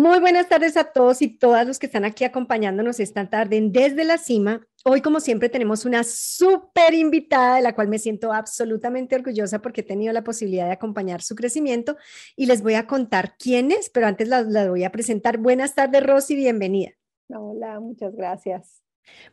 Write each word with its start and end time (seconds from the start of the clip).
Muy 0.00 0.20
buenas 0.20 0.48
tardes 0.48 0.76
a 0.76 0.84
todos 0.84 1.22
y 1.22 1.26
todas 1.26 1.66
los 1.66 1.80
que 1.80 1.86
están 1.86 2.04
aquí 2.04 2.22
acompañándonos 2.22 3.00
esta 3.00 3.28
tarde 3.28 3.60
Desde 3.60 4.04
la 4.04 4.16
Cima. 4.16 4.64
Hoy, 4.84 5.00
como 5.00 5.18
siempre, 5.18 5.48
tenemos 5.48 5.84
una 5.84 6.04
súper 6.04 6.94
invitada 6.94 7.56
de 7.56 7.62
la 7.62 7.74
cual 7.74 7.88
me 7.88 7.98
siento 7.98 8.32
absolutamente 8.32 9.16
orgullosa 9.16 9.60
porque 9.60 9.80
he 9.80 9.84
tenido 9.84 10.12
la 10.12 10.22
posibilidad 10.22 10.66
de 10.66 10.74
acompañar 10.74 11.20
su 11.20 11.34
crecimiento 11.34 11.96
y 12.36 12.46
les 12.46 12.62
voy 12.62 12.74
a 12.74 12.86
contar 12.86 13.34
quién 13.40 13.72
es, 13.72 13.90
pero 13.90 14.06
antes 14.06 14.28
la, 14.28 14.42
la 14.42 14.70
voy 14.70 14.84
a 14.84 14.92
presentar. 14.92 15.38
Buenas 15.38 15.74
tardes, 15.74 16.06
Rosy, 16.06 16.36
bienvenida. 16.36 16.92
Hola, 17.28 17.80
muchas 17.80 18.14
gracias. 18.14 18.84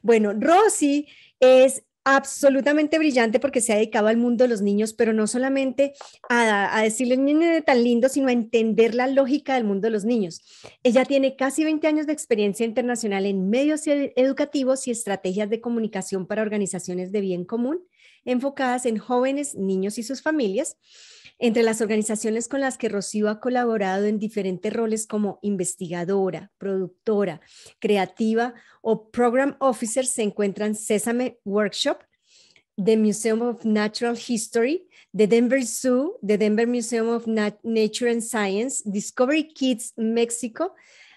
Bueno, 0.01 0.33
Rosy 0.33 1.07
es 1.39 1.83
absolutamente 2.05 2.97
brillante 2.97 3.39
porque 3.39 3.61
se 3.61 3.73
ha 3.73 3.75
dedicado 3.75 4.07
al 4.07 4.17
mundo 4.17 4.43
de 4.43 4.47
los 4.47 4.61
niños, 4.61 4.93
pero 4.93 5.11
no 5.11 5.27
solamente 5.27 5.93
a, 6.29 6.77
a 6.77 6.83
decirle 6.83 7.17
niño 7.17 7.61
tan 7.63 7.83
lindo, 7.83 8.07
sino 8.07 8.29
a 8.29 8.31
entender 8.31 8.95
la 8.95 9.07
lógica 9.07 9.55
del 9.55 9.65
mundo 9.65 9.87
de 9.87 9.91
los 9.91 10.05
niños. 10.05 10.41
Ella 10.83 11.03
tiene 11.03 11.35
casi 11.35 11.63
20 11.63 11.85
años 11.87 12.07
de 12.07 12.13
experiencia 12.13 12.65
internacional 12.65 13.25
en 13.25 13.49
medios 13.49 13.81
educativos 13.85 14.87
y 14.87 14.91
estrategias 14.91 15.49
de 15.49 15.59
comunicación 15.59 16.27
para 16.27 16.43
organizaciones 16.43 17.11
de 17.11 17.21
bien 17.21 17.43
común 17.43 17.81
enfocadas 18.25 18.85
en 18.85 18.97
jóvenes, 18.97 19.55
niños 19.55 19.97
y 19.97 20.03
sus 20.03 20.21
familias. 20.21 20.77
Entre 21.37 21.63
las 21.63 21.81
organizaciones 21.81 22.47
con 22.47 22.61
las 22.61 22.77
que 22.77 22.87
Rocío 22.87 23.29
ha 23.29 23.41
colaborado 23.41 24.05
en 24.05 24.19
diferentes 24.19 24.71
roles 24.71 25.05
como 25.05 25.39
investigadora, 25.41 26.51
productora, 26.57 27.41
creativa 27.79 28.53
o 28.81 29.09
program 29.11 29.57
officer 29.59 30.05
se 30.05 30.23
encuentran 30.23 30.75
Sesame 30.75 31.37
Workshop, 31.43 31.99
the 32.77 32.95
Museum 32.95 33.41
of 33.41 33.65
Natural 33.65 34.15
History, 34.15 34.87
the 35.13 35.27
Denver 35.27 35.61
Zoo, 35.61 36.17
the 36.25 36.37
Denver 36.37 36.67
Museum 36.67 37.09
of 37.09 37.25
Nature 37.27 38.11
and 38.11 38.21
Science, 38.21 38.81
Discovery 38.85 39.51
Kids 39.53 39.93
México, 39.97 40.73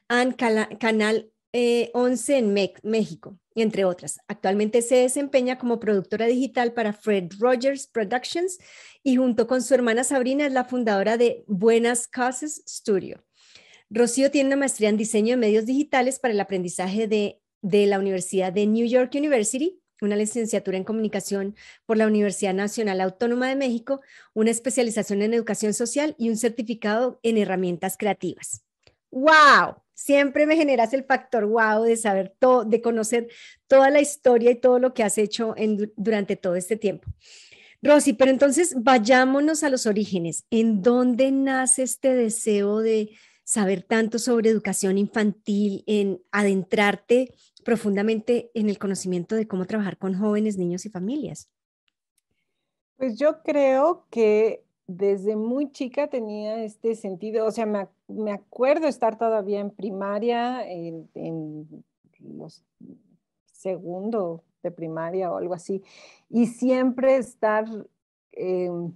and 0.08 0.36
Canal 0.36 1.30
11 1.52 2.34
eh, 2.34 2.38
en 2.38 2.52
México, 2.82 3.38
entre 3.54 3.84
otras. 3.84 4.20
Actualmente 4.28 4.82
se 4.82 4.96
desempeña 4.96 5.58
como 5.58 5.80
productora 5.80 6.26
digital 6.26 6.72
para 6.74 6.92
Fred 6.92 7.32
Rogers 7.38 7.86
Productions 7.86 8.58
y 9.02 9.16
junto 9.16 9.46
con 9.46 9.62
su 9.62 9.74
hermana 9.74 10.04
Sabrina 10.04 10.46
es 10.46 10.52
la 10.52 10.64
fundadora 10.64 11.16
de 11.16 11.44
Buenas 11.46 12.06
Causes 12.06 12.62
Studio. 12.66 13.24
Rocío 13.90 14.30
tiene 14.30 14.48
una 14.48 14.56
maestría 14.56 14.90
en 14.90 14.98
diseño 14.98 15.30
de 15.30 15.38
medios 15.38 15.64
digitales 15.64 16.18
para 16.18 16.34
el 16.34 16.40
aprendizaje 16.40 17.08
de, 17.08 17.40
de 17.62 17.86
la 17.86 17.98
Universidad 17.98 18.52
de 18.52 18.66
New 18.66 18.86
York 18.86 19.14
University, 19.14 19.80
una 20.02 20.16
licenciatura 20.16 20.76
en 20.76 20.84
comunicación 20.84 21.56
por 21.86 21.96
la 21.96 22.06
Universidad 22.06 22.54
Nacional 22.54 23.00
Autónoma 23.00 23.48
de 23.48 23.56
México, 23.56 24.02
una 24.34 24.50
especialización 24.50 25.22
en 25.22 25.32
educación 25.32 25.72
social 25.72 26.14
y 26.18 26.28
un 26.28 26.36
certificado 26.36 27.18
en 27.22 27.38
herramientas 27.38 27.96
creativas. 27.96 28.62
¡Wow! 29.10 29.82
Siempre 29.98 30.46
me 30.46 30.54
generas 30.54 30.92
el 30.92 31.02
factor 31.02 31.44
wow 31.44 31.82
de 31.82 31.96
saber 31.96 32.32
todo, 32.38 32.64
de 32.64 32.80
conocer 32.80 33.26
toda 33.66 33.90
la 33.90 34.00
historia 34.00 34.52
y 34.52 34.54
todo 34.54 34.78
lo 34.78 34.94
que 34.94 35.02
has 35.02 35.18
hecho 35.18 35.56
durante 35.96 36.36
todo 36.36 36.54
este 36.54 36.76
tiempo. 36.76 37.10
Rosy, 37.82 38.12
pero 38.12 38.30
entonces 38.30 38.76
vayámonos 38.78 39.64
a 39.64 39.70
los 39.70 39.86
orígenes. 39.86 40.46
¿En 40.50 40.82
dónde 40.82 41.32
nace 41.32 41.82
este 41.82 42.14
deseo 42.14 42.78
de 42.78 43.10
saber 43.42 43.82
tanto 43.82 44.20
sobre 44.20 44.50
educación 44.50 44.98
infantil, 44.98 45.82
en 45.88 46.22
adentrarte 46.30 47.34
profundamente 47.64 48.52
en 48.54 48.68
el 48.68 48.78
conocimiento 48.78 49.34
de 49.34 49.48
cómo 49.48 49.66
trabajar 49.66 49.98
con 49.98 50.14
jóvenes, 50.14 50.58
niños 50.58 50.86
y 50.86 50.90
familias? 50.90 51.50
Pues 52.96 53.18
yo 53.18 53.42
creo 53.42 54.06
que 54.12 54.64
desde 54.88 55.36
muy 55.36 55.70
chica 55.70 56.08
tenía 56.08 56.64
este 56.64 56.94
sentido, 56.94 57.46
o 57.46 57.50
sea, 57.50 57.66
me, 57.66 58.32
acuerdo 58.32 58.88
estar 58.88 59.18
todavía 59.18 59.60
en 59.60 59.70
primaria, 59.70 60.66
en, 60.66 61.08
los 62.20 62.64
segundo 63.52 64.42
de 64.62 64.70
primaria 64.70 65.30
o 65.30 65.36
algo 65.36 65.52
así, 65.52 65.82
y 66.30 66.46
siempre 66.46 67.16
estar, 67.16 67.66
em, 68.32 68.92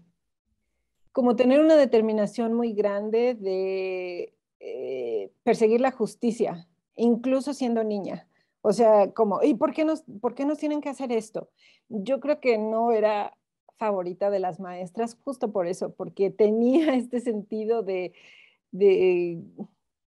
como 1.12 1.36
tener 1.36 1.60
una 1.60 1.76
determinación 1.76 2.54
muy 2.54 2.72
grande 2.72 3.34
de 3.34 4.34
eh, 4.60 5.30
perseguir 5.42 5.82
la 5.82 5.90
justicia, 5.90 6.68
incluso 6.96 7.52
siendo 7.52 7.84
niña. 7.84 8.26
O 8.62 8.72
sea, 8.72 9.12
como, 9.12 9.42
¿y 9.42 9.54
por 9.54 9.74
qué, 9.74 9.84
nos, 9.84 10.04
por 10.22 10.34
qué 10.34 10.46
nos 10.46 10.56
tienen 10.58 10.80
que 10.80 10.88
hacer 10.88 11.12
esto? 11.12 11.50
Yo 11.88 12.18
creo 12.20 12.40
que 12.40 12.56
no 12.56 12.92
era 12.92 13.36
favorita 13.82 14.30
de 14.30 14.38
las 14.38 14.60
maestras 14.60 15.18
justo 15.24 15.50
por 15.50 15.66
eso, 15.66 15.92
porque 15.92 16.30
tenía 16.30 16.94
este 16.94 17.18
sentido 17.18 17.82
de, 17.82 18.12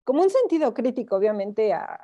como 0.04 0.22
un 0.22 0.30
sentido 0.30 0.72
crítico, 0.74 1.16
obviamente 1.16 1.72
a 1.72 1.98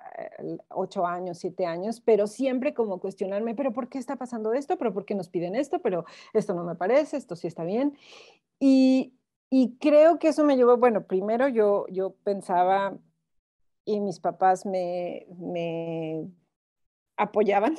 ocho 0.69 1.07
años, 1.07 1.39
siete 1.39 1.67
años, 1.67 2.01
pero 2.01 2.27
siempre 2.27 2.75
como 2.75 2.99
cuestionarme, 2.99 3.55
pero 3.55 3.73
¿por 3.73 3.89
qué 3.89 3.99
está 3.99 4.17
pasando 4.17 4.53
esto? 4.53 4.79
¿Pero 4.79 4.93
por 4.93 5.05
qué 5.05 5.15
nos 5.15 5.29
piden 5.29 5.55
esto? 5.55 5.79
Pero 5.81 6.07
esto 6.33 6.55
no 6.55 6.65
me 6.65 6.75
parece, 6.75 7.17
esto 7.17 7.37
sí 7.37 7.47
está 7.47 7.63
bien. 7.63 7.97
Y, 8.59 9.15
creo 9.81 10.19
que 10.19 10.29
eso 10.29 10.45
me 10.45 10.57
llevó, 10.57 10.77
bueno, 10.77 11.07
primero 11.07 11.47
yo, 11.49 11.87
yo 11.89 12.15
pensaba 12.25 12.99
y 13.85 14.01
mis 14.01 14.19
papás 14.19 14.67
me, 14.67 15.27
me 15.39 16.29
apoyaban 17.17 17.77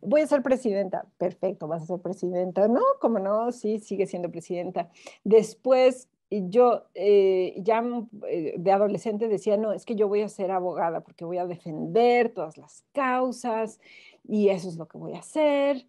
voy 0.00 0.22
a 0.22 0.26
ser 0.26 0.42
presidenta. 0.42 1.06
Perfecto, 1.18 1.68
vas 1.68 1.82
a 1.82 1.86
ser 1.86 2.00
presidenta. 2.00 2.68
No, 2.68 2.82
como 3.00 3.18
no, 3.18 3.52
sí, 3.52 3.78
sigue 3.78 4.06
siendo 4.06 4.30
presidenta. 4.30 4.90
Después, 5.24 6.08
yo 6.30 6.84
eh, 6.94 7.54
ya 7.58 7.82
eh, 8.28 8.54
de 8.58 8.72
adolescente 8.72 9.28
decía, 9.28 9.56
no, 9.56 9.72
es 9.72 9.84
que 9.84 9.94
yo 9.94 10.08
voy 10.08 10.22
a 10.22 10.28
ser 10.28 10.50
abogada 10.50 11.00
porque 11.00 11.24
voy 11.24 11.38
a 11.38 11.46
defender 11.46 12.32
todas 12.32 12.58
las 12.58 12.84
causas 12.92 13.80
y 14.24 14.48
eso 14.48 14.68
es 14.68 14.76
lo 14.76 14.86
que 14.88 14.98
voy 14.98 15.14
a 15.14 15.20
hacer. 15.20 15.86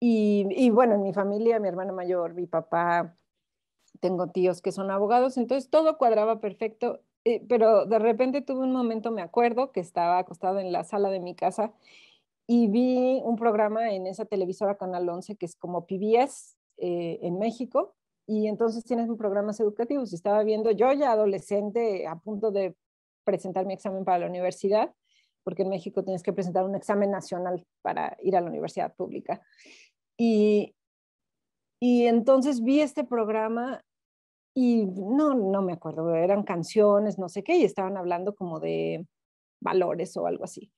Y, 0.00 0.46
y 0.50 0.70
bueno, 0.70 0.94
en 0.94 1.02
mi 1.02 1.12
familia, 1.12 1.60
mi 1.60 1.68
hermana 1.68 1.92
mayor, 1.92 2.34
mi 2.34 2.46
papá, 2.46 3.16
tengo 4.00 4.28
tíos 4.28 4.62
que 4.62 4.72
son 4.72 4.90
abogados, 4.90 5.36
entonces 5.36 5.70
todo 5.70 5.98
cuadraba 5.98 6.40
perfecto, 6.40 7.00
eh, 7.24 7.44
pero 7.48 7.84
de 7.84 7.98
repente 7.98 8.40
tuve 8.40 8.60
un 8.60 8.72
momento, 8.72 9.10
me 9.10 9.22
acuerdo, 9.22 9.72
que 9.72 9.80
estaba 9.80 10.18
acostado 10.18 10.58
en 10.58 10.72
la 10.72 10.84
sala 10.84 11.10
de 11.10 11.20
mi 11.20 11.34
casa 11.34 11.74
y 12.52 12.66
vi 12.66 13.22
un 13.22 13.36
programa 13.36 13.92
en 13.92 14.08
esa 14.08 14.24
televisora 14.24 14.76
Canal 14.76 15.08
11 15.08 15.36
que 15.36 15.46
es 15.46 15.54
como 15.54 15.86
PBS 15.86 16.56
eh, 16.78 17.20
en 17.22 17.38
México 17.38 17.94
y 18.26 18.48
entonces 18.48 18.82
tienes 18.82 19.08
programas 19.16 19.60
educativos 19.60 20.12
estaba 20.12 20.42
viendo 20.42 20.72
yo 20.72 20.92
ya 20.92 21.12
adolescente 21.12 22.08
a 22.08 22.16
punto 22.16 22.50
de 22.50 22.74
presentar 23.22 23.66
mi 23.66 23.74
examen 23.74 24.04
para 24.04 24.18
la 24.18 24.26
universidad 24.26 24.92
porque 25.44 25.62
en 25.62 25.68
México 25.68 26.02
tienes 26.02 26.24
que 26.24 26.32
presentar 26.32 26.64
un 26.64 26.74
examen 26.74 27.12
nacional 27.12 27.64
para 27.82 28.16
ir 28.20 28.34
a 28.36 28.40
la 28.40 28.48
universidad 28.48 28.96
pública. 28.96 29.40
Y 30.18 30.74
y 31.78 32.06
entonces 32.06 32.62
vi 32.62 32.80
este 32.80 33.04
programa 33.04 33.80
y 34.54 34.86
no, 34.86 35.34
no 35.34 35.62
me 35.62 35.72
acuerdo, 35.72 36.14
eran 36.16 36.42
canciones, 36.42 37.16
no 37.16 37.28
sé 37.28 37.44
qué, 37.44 37.56
y 37.56 37.64
estaban 37.64 37.96
hablando 37.96 38.34
como 38.34 38.58
de 38.58 39.06
valores 39.60 40.16
o 40.16 40.26
algo 40.26 40.44
así 40.44 40.70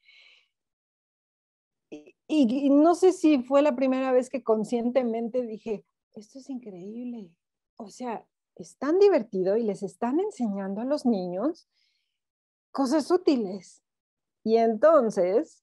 y, 2.35 2.71
no 2.71 2.95
sé 2.95 3.13
si 3.13 3.43
fue 3.43 3.61
la 3.61 3.77
primera 3.77 4.11
vez 4.11 4.31
que 4.31 4.43
conscientemente 4.43 5.43
dije, 5.43 5.85
esto 6.15 6.39
es 6.39 6.49
increíble. 6.49 7.31
O 7.77 7.91
sea, 7.91 8.27
es 8.57 8.79
tan 8.79 8.99
divertido 8.99 9.59
y 9.59 9.65
les 9.65 9.83
están 9.83 10.19
enseñando 10.19 10.81
a 10.81 10.87
los 10.87 11.05
niños 11.05 11.69
cosas 12.71 13.11
útiles. 13.11 13.83
Y 14.45 14.57
entonces, 14.57 15.63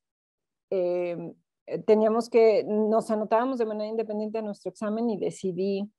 em, 0.70 1.34
eh, 1.66 1.80
teníamos 1.80 2.30
que, 2.30 2.64
nos 2.66 3.10
anotábamos 3.10 3.58
de 3.58 3.66
manera 3.66 3.90
independiente 3.90 4.38
a 4.38 4.44
nuestro 4.44 4.70
examen 4.70 5.10
y 5.10 5.18
decidí, 5.18 5.92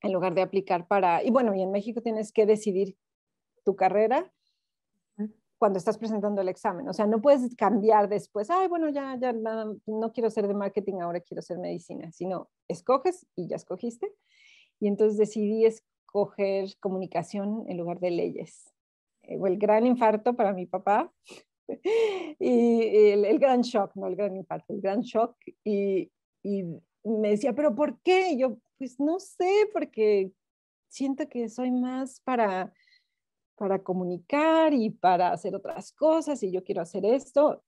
en 0.00 0.12
lugar 0.12 0.34
de 0.34 0.42
aplicar 0.42 0.88
para, 0.88 1.22
y 1.22 1.30
bueno, 1.30 1.54
y 1.54 1.62
en 1.62 1.70
México 1.70 2.00
tienes 2.02 2.32
que 2.32 2.44
decidir 2.44 2.96
tu 3.64 3.76
carrera 3.76 4.32
cuando 5.62 5.78
estás 5.78 5.96
presentando 5.96 6.40
el 6.40 6.48
examen. 6.48 6.88
O 6.88 6.92
sea, 6.92 7.06
no 7.06 7.22
puedes 7.22 7.54
cambiar 7.54 8.08
después, 8.08 8.50
ay, 8.50 8.66
bueno, 8.66 8.88
ya, 8.88 9.16
ya, 9.20 9.32
no 9.32 10.12
quiero 10.12 10.28
ser 10.28 10.48
de 10.48 10.54
marketing, 10.54 10.94
ahora 10.94 11.20
quiero 11.20 11.40
ser 11.40 11.58
medicina, 11.58 12.10
sino 12.10 12.50
escoges 12.66 13.28
y 13.36 13.46
ya 13.46 13.54
escogiste. 13.54 14.12
Y 14.80 14.88
entonces 14.88 15.16
decidí 15.18 15.64
escoger 15.64 16.76
comunicación 16.80 17.64
en 17.68 17.78
lugar 17.78 18.00
de 18.00 18.10
leyes. 18.10 18.74
Eh, 19.22 19.38
el 19.40 19.56
gran 19.56 19.86
infarto 19.86 20.34
para 20.34 20.52
mi 20.52 20.66
papá 20.66 21.12
y 22.40 23.12
el, 23.12 23.38
gran 23.38 23.60
shock, 23.60 23.94
no 23.94 24.08
el 24.08 24.16
gran 24.16 24.36
infarto, 24.36 24.74
el 24.74 24.80
gran 24.80 25.02
shock. 25.02 25.36
Y, 25.62 26.10
y 26.42 26.64
me 27.04 27.28
decía, 27.28 27.52
pero 27.52 27.72
¿por 27.72 28.00
qué? 28.00 28.32
Y 28.32 28.38
yo, 28.40 28.58
pues 28.78 28.98
no 28.98 29.20
sé, 29.20 29.70
porque 29.72 30.32
siento 30.88 31.28
que 31.28 31.48
soy 31.48 31.70
más 31.70 32.20
para 32.22 32.72
para 33.62 33.80
comunicar 33.80 34.74
y 34.74 34.90
para 34.90 35.32
hacer 35.32 35.54
otras 35.54 35.92
cosas 35.92 36.42
y 36.42 36.50
yo 36.50 36.64
quiero 36.64 36.82
hacer 36.82 37.04
esto. 37.04 37.62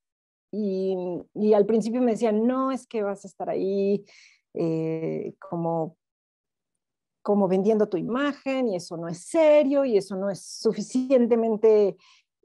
Y, 0.51 0.97
al 1.55 1.67
principio 1.67 2.03
me 2.03 2.13
decían, 2.13 2.49
no, 2.49 2.73
es 2.73 2.89
que 2.89 3.05
vas 3.05 3.25
a 3.25 3.29
estar 3.29 3.49
ahí 3.49 4.05
eh, 4.55 5.35
como 5.39 5.97
como 7.23 7.49
vendiendo 7.49 7.89
tu 7.89 7.97
imagen 7.97 8.69
y 8.69 8.77
eso 8.77 8.97
no 8.97 9.09
es 9.09 9.19
serio 9.25 9.85
y 9.85 9.97
eso 9.97 10.15
no 10.15 10.29
es 10.29 10.45
suficientemente 10.45 11.97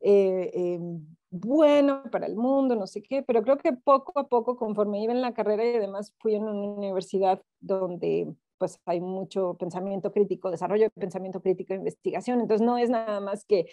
eh, 0.01 0.51
em, 0.54 1.06
bueno 1.31 2.04
para 2.12 2.28
el 2.28 2.36
mundo, 2.36 2.75
no 2.75 2.86
sé 2.86 3.01
qué, 3.01 3.24
pero 3.24 3.42
creo 3.42 3.57
que 3.57 3.74
poco 3.74 4.18
a 4.18 4.28
poco, 4.28 4.56
conforme 4.56 5.04
iba 5.04 5.12
en 5.12 5.22
la 5.22 5.34
carrera 5.34 5.66
y 5.66 5.75
además 5.75 6.13
fui 6.19 6.36
en 6.36 6.44
una 6.44 6.54
universidad 6.54 7.42
donde 7.60 8.31
pues 8.59 8.79
hay 8.85 9.01
mucho 9.01 9.56
pensamiento 9.56 10.11
crítico, 10.11 10.51
desarrollo 10.51 10.83
de 10.83 10.89
pensamiento 10.91 11.41
crítico, 11.41 11.73
investigación, 11.73 12.41
entonces 12.41 12.65
no 12.65 12.77
es 12.77 12.89
nada 12.89 13.19
más 13.21 13.45
que 13.45 13.67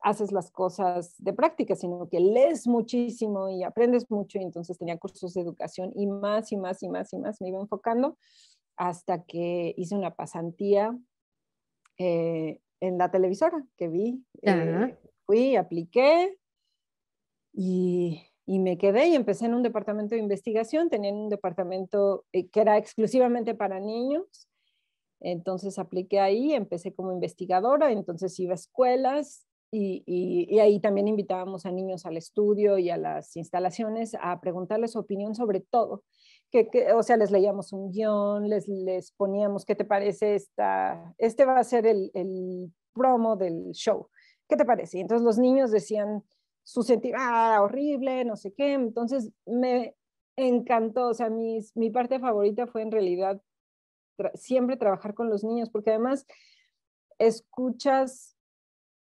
haces 0.00 0.32
las 0.32 0.50
cosas 0.50 1.14
de 1.18 1.32
práctica, 1.32 1.74
sino 1.74 2.08
que 2.08 2.20
lees 2.20 2.66
muchísimo 2.66 3.48
y 3.48 3.64
aprendes 3.64 4.10
mucho. 4.10 4.38
Y 4.38 4.44
entonces 4.44 4.78
tenía 4.78 4.96
cursos 4.96 5.34
de 5.34 5.40
educación 5.40 5.92
y 5.94 6.06
más 6.06 6.52
y 6.52 6.56
más 6.56 6.82
y 6.82 6.88
más 6.88 7.12
y 7.12 7.18
más. 7.18 7.40
Me 7.40 7.48
iba 7.48 7.60
enfocando 7.60 8.16
hasta 8.76 9.24
que 9.24 9.74
hice 9.76 9.96
una 9.96 10.14
pasantía 10.14 10.96
eh, 11.98 12.60
en 12.80 12.98
la 12.98 13.10
televisora 13.10 13.64
que 13.76 13.88
vi. 13.88 14.24
Eh, 14.42 14.96
fui, 15.26 15.56
apliqué 15.56 16.38
y, 17.52 18.22
y, 18.48 18.58
me 18.58 18.78
quedé 18.78 19.08
y 19.08 19.14
empecé 19.14 19.46
en 19.46 19.54
un 19.54 19.62
departamento 19.62 20.14
de 20.14 20.20
investigación. 20.20 20.90
Tenía 20.90 21.12
un 21.12 21.28
departamento 21.28 22.24
eh, 22.32 22.48
que 22.48 22.60
era 22.60 22.78
exclusivamente 22.78 23.54
para 23.54 23.80
niños. 23.80 24.48
Entonces 25.20 25.78
apliqué 25.78 26.20
ahí, 26.20 26.52
empecé 26.54 26.94
como 26.94 27.12
investigadora, 27.12 27.90
entonces 27.90 28.38
iba 28.38 28.52
a 28.52 28.54
escuelas 28.54 29.46
y, 29.70 30.02
y, 30.06 30.58
ahí 30.60 30.80
también 30.80 31.08
invitábamos 31.08 31.66
a 31.66 31.72
niños 31.72 32.06
al 32.06 32.16
estudio 32.16 32.78
y 32.78 32.88
a 32.88 32.96
las 32.96 33.36
instalaciones 33.36 34.16
a 34.20 34.40
preguntarles 34.40 34.92
su 34.92 35.00
opinión 35.00 35.34
sobre 35.34 35.60
todo 35.60 36.04
que, 36.50 36.92
o 36.94 37.02
sea, 37.02 37.16
les 37.16 37.30
leíamos 37.30 37.72
un 37.72 37.90
guion, 37.90 38.48
les, 38.48 38.68
les 38.68 39.12
poníamos, 39.12 39.64
¿qué 39.64 39.74
te 39.74 39.84
parece 39.84 40.34
esta? 40.34 41.14
Este 41.18 41.44
va 41.44 41.58
a 41.58 41.64
ser 41.64 41.86
el, 41.86 42.10
el 42.14 42.72
promo 42.94 43.36
del 43.36 43.72
show. 43.72 44.08
¿Qué 44.48 44.56
te 44.56 44.64
parece? 44.64 44.98
Y 44.98 45.00
entonces 45.02 45.24
los 45.24 45.38
niños 45.38 45.70
decían 45.70 46.24
su 46.68 46.82
sentir, 46.82 47.14
ah, 47.16 47.60
horrible, 47.62 48.26
no 48.26 48.36
sé 48.36 48.52
qué. 48.52 48.74
Entonces 48.74 49.32
me 49.46 49.94
encantó, 50.36 51.08
o 51.08 51.14
sea, 51.14 51.30
mis, 51.30 51.74
mi 51.74 51.88
parte 51.88 52.20
favorita 52.20 52.66
fue 52.66 52.82
en 52.82 52.90
realidad 52.90 53.40
siempre 54.34 54.76
trabajar 54.76 55.14
con 55.14 55.30
los 55.30 55.44
niños, 55.44 55.70
porque 55.70 55.90
además 55.90 56.26
escuchas 57.18 58.36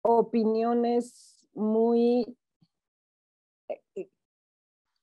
opiniones 0.03 1.49
muy 1.55 2.37
eh, 3.69 4.11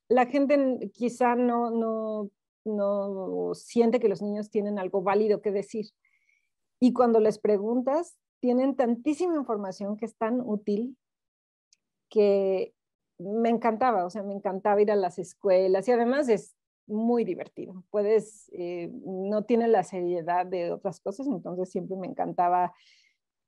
la 0.09 0.27
gente 0.27 0.91
quizá 0.93 1.33
no, 1.33 1.71
no, 1.71 2.29
no 2.65 3.55
siente 3.55 3.99
que 3.99 4.09
los 4.09 4.21
niños 4.21 4.51
tienen 4.51 4.77
algo 4.77 5.01
válido 5.01 5.41
que 5.41 5.51
decir. 5.51 5.87
Y 6.79 6.93
cuando 6.93 7.19
les 7.19 7.39
preguntas, 7.39 8.15
tienen 8.39 8.75
tantísima 8.75 9.37
información 9.37 9.97
que 9.97 10.05
es 10.05 10.15
tan 10.15 10.39
útil 10.39 10.97
que 12.13 12.75
me 13.17 13.49
encantaba, 13.49 14.05
o 14.05 14.09
sea, 14.11 14.21
me 14.21 14.35
encantaba 14.35 14.79
ir 14.79 14.91
a 14.91 14.95
las 14.95 15.17
escuelas 15.17 15.87
y 15.87 15.91
además 15.91 16.29
es 16.29 16.55
muy 16.85 17.23
divertido. 17.23 17.83
Puedes, 17.89 18.51
eh, 18.53 18.91
no 19.03 19.45
tiene 19.45 19.67
la 19.67 19.83
seriedad 19.83 20.45
de 20.45 20.71
otras 20.71 20.99
cosas, 20.99 21.25
entonces 21.25 21.71
siempre 21.71 21.97
me 21.97 22.05
encantaba 22.05 22.71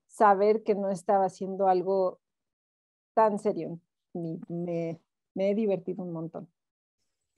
saber 0.08 0.64
que 0.64 0.74
no 0.74 0.90
estaba 0.90 1.26
haciendo 1.26 1.68
algo 1.68 2.20
tan 3.14 3.38
serio. 3.38 3.80
me, 4.14 5.00
he 5.36 5.54
divertido 5.54 6.04
un 6.04 6.12
montón. 6.12 6.50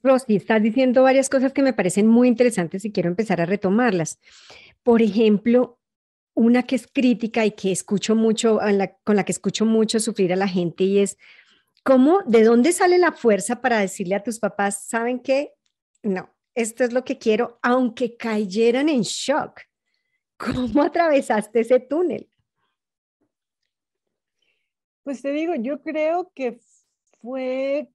Rosy, 0.04 0.38
estás 0.38 0.64
diciendo 0.64 1.04
varias 1.04 1.28
cosas 1.28 1.52
que 1.52 1.62
me 1.62 1.74
parecen 1.74 2.08
muy 2.08 2.30
interesantes 2.30 2.86
y 2.86 2.92
quiero 2.94 3.10
empezar 3.10 3.42
a 3.42 3.46
retomarlas. 3.46 4.18
Por 4.82 5.02
ejemplo, 5.02 5.77
una 6.38 6.62
que 6.62 6.76
es 6.76 6.86
crítica 6.86 7.46
y 7.46 7.52
que 7.52 7.72
escucho 7.72 8.16
mucho, 8.16 8.60
con 9.04 9.16
la 9.16 9.26
que 9.26 9.32
escucho 9.32 9.66
mucho 9.66 10.00
sufrir 10.00 10.32
a 10.32 10.36
la 10.36 10.48
gente 10.48 10.84
y 10.84 11.00
es, 11.00 11.18
¿cómo, 11.84 12.22
de 12.28 12.44
dónde 12.44 12.74
sale 12.74 13.00
la 13.00 13.12
fuerza 13.12 13.60
para 13.60 13.80
decirle 13.80 14.14
a 14.14 14.22
tus 14.22 14.40
papás, 14.40 14.88
saben 14.88 15.20
qué? 15.20 15.56
No, 16.04 16.30
esto 16.54 16.84
es 16.84 16.94
lo 16.94 17.04
que 17.04 17.18
quiero, 17.18 17.58
aunque 17.64 18.16
cayeran 18.16 18.88
en 18.88 19.02
shock. 19.02 19.62
¿Cómo 20.38 20.84
atravesaste 20.84 21.62
ese 21.62 21.80
túnel? 21.80 22.30
Pues 25.02 25.24
te 25.24 25.32
digo, 25.32 25.56
yo 25.56 25.82
creo 25.82 26.32
que 26.36 26.60
fue 27.20 27.90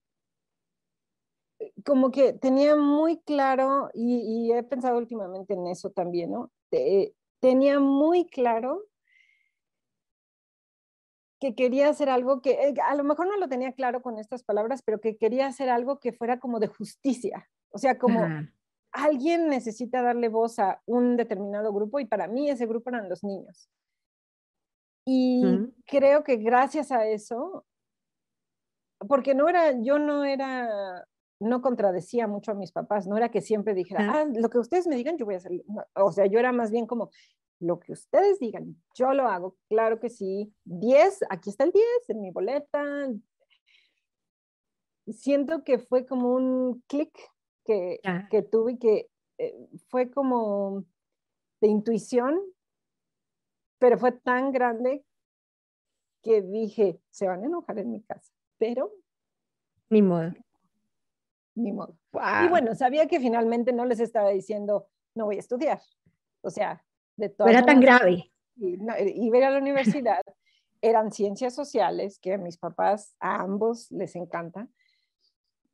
como 1.85 2.11
que 2.11 2.33
tenía 2.33 2.75
muy 2.75 3.21
claro, 3.21 3.89
y, 3.95 4.51
he 4.51 4.65
pensado 4.65 4.99
últimamente 4.99 5.55
en 5.55 5.69
eso 5.69 5.91
también, 5.91 6.33
¿no? 6.33 6.51
Tenía 7.43 7.81
muy 7.81 8.25
claro 8.27 8.85
que 11.41 11.57
quería 11.57 11.89
hacer 11.89 12.09
algo 12.09 12.41
que, 12.41 12.53
eh, 12.53 12.75
a 12.85 12.95
lo 12.95 13.03
mejor 13.03 13.27
no 13.27 13.37
lo 13.37 13.49
tenía 13.49 13.73
claro 13.73 14.01
con 14.01 14.17
estas 14.17 14.45
palabras, 14.45 14.81
pero 14.83 15.01
que 15.01 15.17
quería 15.17 15.49
hacer 15.49 15.69
algo 15.69 15.99
que 15.99 16.13
fuera 16.13 16.39
como 16.39 16.61
de 16.61 16.69
justicia. 16.69 17.51
O 17.71 17.79
sea, 17.79 17.99
como 17.99 18.21
alguien 18.93 19.49
necesita 19.49 20.03
darle 20.03 20.29
voz 20.29 20.61
a 20.61 20.81
un 20.87 21.17
determinado 21.17 21.73
grupo 21.73 21.99
y 21.99 22.05
para 22.05 22.29
mí 22.29 22.49
ese 22.49 22.67
grupo 22.67 22.91
eran 22.91 23.09
los 23.09 23.25
niños. 23.25 23.69
Y 25.05 25.43
creo 25.85 26.23
que 26.23 26.37
gracias 26.37 26.93
a 26.93 27.07
eso, 27.09 27.67
porque 29.09 29.35
no 29.35 29.49
era, 29.49 29.73
yo 29.83 29.99
no 29.99 30.25
era 30.25 31.05
no 31.43 31.61
contradecía 31.61 32.27
mucho 32.27 32.53
a 32.53 32.55
mis 32.55 32.73
papás, 32.73 33.07
no 33.07 33.17
era 33.17 33.31
que 33.31 33.41
siempre 33.41 33.75
dijera, 33.75 34.11
ah, 34.13 34.25
lo 34.33 34.49
que 34.49 34.59
ustedes 34.59 34.87
me 34.87 34.97
digan, 34.97 35.19
yo 35.19 35.25
voy 35.25 35.35
a 35.35 35.39
hacer. 35.39 35.53
O 35.95 36.13
sea, 36.13 36.27
yo 36.27 36.39
era 36.39 36.53
más 36.53 36.71
bien 36.71 36.87
como, 36.87 37.11
lo 37.63 37.79
que 37.79 37.93
ustedes 37.93 38.39
digan, 38.41 38.77
yo 38.95 39.13
lo 39.13 39.29
hago, 39.29 39.57
claro 39.69 40.01
que 40.01 40.11
sí. 40.11 40.53
10, 40.65 41.27
aquí 41.31 41.51
está 41.51 41.65
el 41.65 41.71
10 41.71 41.85
en 42.09 42.21
mi 42.21 42.31
boleta. 42.31 43.09
Siento 45.07 45.63
que 45.65 45.79
fue 45.79 46.05
como 46.05 46.35
un 46.35 46.83
clic 46.89 47.17
que, 47.65 48.01
que 48.31 48.43
tuve 48.43 48.79
que 48.79 49.09
eh, 49.39 49.55
fue 49.89 50.11
como 50.11 50.85
de 51.61 51.69
intuición, 51.69 52.41
pero 53.79 53.97
fue 53.99 54.13
tan 54.13 54.53
grande 54.53 55.05
que 56.23 56.43
dije, 56.43 57.01
se 57.11 57.27
van 57.27 57.43
a 57.43 57.47
enojar 57.47 57.79
en 57.79 57.91
mi 57.91 58.03
casa, 58.03 58.33
pero... 58.59 58.93
Ni 59.89 60.03
modo 60.03 60.33
ni 61.55 61.73
modo. 61.73 61.97
Y 62.45 62.49
bueno, 62.49 62.75
sabía 62.75 63.07
que 63.07 63.21
finalmente 63.21 63.73
no 63.73 63.85
les 63.85 64.01
estaba 64.01 64.31
diciendo, 64.31 64.89
no 65.15 65.27
voy 65.27 65.37
a 65.37 65.41
estudiar. 65.41 65.81
O 66.43 66.51
sea, 66.51 66.85
de 67.17 67.29
todo. 67.29 67.49
era 67.49 67.65
tan 67.65 67.81
grave. 67.81 68.33
Y, 68.57 69.31
ver 69.31 69.45
a 69.45 69.51
la 69.51 69.59
universidad 69.59 70.23
eran 70.83 71.13
ciencias 71.13 71.55
sociales, 71.55 72.19
que 72.19 72.35
a 72.35 72.39
mis 72.39 72.59
papás, 72.59 73.15
a 73.21 73.41
ambos 73.41 73.91
les 73.91 74.15
encanta. 74.17 74.69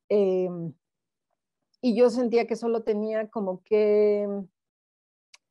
Em, 0.08 0.72
y 1.80 1.96
yo 1.96 2.10
sentía 2.10 2.46
que 2.46 2.56
solo 2.56 2.82
tenía 2.82 3.28
como 3.28 3.62
que 3.62 4.26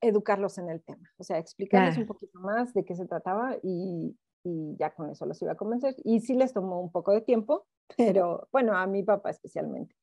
educarlos 0.01 0.57
en 0.57 0.69
el 0.69 0.81
tema, 0.83 1.11
o 1.17 1.23
sea, 1.23 1.37
explicarles 1.39 1.97
un 1.97 2.05
poquito 2.05 2.39
más 2.39 2.73
de 2.73 2.85
qué 2.85 2.95
se 2.95 3.07
trataba 3.07 3.57
y, 3.63 4.15
y, 4.43 4.75
ya 4.77 4.93
con 4.93 5.09
eso 5.09 5.25
los 5.25 5.41
iba 5.41 5.53
a 5.53 5.57
convencer. 5.57 5.95
Y 6.03 6.19
sí 6.19 6.35
les 6.35 6.53
tomó 6.53 6.79
un 6.79 6.91
poco 6.91 7.11
de 7.11 7.21
tiempo, 7.21 7.65
pero 7.97 8.47
bueno, 8.51 8.77
a 8.77 8.85
mi 8.87 9.03
papá 9.03 9.29
especialmente. 9.29 9.95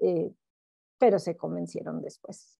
Eh, 0.00 0.30
pero 0.98 1.18
se 1.18 1.36
convencieron 1.36 2.02
después. 2.02 2.58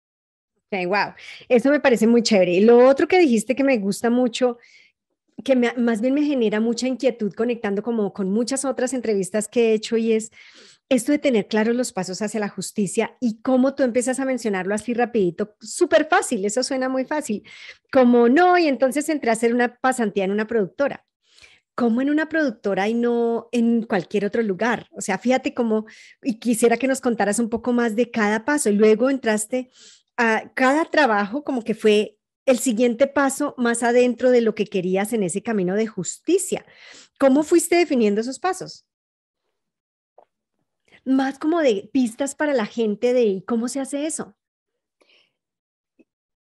Okay, 0.66 0.86
wow, 0.86 1.14
eso 1.48 1.70
me 1.70 1.80
parece 1.80 2.06
muy 2.06 2.22
chévere. 2.22 2.52
Y 2.52 2.60
lo 2.60 2.86
otro 2.86 3.08
que 3.08 3.18
dijiste 3.18 3.56
que 3.56 3.64
me 3.64 3.78
gusta 3.78 4.10
mucho, 4.10 4.58
que 5.44 5.56
más 5.56 6.00
bien 6.00 6.14
me 6.14 6.22
genera 6.22 6.60
mucha 6.60 6.86
inquietud 6.86 7.32
conectando 7.32 7.82
como 7.82 8.12
con 8.12 8.30
muchas 8.30 8.64
otras 8.64 8.92
entrevistas 8.92 9.48
que 9.48 9.70
he 9.70 9.74
hecho 9.74 9.96
y 9.96 10.12
es 10.12 10.30
esto 10.90 11.12
de 11.12 11.18
tener 11.18 11.48
claros 11.48 11.76
los 11.76 11.92
pasos 11.92 12.22
hacia 12.22 12.40
la 12.40 12.48
justicia 12.48 13.16
y 13.20 13.40
cómo 13.42 13.74
tú 13.74 13.82
empiezas 13.82 14.20
a 14.20 14.24
mencionarlo 14.24 14.74
así 14.74 14.94
rapidito, 14.94 15.54
súper 15.60 16.08
fácil, 16.08 16.44
eso 16.44 16.62
suena 16.62 16.88
muy 16.88 17.04
fácil, 17.04 17.44
como 17.92 18.28
no, 18.28 18.56
y 18.56 18.66
entonces 18.66 19.08
entré 19.08 19.30
a 19.30 19.34
hacer 19.34 19.54
una 19.54 19.76
pasantía 19.76 20.24
en 20.24 20.30
una 20.30 20.46
productora 20.46 21.04
como 21.78 22.02
en 22.02 22.10
una 22.10 22.28
productora 22.28 22.88
y 22.88 22.94
no 22.94 23.48
en 23.52 23.84
cualquier 23.84 24.24
otro 24.24 24.42
lugar. 24.42 24.88
O 24.90 25.00
sea, 25.00 25.16
fíjate 25.16 25.54
cómo, 25.54 25.86
y 26.24 26.40
quisiera 26.40 26.76
que 26.76 26.88
nos 26.88 27.00
contaras 27.00 27.38
un 27.38 27.48
poco 27.48 27.72
más 27.72 27.94
de 27.94 28.10
cada 28.10 28.44
paso. 28.44 28.68
Y 28.68 28.72
luego 28.72 29.10
entraste 29.10 29.70
a 30.16 30.50
cada 30.54 30.86
trabajo 30.86 31.44
como 31.44 31.62
que 31.62 31.76
fue 31.76 32.18
el 32.46 32.58
siguiente 32.58 33.06
paso 33.06 33.54
más 33.58 33.84
adentro 33.84 34.32
de 34.32 34.40
lo 34.40 34.56
que 34.56 34.66
querías 34.66 35.12
en 35.12 35.22
ese 35.22 35.40
camino 35.40 35.76
de 35.76 35.86
justicia. 35.86 36.66
¿Cómo 37.16 37.44
fuiste 37.44 37.76
definiendo 37.76 38.22
esos 38.22 38.40
pasos? 38.40 38.84
Más 41.04 41.38
como 41.38 41.60
de 41.60 41.88
pistas 41.92 42.34
para 42.34 42.54
la 42.54 42.66
gente 42.66 43.12
de 43.12 43.44
cómo 43.46 43.68
se 43.68 43.78
hace 43.78 44.04
eso. 44.04 44.36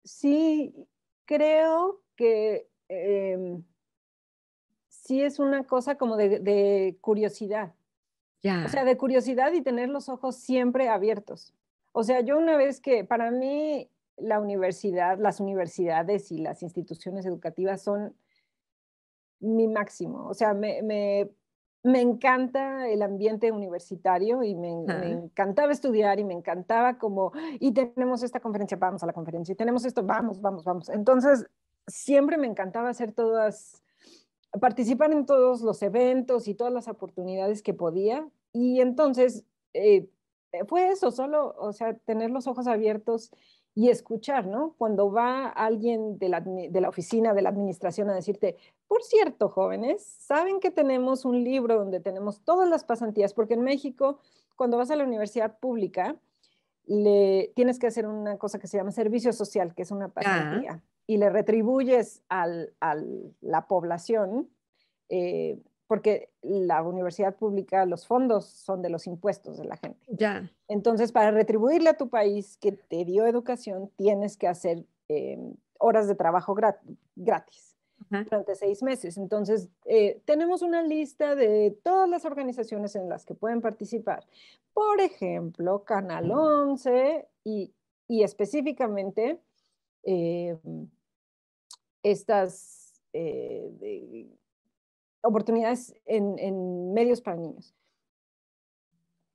Sí, 0.04 0.76
creo 1.26 2.04
que... 2.18 2.68
Em, 2.90 3.64
sí 5.04 5.22
es 5.22 5.40
una 5.40 5.66
cosa 5.66 5.96
como 5.96 6.18
de, 6.18 6.98
curiosidad. 7.02 7.74
O 8.44 8.68
sea, 8.68 8.84
de 8.84 8.98
curiosidad 8.98 9.54
y 9.54 9.62
tener 9.62 9.90
los 9.90 10.10
ojos 10.10 10.36
siempre 10.36 10.90
abiertos. 10.90 11.54
O 11.94 12.04
sea, 12.04 12.22
yo 12.22 12.38
una 12.38 12.58
vez 12.58 12.82
que 12.82 13.06
para 13.06 13.32
mí 13.32 13.90
la 14.18 14.40
universidad, 14.40 15.18
las 15.18 15.40
universidades 15.40 16.32
y 16.32 16.40
las 16.40 16.62
instituciones 16.62 17.26
educativas 17.26 17.82
son 17.82 18.14
mi 19.40 19.68
máximo. 19.68 20.28
O 20.28 20.34
sea, 20.34 20.54
me, 20.54 20.82
me, 20.82 21.30
me 21.84 22.00
encanta 22.00 22.88
el 22.88 23.02
ambiente 23.02 23.52
universitario 23.52 24.42
y 24.44 24.56
me, 24.56 24.72
encantaba 24.72 25.74
estudiar 25.74 26.20
y 26.20 26.24
me 26.24 26.34
encantaba 26.34 26.98
como, 26.98 27.34
y 27.60 27.74
tenemos 27.74 28.24
esta 28.24 28.40
conferencia, 28.40 28.78
vamos 28.78 29.04
a 29.04 29.06
la 29.06 29.14
conferencia, 29.14 29.52
y 29.52 29.56
tenemos 29.56 29.84
esto, 29.84 30.02
vamos, 30.02 30.40
vamos, 30.40 30.64
vamos. 30.64 30.90
Entonces, 30.90 31.46
siempre 31.86 32.38
me 32.38 32.48
encantaba 32.48 32.90
hacer 32.90 33.12
todas, 33.12 33.83
participar 34.60 35.12
en 35.12 35.26
todos 35.26 35.62
los 35.62 35.82
eventos 35.82 36.48
y 36.48 36.54
todas 36.54 36.74
las 36.74 36.88
oportunidades 36.88 37.62
que 37.62 37.74
podía. 37.74 38.28
Y 38.52 38.82
entonces, 38.82 39.44
eh, 39.74 40.08
fue 40.68 40.90
eso, 40.90 41.12
solo, 41.12 41.56
o 41.58 41.74
sea, 41.74 41.96
tener 41.98 42.30
los 42.30 42.48
ojos 42.48 42.68
abiertos 42.68 43.32
y 43.76 43.90
escuchar, 43.90 44.46
¿no? 44.46 44.76
Cuando 44.78 45.12
va 45.12 45.48
alguien 45.48 46.20
de 46.20 46.30
la, 46.30 46.42
de 46.42 46.82
la, 46.82 46.90
oficina, 46.90 47.34
de 47.34 47.42
la 47.42 47.50
administración 47.50 48.10
a 48.10 48.14
decirte, 48.14 48.58
por 48.88 49.02
cierto, 49.02 49.50
jóvenes, 49.50 50.04
saben 50.04 50.60
que 50.60 50.70
tenemos 50.70 51.26
un 51.26 51.44
libro 51.44 51.76
donde 51.76 52.00
tenemos 52.00 52.42
todas 52.42 52.70
las 52.70 52.84
pasantías, 52.84 53.34
porque 53.34 53.56
en 53.56 53.62
México, 53.62 54.20
cuando 54.56 54.78
vas 54.78 54.92
a 54.92 54.96
la 54.96 55.04
universidad 55.04 55.58
pública, 55.58 56.16
le 56.86 57.52
tienes 57.56 57.80
que 57.80 57.88
hacer 57.88 58.06
una 58.06 58.38
cosa 58.38 58.60
que 58.60 58.68
se 58.68 58.78
llama 58.78 58.92
servicio 58.92 59.34
social, 59.34 59.74
que 59.74 59.82
es 59.82 59.92
una 59.92 60.10
pasantía, 60.10 60.84
y 61.08 61.18
le 61.18 61.30
retribuyes 61.30 62.24
a 62.30 62.48
la 63.42 63.68
población 63.68 64.50
eh, 65.10 65.60
porque 65.88 66.30
la 66.42 66.82
universidad 66.82 67.36
pública, 67.36 67.86
los 67.86 68.08
fondos 68.08 68.46
son 68.46 68.82
de 68.82 68.90
los 68.90 69.06
impuestos 69.06 69.58
de 69.58 69.66
la 69.66 69.78
gente. 69.78 70.00
Ya. 70.08 70.50
Entonces, 70.68 71.12
para 71.12 71.30
retribuirle 71.32 71.90
a 71.90 71.98
tu 71.98 72.10
país 72.10 72.58
que 72.58 72.72
te 72.72 73.06
dio 73.06 73.28
educación, 73.28 73.92
tienes 73.96 74.38
que 74.38 74.48
hacer 74.48 74.86
eh, 75.10 75.38
horas 75.78 76.08
de 76.08 76.16
trabajo 76.16 76.56
gratis 77.16 77.78
durante 78.10 78.56
seis 78.56 78.82
meses. 78.82 79.18
Entonces, 79.18 79.70
eh, 79.86 80.22
tenemos 80.26 80.62
una 80.62 80.82
lista 80.82 81.36
de 81.36 81.78
todas 81.84 82.10
las 82.10 82.26
organizaciones 82.26 82.96
en 82.96 83.10
las 83.10 83.26
que 83.26 83.36
pueden 83.36 83.62
participar. 83.62 84.26
Por 84.74 85.00
ejemplo, 85.00 85.84
Canal 85.84 86.32
11 86.32 87.28
y, 87.44 87.72
y 88.08 88.24
específicamente 88.24 89.40
eh, 90.04 90.58
estas 92.04 93.02
oportunidades 95.22 95.96
en, 96.06 96.94
medios 96.94 97.22
para 97.22 97.38
niños. 97.38 97.74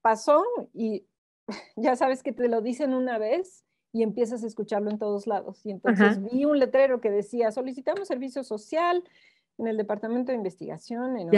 Pasó 0.03 0.45
y 0.75 1.07
ya 1.77 1.97
sabes 1.97 2.23
que 2.23 2.33
te 2.33 2.49
lo 2.49 2.61
dicen 2.61 2.95
una 2.95 3.19
vez 3.19 3.65
y 3.93 4.03
empiezas 4.03 4.45
a 4.45 4.47
escucharlo 4.47 4.91
en 4.91 4.99
todos 4.99 5.27
lados. 5.27 5.65
Y 5.65 5.71
entonces 5.71 6.23
vi 6.23 6.45
un 6.45 6.59
letrero 6.59 7.01
que 7.01 7.11
decía, 7.11 7.51
solicitamos 7.51 8.07
servicio 8.07 8.45
social 8.45 9.03
en 9.57 9.67
el 9.67 9.77
Departamento 9.77 10.31
de 10.31 10.37
Investigación. 10.37 11.17
En 11.17 11.31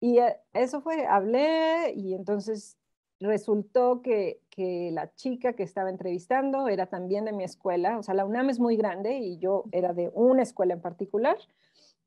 y 0.00 0.18
eh, 0.18 0.36
eso 0.52 0.82
fue, 0.82 1.06
hablé 1.06 1.94
y 1.96 2.12
entonces 2.12 2.76
resultó 3.24 4.02
que, 4.02 4.40
que, 4.50 4.90
la 4.92 5.12
chica 5.14 5.54
que 5.54 5.62
estaba 5.62 5.90
entrevistando 5.90 6.68
era 6.68 6.86
también 6.86 7.24
de 7.24 7.32
mi 7.32 7.44
escuela, 7.44 7.98
o 7.98 8.02
sea, 8.02 8.14
la 8.14 8.24
UNAM 8.24 8.50
es 8.50 8.60
muy 8.60 8.76
grande 8.76 9.18
y 9.18 9.38
yo 9.38 9.64
era 9.72 9.92
de 9.92 10.10
una 10.14 10.42
escuela 10.42 10.74
en 10.74 10.80
particular. 10.80 11.36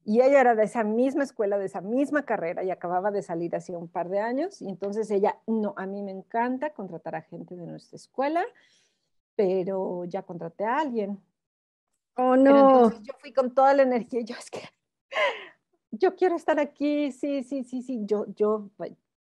Y 0.09 0.21
ella 0.21 0.39
era 0.39 0.55
de 0.55 0.63
esa 0.63 0.85
misma 0.85 1.25
escuela, 1.25 1.57
de 1.57 1.65
esa 1.65 1.81
misma 1.81 2.23
carrera 2.23 2.63
y 2.63 2.71
acababa 2.71 3.11
de 3.11 3.21
salir 3.21 3.53
hace 3.57 3.75
un 3.75 3.89
par 3.89 4.07
de 4.07 4.19
años. 4.19 4.61
Y 4.61 4.69
entonces 4.69 5.11
ella, 5.11 5.37
no, 5.47 5.73
a 5.75 5.85
mí 5.85 6.01
me 6.01 6.11
encanta 6.11 6.69
contratar 6.69 7.15
a 7.15 7.23
gente 7.23 7.57
de 7.57 7.67
nuestra 7.67 7.97
escuela, 7.97 8.45
pero 9.35 10.05
ya 10.05 10.21
contraté 10.21 10.63
a 10.63 10.77
alguien. 10.77 11.21
Oh, 12.15 12.37
no. 12.37 12.89
yo 13.01 13.13
fui 13.19 13.33
con 13.33 13.53
toda 13.53 13.73
la 13.73 13.83
energía. 13.83 14.21
Yo 14.21 14.35
es 14.35 14.49
que, 14.49 14.61
yo 15.91 16.15
quiero 16.15 16.37
estar 16.37 16.57
aquí, 16.57 17.11
sí, 17.11 17.43
sí, 17.43 17.65
sí, 17.65 17.81
sí, 17.81 17.99
yo, 18.05 18.27
yo 18.33 18.69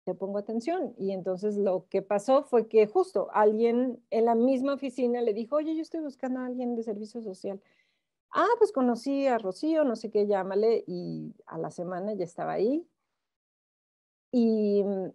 te 0.07 0.15
pongo 0.15 0.39
atención. 0.39 0.95
Y 0.97 1.13
entonces 1.13 1.59
lo 1.59 1.87
que 1.91 2.01
pasó 2.01 2.45
fue 2.45 2.67
que 2.69 2.87
justo 2.87 3.29
alguien 3.33 4.03
en 4.11 4.25
la 4.25 4.35
misma 4.35 4.73
oficina 4.73 5.21
le 5.21 5.35
dijo, 5.35 5.57
oye, 5.57 5.77
yo 5.77 5.83
estoy 5.83 6.01
buscando 6.01 6.41
a 6.41 6.47
alguien 6.47 6.75
de 6.75 6.83
servicio 6.83 7.21
social 7.21 7.61
ah, 8.37 8.49
pues 8.59 8.73
conocí 8.73 9.27
a 9.27 9.39
Rocío, 9.39 9.85
no 9.85 9.97
sé 9.97 10.11
qué, 10.11 10.27
llámale, 10.27 10.85
y 10.87 11.35
a 11.47 11.59
la 11.59 11.71
semana 11.71 12.13
ya 12.15 12.25
estaba 12.25 12.53
ahí. 12.53 12.87
Y, 14.33 14.83
mm, 14.85 15.13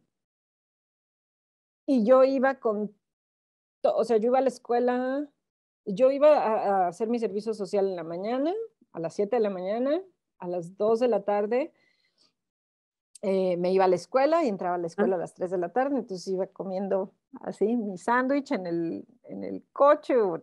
y 1.85 2.05
yo 2.05 2.23
iba 2.23 2.55
con, 2.59 2.93
o 3.83 4.03
sea, 4.03 4.17
yo 4.17 4.27
iba 4.27 4.39
a 4.39 4.41
la 4.41 4.47
escuela, 4.47 5.27
yo 5.85 6.11
iba 6.11 6.29
a, 6.85 6.87
hacer 6.87 7.09
mi 7.09 7.19
servicio 7.19 7.53
social 7.53 7.87
en 7.87 7.95
la 7.95 8.03
mañana, 8.03 8.53
a 8.93 8.99
las 8.99 9.13
7 9.15 9.35
de 9.35 9.41
la 9.41 9.49
mañana, 9.49 10.01
a 10.39 10.47
las 10.47 10.77
2 10.77 10.99
de 10.99 11.07
la 11.07 11.23
tarde, 11.23 11.73
eh, 13.21 13.57
me 13.57 13.71
iba 13.71 13.85
a 13.85 13.87
la 13.87 13.95
escuela 13.95 14.43
y 14.43 14.47
entraba 14.47 14.75
a 14.75 14.79
la 14.79 14.87
escuela 14.87 15.15
a 15.15 15.19
las 15.19 15.33
3 15.33 15.51
de 15.51 15.57
la 15.57 15.69
tarde, 15.69 15.99
entonces 15.99 16.27
iba 16.27 16.47
comiendo 16.47 17.13
así 17.41 17.77
mi 17.77 17.97
sándwich 17.97 18.51
en 18.51 18.65
el, 18.65 19.05
en 19.23 19.43
el 19.43 19.63
coche, 19.71 20.17
o 20.17 20.39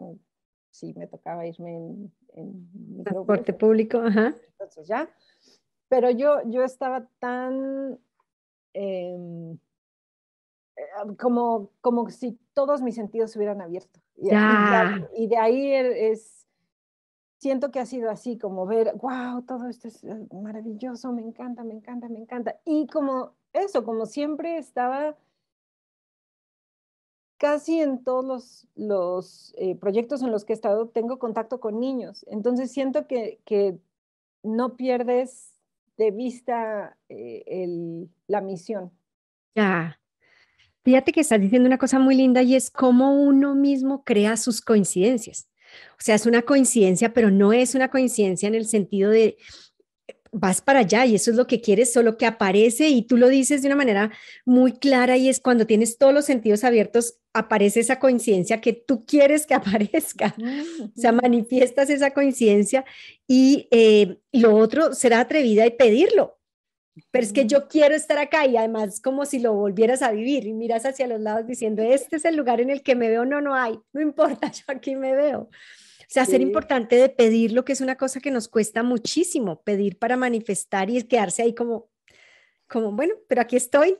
si 0.70 0.94
me 0.94 1.06
tocaba 1.06 1.46
irme 1.46 1.76
en, 1.76 2.12
en 2.34 3.04
transporte 3.04 3.52
público, 3.52 3.98
ajá. 3.98 4.34
Entonces 4.52 4.86
ya, 4.86 5.08
pero 5.88 6.10
yo, 6.10 6.40
yo 6.46 6.62
estaba 6.62 7.08
tan 7.18 7.98
em, 8.74 9.58
eh, 10.76 11.16
como, 11.18 11.72
como 11.80 12.08
si 12.10 12.38
todos 12.54 12.82
mis 12.82 12.94
sentidos 12.94 13.32
se 13.32 13.38
hubieran 13.38 13.60
abierto. 13.60 14.00
Y, 14.16 14.28
y, 15.16 15.28
de 15.28 15.36
ahí 15.36 15.72
es, 15.72 16.37
siento 17.38 17.70
que 17.70 17.80
ha 17.80 17.86
sido 17.86 18.10
así, 18.10 18.36
como 18.36 18.66
ver, 18.66 18.94
wow, 19.00 19.42
todo 19.42 19.68
esto 19.68 19.88
es 19.88 20.04
eh, 20.04 20.26
maravilloso, 20.32 21.12
me 21.12 21.22
encanta, 21.22 21.64
me 21.64 21.74
encanta, 21.74 22.08
me 22.08 22.18
encanta. 22.18 22.60
Y 22.64 22.86
como 22.88 23.34
eso, 23.52 23.84
como 23.84 24.06
siempre 24.06 24.58
estaba 24.58 25.16
casi 27.38 27.80
en 27.80 28.02
todos 28.02 28.66
los, 28.74 29.54
eh, 29.56 29.76
proyectos 29.76 30.22
en 30.22 30.32
los 30.32 30.44
que 30.44 30.52
he 30.52 30.54
estado 30.54 30.88
tengo 30.88 31.18
contacto 31.18 31.60
con 31.60 31.78
niños. 31.80 32.26
Entonces 32.28 32.70
siento 32.72 33.06
que, 33.06 33.78
no 34.44 34.76
pierdes 34.76 35.52
de 35.96 36.12
vista 36.12 36.96
eh, 37.08 38.06
la 38.28 38.40
misión. 38.40 38.92
Ya. 39.56 40.00
Fíjate 40.84 41.10
que 41.12 41.20
estás 41.20 41.40
diciendo 41.40 41.66
una 41.66 41.76
cosa 41.76 41.98
muy 41.98 42.14
linda 42.14 42.40
y 42.42 42.54
es 42.54 42.70
cómo 42.70 43.20
uno 43.20 43.56
mismo 43.56 44.04
crea 44.04 44.36
sus 44.36 44.60
coincidencias. 44.60 45.48
O 45.92 46.00
sea, 46.00 46.14
es 46.14 46.26
una 46.26 46.42
coincidencia, 46.42 47.12
pero 47.12 47.30
no 47.30 47.52
es 47.52 47.74
una 47.74 47.88
coincidencia 47.88 48.46
en 48.46 48.54
el 48.54 48.66
sentido 48.66 49.10
de 49.10 49.36
vas 50.32 50.60
para 50.60 50.80
allá 50.80 51.06
y 51.06 51.14
eso 51.14 51.30
es 51.30 51.36
lo 51.36 51.46
que 51.46 51.60
quieres, 51.60 51.92
solo 51.92 52.16
que 52.16 52.26
aparece 52.26 52.88
y 52.88 53.02
tú 53.02 53.16
lo 53.16 53.28
dices 53.28 53.62
de 53.62 53.68
una 53.68 53.76
manera 53.76 54.10
muy 54.44 54.72
clara 54.72 55.16
y 55.16 55.28
es 55.28 55.40
cuando 55.40 55.66
tienes 55.66 55.98
todos 55.98 56.14
los 56.14 56.24
sentidos 56.24 56.64
abiertos, 56.64 57.18
aparece 57.32 57.80
esa 57.80 57.98
coincidencia 57.98 58.60
que 58.60 58.72
tú 58.72 59.04
quieres 59.04 59.46
que 59.46 59.54
aparezca. 59.54 60.34
O 60.38 61.00
sea, 61.00 61.12
manifiestas 61.12 61.90
esa 61.90 62.12
coincidencia 62.12 62.84
y 63.26 63.68
eh, 63.70 64.18
lo 64.32 64.56
otro 64.56 64.94
será 64.94 65.20
atrevida 65.20 65.66
y 65.66 65.70
pedirlo. 65.70 66.37
Pero 67.10 67.24
es 67.24 67.32
que 67.32 67.46
yo 67.46 67.68
quiero 67.68 67.94
estar 67.94 68.18
acá 68.18 68.46
y 68.46 68.56
además 68.56 69.00
como 69.00 69.24
si 69.24 69.38
lo 69.38 69.54
volvieras 69.54 70.02
a 70.02 70.12
vivir 70.12 70.46
y 70.46 70.52
miras 70.52 70.86
hacia 70.86 71.06
los 71.06 71.20
lados 71.20 71.46
diciendo, 71.46 71.82
este 71.82 72.16
es 72.16 72.24
el 72.24 72.36
lugar 72.36 72.60
en 72.60 72.70
el 72.70 72.82
que 72.82 72.94
me 72.94 73.08
veo, 73.08 73.24
no, 73.24 73.40
no 73.40 73.54
hay, 73.54 73.78
no 73.92 74.00
importa, 74.00 74.50
yo 74.52 74.64
aquí 74.68 74.96
me 74.96 75.14
veo. 75.14 75.42
O 76.08 76.10
sea, 76.10 76.24
ser 76.24 76.40
importante 76.40 76.96
de 76.96 77.10
pedir 77.10 77.52
lo 77.52 77.66
que 77.66 77.74
es 77.74 77.82
una 77.82 77.96
cosa 77.96 78.18
que 78.20 78.30
nos 78.30 78.48
cuesta 78.48 78.82
muchísimo, 78.82 79.60
pedir 79.62 79.98
para 79.98 80.16
manifestar 80.16 80.88
y 80.88 81.02
quedarse 81.02 81.42
ahí 81.42 81.54
como, 81.54 81.90
como, 82.66 82.92
bueno, 82.92 83.14
pero 83.28 83.42
aquí 83.42 83.56
estoy. 83.56 83.98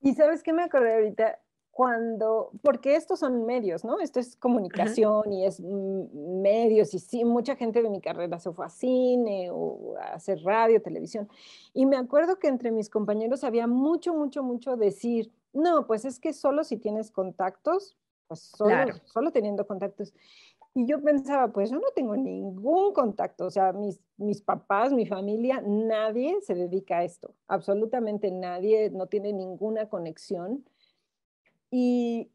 Y 0.00 0.14
sabes 0.14 0.44
qué 0.44 0.52
me 0.52 0.62
acordé 0.62 0.94
ahorita, 0.94 1.40
cuando, 1.74 2.52
porque 2.62 2.94
estos 2.94 3.18
son 3.18 3.44
medios, 3.46 3.84
¿no? 3.84 3.98
Esto 3.98 4.20
es 4.20 4.36
comunicación 4.36 5.32
y 5.32 5.44
es 5.44 5.58
medios 5.58 6.94
y 6.94 7.00
sí, 7.00 7.24
mucha 7.24 7.56
gente 7.56 7.82
de 7.82 7.90
mi 7.90 8.00
carrera 8.00 8.38
se 8.38 8.52
fue 8.52 8.64
a 8.64 8.68
cine 8.68 9.48
o 9.50 9.96
a 9.98 10.14
hacer 10.14 10.40
radio, 10.44 10.80
televisión. 10.80 11.28
Y 11.72 11.84
me 11.86 11.96
acuerdo 11.96 12.38
que 12.38 12.46
entre 12.46 12.70
mis 12.70 12.88
compañeros 12.88 13.42
había 13.42 13.66
mucho, 13.66 14.14
mucho, 14.14 14.44
mucho 14.44 14.76
decir, 14.76 15.32
no, 15.52 15.84
pues 15.88 16.04
es 16.04 16.20
que 16.20 16.32
solo 16.32 16.62
si 16.62 16.76
tienes 16.76 17.10
contactos, 17.10 17.96
pues 18.28 18.38
solo, 18.38 18.92
solo 19.06 19.32
teniendo 19.32 19.66
contactos. 19.66 20.14
Y 20.74 20.86
yo 20.86 21.02
pensaba, 21.02 21.48
pues 21.48 21.70
yo 21.70 21.80
no 21.80 21.90
tengo 21.92 22.16
ningún 22.16 22.92
contacto, 22.92 23.46
o 23.46 23.50
sea, 23.50 23.72
mis, 23.72 23.98
mis 24.16 24.40
papás, 24.40 24.92
mi 24.92 25.06
familia, 25.06 25.60
nadie 25.60 26.40
se 26.42 26.54
dedica 26.54 26.98
a 26.98 27.04
esto, 27.04 27.34
absolutamente 27.48 28.30
nadie, 28.30 28.90
no 28.90 29.08
tiene 29.08 29.32
ninguna 29.32 29.88
conexión. 29.88 30.64
Y, 31.76 32.30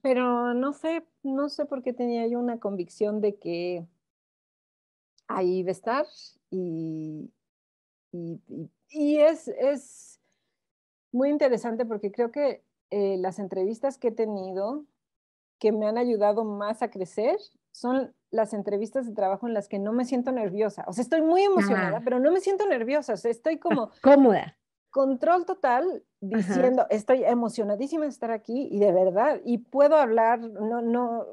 pero 0.00 0.54
no 0.54 0.72
sé, 0.72 1.06
no 1.22 1.50
sé 1.50 1.66
por 1.66 1.82
qué 1.82 1.92
tenía 1.92 2.26
yo 2.26 2.38
una 2.38 2.58
convicción 2.58 3.20
de 3.20 3.36
que 3.36 3.86
ahí 5.28 5.58
iba 5.58 5.68
a 5.68 5.72
estar 5.72 6.06
y, 6.50 7.30
y, 8.10 8.40
y 8.88 9.18
es, 9.18 9.48
es 9.48 10.18
muy 11.12 11.28
interesante 11.28 11.84
porque 11.84 12.10
creo 12.10 12.32
que 12.32 12.64
eh, 12.88 13.18
las 13.18 13.38
entrevistas 13.38 13.98
que 13.98 14.08
he 14.08 14.12
tenido 14.12 14.86
que 15.58 15.70
me 15.70 15.86
han 15.86 15.98
ayudado 15.98 16.42
más 16.42 16.80
a 16.80 16.88
crecer 16.88 17.36
son 17.70 18.14
las 18.30 18.54
entrevistas 18.54 19.06
de 19.06 19.12
trabajo 19.12 19.46
en 19.46 19.52
las 19.52 19.68
que 19.68 19.78
no 19.78 19.92
me 19.92 20.06
siento 20.06 20.32
nerviosa. 20.32 20.86
O 20.86 20.94
sea, 20.94 21.02
estoy 21.02 21.20
muy 21.20 21.42
emocionada, 21.42 22.00
pero 22.02 22.18
no 22.18 22.32
me 22.32 22.40
siento 22.40 22.66
nerviosa. 22.66 23.12
O 23.12 23.16
sea, 23.18 23.30
estoy 23.30 23.58
como... 23.58 23.90
Cómoda. 24.02 24.56
Control 24.92 25.46
total 25.46 26.04
diciendo, 26.20 26.86
estoy 26.90 27.24
emocionadísima 27.24 28.04
de 28.04 28.10
estar 28.10 28.30
aquí 28.30 28.68
y 28.70 28.78
de 28.78 28.92
verdad, 28.92 29.40
y 29.42 29.58
puedo 29.58 29.96
hablar, 29.96 30.38
no, 30.38 30.82
no, 30.82 31.26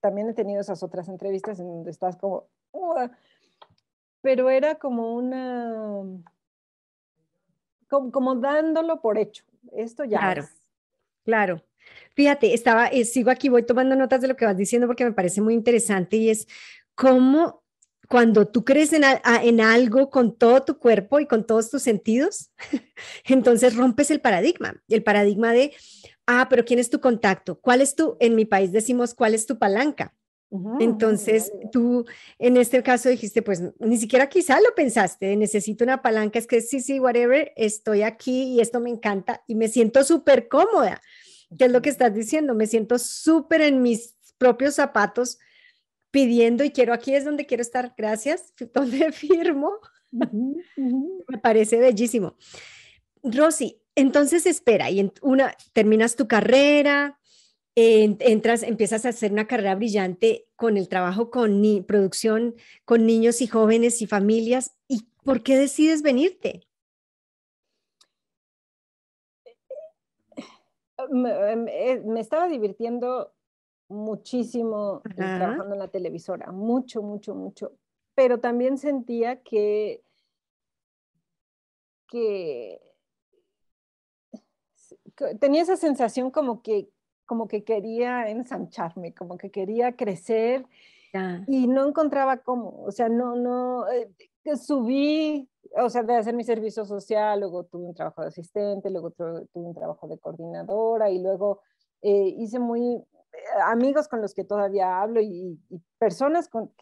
también 0.00 0.28
he 0.28 0.32
tenido 0.32 0.60
esas 0.60 0.82
otras 0.84 1.08
entrevistas 1.08 1.58
en 1.58 1.66
donde 1.66 1.90
estás 1.90 2.16
como, 2.16 2.48
pero 4.22 4.48
era 4.48 4.76
como 4.76 5.12
una, 5.14 6.04
como, 7.88 8.36
dándolo 8.36 9.00
por 9.00 9.18
hecho. 9.18 9.44
Esto 9.72 10.04
ya. 10.04 10.20
Claro, 10.20 10.48
claro. 11.24 11.62
Fíjate, 12.14 12.54
estaba, 12.54 12.86
eh, 12.86 13.04
sigo 13.04 13.30
aquí, 13.30 13.48
voy 13.48 13.64
tomando 13.64 13.96
notas 13.96 14.20
de 14.20 14.28
lo 14.28 14.36
que 14.36 14.44
vas 14.44 14.56
diciendo 14.56 14.86
porque 14.86 15.04
me 15.04 15.12
parece 15.12 15.40
muy 15.40 15.54
interesante 15.54 16.16
y 16.16 16.30
es 16.30 16.46
cómo 16.94 17.59
cuando 18.10 18.48
tú 18.48 18.64
crees 18.64 18.92
en, 18.92 19.04
en, 19.04 19.60
algo 19.60 20.10
con 20.10 20.36
todo 20.36 20.64
tu 20.64 20.78
cuerpo 20.78 21.20
y 21.20 21.26
con 21.26 21.46
todos 21.46 21.70
tus 21.70 21.82
sentidos, 21.82 22.50
entonces 23.24 23.76
rompes 23.76 24.10
el 24.10 24.20
paradigma, 24.20 24.82
el 24.88 25.04
paradigma 25.04 25.52
de, 25.52 25.72
ah, 26.26 26.48
pero 26.50 26.64
¿quién 26.64 26.80
es 26.80 26.90
tu 26.90 27.00
contacto? 27.00 27.60
¿Cuál 27.60 27.80
es 27.80 27.94
tu, 27.94 28.16
en 28.18 28.34
mi 28.34 28.46
país 28.46 28.72
decimos, 28.72 29.14
cuál 29.14 29.32
es 29.32 29.46
tu 29.46 29.60
palanca? 29.60 30.12
Entonces, 30.80 31.52
tú 31.70 32.04
en 32.40 32.56
este 32.56 32.82
caso 32.82 33.08
dijiste, 33.08 33.42
pues 33.42 33.62
ni 33.78 33.96
siquiera 33.96 34.28
quizá 34.28 34.60
lo 34.60 34.74
pensaste, 34.74 35.36
necesito 35.36 35.84
una 35.84 36.02
palanca, 36.02 36.40
es 36.40 36.48
que 36.48 36.60
sí, 36.62 36.80
sí, 36.80 36.98
whatever, 36.98 37.52
estoy 37.54 38.02
aquí 38.02 38.54
y 38.54 38.60
esto 38.60 38.80
me 38.80 38.90
encanta 38.90 39.44
y 39.46 39.54
me 39.54 39.68
siento 39.68 40.02
súper 40.02 40.48
cómoda. 40.48 41.00
¿Qué 41.56 41.66
es 41.66 41.70
lo 41.70 41.80
que 41.80 41.90
estás 41.90 42.12
diciendo? 42.12 42.56
Me 42.56 42.66
siento 42.66 42.98
súper 42.98 43.60
en 43.60 43.82
mis 43.82 44.16
propios 44.36 44.74
zapatos 44.74 45.38
pidiendo 46.10 46.64
y 46.64 46.70
quiero, 46.70 46.92
aquí 46.92 47.14
es 47.14 47.24
donde 47.24 47.46
quiero 47.46 47.62
estar, 47.62 47.94
gracias, 47.96 48.52
donde 48.74 49.12
firmo. 49.12 49.78
Me 50.10 51.38
parece 51.38 51.78
bellísimo. 51.78 52.36
Rosy, 53.22 53.80
entonces 53.94 54.46
espera, 54.46 54.90
y 54.90 55.00
en 55.00 55.12
una, 55.22 55.54
terminas 55.72 56.16
tu 56.16 56.26
carrera, 56.26 57.20
entras, 57.74 58.62
empiezas 58.62 59.04
a 59.04 59.10
hacer 59.10 59.32
una 59.32 59.46
carrera 59.46 59.74
brillante 59.74 60.48
con 60.56 60.76
el 60.76 60.88
trabajo 60.88 61.30
con 61.30 61.62
producción 61.86 62.54
con 62.84 63.06
niños 63.06 63.40
y 63.40 63.46
jóvenes 63.46 64.02
y 64.02 64.06
familias. 64.06 64.76
¿Y 64.88 65.08
por 65.24 65.42
qué 65.42 65.56
decides 65.56 66.02
venirte? 66.02 66.66
Me, 71.10 71.30
eh, 71.30 72.02
estaba 72.18 72.48
divirtiendo 72.48 73.32
muchísimo 73.90 75.02
trabajando 75.14 75.74
en 75.74 75.78
la 75.78 75.88
televisora, 75.88 76.50
mucho, 76.52 77.02
mucho, 77.02 77.34
mucho. 77.34 77.72
Pero 78.14 78.40
también 78.40 78.78
sentía 78.78 79.42
que, 79.42 80.02
que 82.08 82.80
tenía 85.38 85.62
esa 85.62 85.76
sensación 85.76 86.30
como 86.30 86.62
que 86.62 86.88
como 87.30 87.46
que 87.46 87.62
quería 87.62 88.28
ensancharme, 88.28 89.14
como 89.14 89.38
que 89.38 89.52
quería 89.52 89.94
crecer 89.94 90.66
y 91.46 91.68
no 91.68 91.86
encontraba 91.86 92.38
cómo, 92.38 92.82
o 92.82 92.90
sea, 92.90 93.08
no, 93.08 93.36
no, 93.36 93.88
eh, 93.88 94.10
subí, 94.56 95.48
o 95.80 95.88
sea, 95.88 96.02
de 96.02 96.16
hacer 96.16 96.34
mi 96.34 96.42
servicio 96.42 96.84
social, 96.84 97.38
luego 97.38 97.62
tuve 97.62 97.86
un 97.86 97.94
trabajo 97.94 98.22
de 98.22 98.28
asistente, 98.28 98.90
luego 98.90 99.12
tuve, 99.12 99.46
un 99.52 99.74
trabajo 99.74 100.08
de 100.08 100.18
coordinadora 100.18 101.08
y 101.08 101.22
luego 101.22 101.60
eh, 102.02 102.34
hice 102.38 102.58
muy 102.58 102.96
eh, 102.96 103.38
amigos 103.64 104.08
con 104.08 104.20
los 104.20 104.34
que 104.34 104.44
todavía 104.44 105.00
hablo 105.00 105.20
y, 105.20 105.58
personas 105.98 106.48
con, 106.48 106.72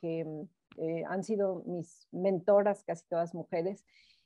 que, 0.00 0.46
han 1.08 1.24
sido 1.24 1.62
mis 1.66 2.06
mentoras, 2.12 2.82
casi 2.84 3.06
todas 3.06 3.34
mujeres, 3.34 3.84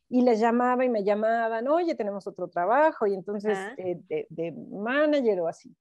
y 0.09 0.23
les 0.23 0.40
llamaba 0.40 0.85
y 0.85 0.88
me 0.88 1.04
llamaban, 1.04 1.69
oye, 1.69 1.95
tenemos 1.95 2.26
otro 2.26 2.49
trabajo, 2.49 3.07
y 3.07 3.14
entonces 3.14 3.56
eh, 3.76 4.00
de, 4.08 4.52
manager 4.52 5.41
o 5.41 5.47
así. 5.47 5.75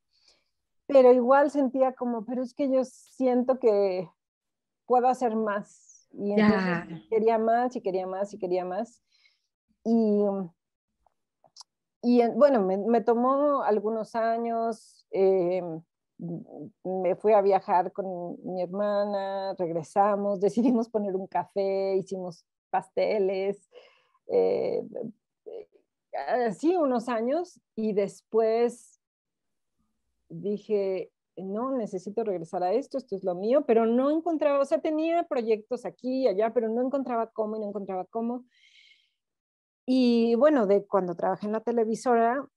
Pero 0.85 1.11
igual 1.11 1.49
sentía 1.49 1.93
como, 1.93 2.25
pero 2.25 2.43
es 2.43 2.53
que 2.53 2.69
yo 2.69 2.85
siento 2.85 3.57
que 3.57 4.07
puedo 4.85 5.07
hacer 5.07 5.35
más. 5.35 6.07
Y 6.11 6.33
entonces 6.33 7.07
quería 7.09 7.37
más 7.39 7.75
y 7.75 7.81
quería 7.81 8.05
más 8.05 8.33
y 8.33 8.37
quería 8.37 8.65
más. 8.65 9.01
Y, 9.83 10.23
y 12.01 12.25
bueno, 12.29 12.61
me, 12.65 13.01
tomó 13.01 13.61
algunos 13.63 14.15
años, 14.15 15.05
eh, 15.11 15.61
me 16.83 17.15
fui 17.15 17.33
a 17.33 17.41
viajar 17.41 17.91
con 17.91 18.37
mi 18.43 18.61
hermana, 18.61 19.53
regresamos, 19.57 20.39
decidimos 20.41 20.89
poner 20.89 21.15
un 21.15 21.27
café, 21.27 21.95
hicimos 21.95 22.45
pasteles, 22.69 23.69
eh, 24.27 24.83
eh, 26.11 26.51
sí, 26.53 26.75
unos 26.75 27.09
años 27.09 27.59
y 27.75 27.93
después 27.93 28.99
dije, 30.29 31.11
no, 31.37 31.71
necesito 31.71 32.23
regresar 32.23 32.63
a 32.63 32.73
esto, 32.73 32.97
esto 32.97 33.15
es 33.15 33.23
lo 33.23 33.35
mío, 33.35 33.65
pero 33.65 33.85
no 33.85 34.09
encontraba, 34.09 34.59
o 34.59 34.65
sea, 34.65 34.79
tenía 34.79 35.23
proyectos 35.23 35.85
aquí 35.85 36.23
y 36.23 36.27
allá, 36.27 36.53
pero 36.53 36.69
no 36.69 36.81
encontraba 36.81 37.31
cómo 37.31 37.55
y 37.55 37.59
no 37.59 37.67
encontraba 37.67 38.05
cómo. 38.05 38.45
Y 39.91 40.35
bueno, 40.35 40.67
de 40.67 40.85
cuando 40.85 41.15
trabajé 41.15 41.47
en 41.47 41.51
la 41.51 41.61
televisora, 41.61 42.47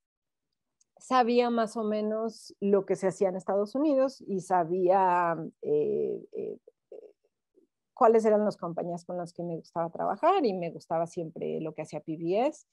sabía 0.99 1.49
más 1.49 1.79
o 1.79 1.83
menos 1.83 2.55
lo 2.61 2.85
que 2.85 2.95
se 2.95 3.07
hacía 3.07 3.31
en 3.31 3.37
Estados 3.37 3.75
Unidos 3.75 4.23
y 4.27 4.41
sabía 4.41 5.35
eh, 5.63 6.59
cuáles 7.95 8.27
eran 8.27 8.45
las 8.45 8.59
compañías 8.59 9.07
con 9.07 9.17
las 9.17 9.33
que 9.33 9.45
me 9.45 9.57
gustaba 9.57 9.89
trabajar 9.89 10.45
y 10.45 10.53
me 10.53 10.73
gustaba 10.73 11.07
siempre 11.07 11.59
lo 11.63 11.73
que 11.73 11.81
hacía 11.81 12.01
PBS, 12.01 12.67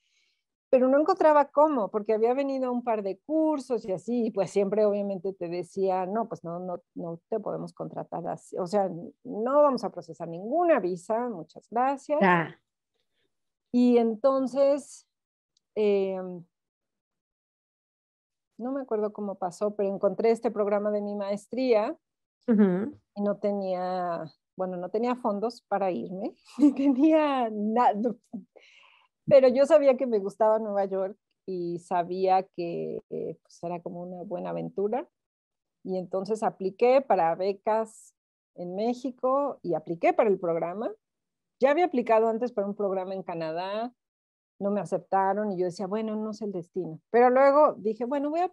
pero 0.70 0.90
no 0.90 1.00
encontraba 1.00 1.46
cómo, 1.46 1.90
porque 1.90 2.12
había 2.12 2.34
venido 2.34 2.70
un 2.74 2.84
par 2.84 3.02
de 3.02 3.18
cursos 3.18 3.86
y 3.86 3.94
así, 3.94 4.30
pues 4.32 4.52
siempre 4.52 4.84
obviamente 4.84 5.32
te 5.32 5.48
decía, 5.48 6.06
no, 6.06 6.28
pues 6.28 6.44
no, 6.44 6.60
no, 6.60 6.82
no 6.96 7.22
te 7.30 7.40
podemos 7.40 7.72
contratar 7.72 8.28
así, 8.28 8.58
o 8.58 8.68
sea, 8.68 8.90
no 9.24 9.62
vamos 9.62 9.86
a 9.86 9.90
procesar 9.90 10.28
ninguna 10.28 10.82
visa, 10.82 11.30
muchas 11.30 11.66
gracias. 11.72 12.20
Y 13.72 13.98
entonces, 13.98 15.08
em, 15.76 16.44
no 18.58 18.72
me 18.72 18.82
acuerdo 18.82 19.14
cómo 19.14 19.36
pasó, 19.36 19.76
pero 19.76 19.90
encontré 19.90 20.32
este 20.32 20.52
programa 20.52 20.92
de 20.92 21.02
mi 21.02 21.16
maestría 21.16 21.98
y 22.48 23.22
no 23.22 23.38
tenía 23.38 24.24
bueno, 24.60 24.76
no 24.76 24.90
tenía 24.90 25.16
fondos 25.16 25.62
para 25.70 25.90
irme, 25.90 26.36
tenía 26.76 27.50
nada, 27.50 27.94
pero 29.26 29.48
yo 29.48 29.66
sabía 29.66 29.96
que 29.96 30.06
me 30.06 30.20
gustaba 30.20 30.60
Nueva 30.60 30.84
York 30.84 31.18
y 31.46 31.80
sabía 31.80 32.44
que 32.44 33.00
eh, 33.10 33.38
pues, 33.42 33.64
era 33.64 33.82
como 33.82 34.02
una 34.02 34.24
buena 34.24 34.50
aventura. 34.50 35.08
Y 35.84 35.98
entonces 35.98 36.44
apliqué 36.44 37.00
para 37.00 37.34
becas 37.36 38.14
en 38.56 38.76
México 38.76 39.60
y 39.62 39.76
apliqué 39.76 40.12
para 40.12 40.30
el 40.30 40.40
programa. 40.40 40.92
Ya 41.60 41.72
había 41.72 41.86
aplicado 41.86 42.30
antes 42.30 42.52
para 42.52 42.68
un 42.68 42.76
programa 42.76 43.14
en 43.14 43.24
Canadá, 43.24 43.94
no 44.60 44.72
me 44.72 44.82
aceptaron 44.82 45.52
y 45.52 45.58
yo 45.60 45.66
decía, 45.66 45.88
bueno, 45.88 46.16
no 46.16 46.32
es 46.32 46.42
el 46.42 46.52
destino. 46.52 47.00
Pero 47.10 47.30
luego 47.30 47.76
dije, 47.78 48.06
bueno, 48.06 48.30
voy 48.30 48.42
a, 48.42 48.52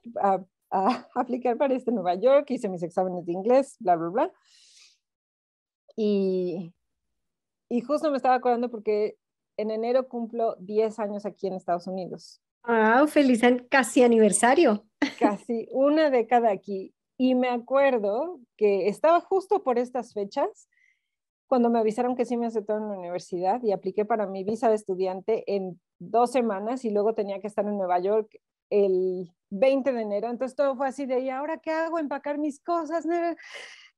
a 0.71 1.09
aplicar 1.15 1.57
para 1.57 1.75
este 1.75 1.93
Nueva 1.93 2.15
York, 2.15 2.51
hice 2.51 2.69
mis 2.69 2.83
exámenes 2.83 3.27
de 3.27 3.33
inglés, 3.33 3.77
bla, 3.81 3.97
bla, 3.97 4.09
bla. 4.09 4.33
Y, 5.97 6.75
y 7.69 7.81
justo 7.81 8.11
me 8.11 8.17
estaba 8.17 8.35
acordando 8.35 8.71
porque 8.71 9.17
en 9.57 9.71
enero 9.71 10.09
cumplo 10.09 10.57
10 10.61 10.99
años 10.99 11.27
aquí 11.27 11.47
en 11.47 11.55
Estados 11.55 11.87
Unidos. 11.87 12.41
¡Wow! 12.67 13.07
Feliz 13.07 13.41
casi 13.71 14.03
aniversario. 14.03 14.85
Casi 15.19 15.69
una 15.71 16.11
década 16.11 16.51
aquí. 16.51 16.95
Y 17.17 17.35
me 17.35 17.49
acuerdo 17.49 18.41
que 18.57 18.89
estaba 18.89 19.21
justo 19.21 19.63
por 19.63 19.79
estas 19.79 20.13
fechas 20.13 20.69
cuando 21.47 21.71
me 21.71 21.79
avisaron 21.79 22.17
que 22.17 22.25
sí 22.25 22.37
me 22.37 22.47
aceptaron 22.47 22.85
en 22.85 22.91
la 22.91 22.99
universidad 22.99 23.63
y 23.63 23.73
apliqué 23.73 24.05
para 24.05 24.27
mi 24.27 24.45
visa 24.45 24.69
de 24.69 24.75
estudiante 24.75 25.45
en 25.47 25.81
dos 25.99 26.33
semanas 26.33 26.85
y 26.85 26.91
luego 26.91 27.15
tenía 27.15 27.41
que 27.41 27.47
estar 27.47 27.65
en 27.65 27.77
Nueva 27.77 27.99
York 28.01 28.41
el 28.71 29.33
20 29.51 29.93
de 29.93 30.03
enero. 30.03 30.29
Entonces 30.29 30.57
todo 30.57 30.77
fue 30.77 30.89
así 30.89 31.07
de, 31.07 31.21
¿y 31.21 31.31
ahora 31.31 31.59
qué 31.59 31.71
hago? 31.71 31.99
Empacar 31.99 32.39
mis 32.39 32.61
cosas. 32.61 33.07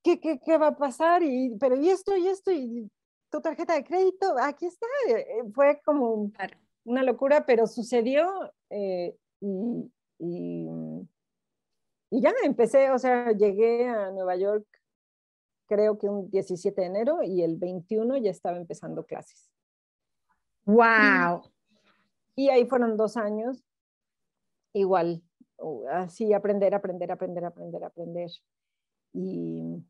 ¿qué, 0.02 0.20
qué, 0.20 0.38
qué 0.44 0.58
va 0.58 0.68
a 0.68 0.76
pasar? 0.76 1.22
Y, 1.22 1.56
pero 1.58 1.76
¿y 1.76 1.90
esto 1.90 2.16
y 2.16 2.28
esto? 2.28 2.52
¿Y 2.52 2.90
tu 3.30 3.40
tarjeta 3.40 3.74
de 3.74 3.84
crédito? 3.84 4.34
Aquí 4.40 4.66
está. 4.66 4.86
Eh, 5.08 5.42
fue 5.54 5.80
como 5.84 6.30
una 6.84 7.02
locura, 7.02 7.44
pero 7.46 7.66
sucedió 7.66 8.52
eh, 8.70 9.16
y, 9.40 9.90
y, 10.18 10.68
y, 12.10 12.20
ya 12.20 12.32
empecé, 12.42 12.90
o 12.90 12.98
sea, 12.98 13.32
llegué 13.32 13.88
a 13.88 14.10
Nueva 14.10 14.36
York 14.36 14.66
creo 15.68 15.98
que 15.98 16.08
un 16.08 16.30
17 16.30 16.80
de 16.80 16.86
enero 16.86 17.22
y 17.22 17.42
el 17.42 17.56
21 17.56 18.16
ya 18.16 18.30
estaba 18.30 18.56
empezando 18.56 19.04
clases. 19.04 19.50
¡Wow! 20.64 21.42
Y, 22.34 22.48
ahí 22.50 22.66
fueron 22.66 22.96
dos 22.96 23.16
años, 23.16 23.64
igual 24.72 25.22
uh, 25.58 25.86
así 25.88 26.32
aprender, 26.32 26.74
aprender, 26.74 27.10
aprender, 27.10 27.44
aprender, 27.44 27.84
aprender. 27.84 28.30
Y, 29.12 29.82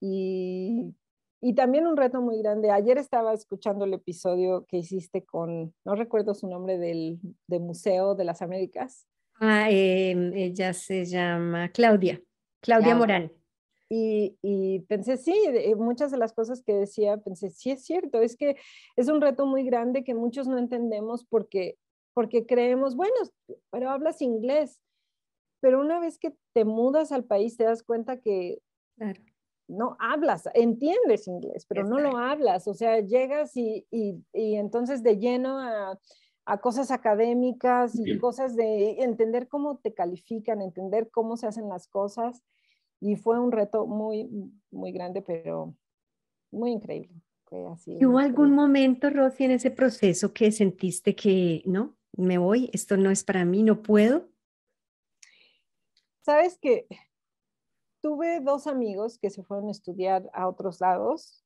y, 0.00 0.94
y, 1.40 1.54
también 1.54 1.86
un 1.86 1.96
reto 1.96 2.20
muy 2.20 2.42
grande. 2.42 2.70
Ayer 2.70 2.98
estaba 2.98 3.32
escuchando 3.32 3.84
el 3.84 3.94
episodio 3.94 4.66
que 4.66 4.78
hiciste 4.78 5.24
con, 5.24 5.74
no 5.84 5.94
recuerdo 5.94 6.34
su 6.34 6.48
nombre, 6.48 6.78
del, 6.78 7.20
Museo 7.48 8.14
de 8.14 8.24
las 8.24 8.42
Américas. 8.42 9.06
Ah, 9.40 9.68
em, 9.70 10.32
ella 10.34 10.72
se 10.72 11.04
llama 11.04 11.70
Claudia, 11.70 12.20
Claudia 12.60 12.96
Morán. 12.96 13.37
Y, 13.90 14.36
y, 14.42 14.80
pensé, 14.80 15.16
sí, 15.16 15.34
muchas 15.76 16.10
de 16.10 16.18
las 16.18 16.34
cosas 16.34 16.62
que 16.62 16.74
decía, 16.74 17.16
pensé, 17.16 17.48
sí 17.48 17.70
es 17.70 17.84
cierto, 17.84 18.20
es 18.20 18.36
que 18.36 18.56
es 18.96 19.08
un 19.08 19.20
reto 19.20 19.46
muy 19.46 19.64
grande 19.64 20.04
que 20.04 20.14
muchos 20.14 20.46
no 20.46 20.58
entendemos 20.58 21.24
porque, 21.24 21.78
porque 22.12 22.44
creemos, 22.44 22.96
bueno, 22.96 23.14
pero 23.70 23.88
hablas 23.88 24.20
inglés, 24.20 24.78
pero 25.60 25.80
una 25.80 26.00
vez 26.00 26.18
que 26.18 26.34
te 26.52 26.66
mudas 26.66 27.12
al 27.12 27.24
país 27.24 27.56
te 27.56 27.64
das 27.64 27.82
cuenta 27.82 28.20
que 28.20 28.58
no 29.68 29.96
hablas, 30.00 30.48
entiendes 30.52 31.26
inglés, 31.26 31.64
pero 31.66 31.84
no 31.84 31.98
lo 31.98 32.18
hablas, 32.18 32.68
o 32.68 32.74
sea, 32.74 33.00
llegas 33.00 33.56
y, 33.56 33.86
y, 33.90 34.22
y 34.34 34.56
entonces 34.56 35.02
de 35.02 35.16
lleno 35.16 35.60
a, 35.60 35.98
a 36.44 36.58
cosas 36.58 36.90
académicas 36.90 37.94
y 37.94 38.18
cosas 38.18 38.56
de 38.56 39.02
entender 39.02 39.48
cómo 39.48 39.78
te 39.78 39.92
califican, 39.92 40.62
entender 40.62 41.10
cómo 41.10 41.36
se 41.36 41.46
hacen 41.46 41.68
las 41.68 41.88
cosas 41.88 42.42
y 43.00 43.16
fue 43.16 43.38
un 43.38 43.52
reto 43.52 43.86
muy, 43.86 44.28
muy 44.70 44.92
grande, 44.92 45.22
pero 45.22 45.74
muy 46.50 46.72
increíble. 46.72 47.22
¿Hubo 47.50 48.18
algún 48.18 48.52
momento, 48.52 49.08
Rosy, 49.08 49.44
en 49.44 49.52
ese 49.52 49.70
proceso 49.70 50.34
que 50.34 50.52
sentiste 50.52 51.14
que 51.16 51.62
no, 51.64 51.96
me 52.12 52.36
voy, 52.36 52.68
esto 52.74 52.96
no 52.96 53.10
es 53.10 53.24
para 53.24 53.44
mí, 53.44 53.62
no 53.62 53.82
puedo? 53.82 54.28
Sabes 56.20 56.58
que 56.58 56.86
tuve 58.02 58.40
dos 58.40 58.66
amigos 58.66 59.18
que 59.18 59.30
se 59.30 59.42
fueron 59.42 59.68
a 59.68 59.72
estudiar 59.72 60.28
a 60.34 60.46
otros 60.46 60.80
lados 60.80 61.42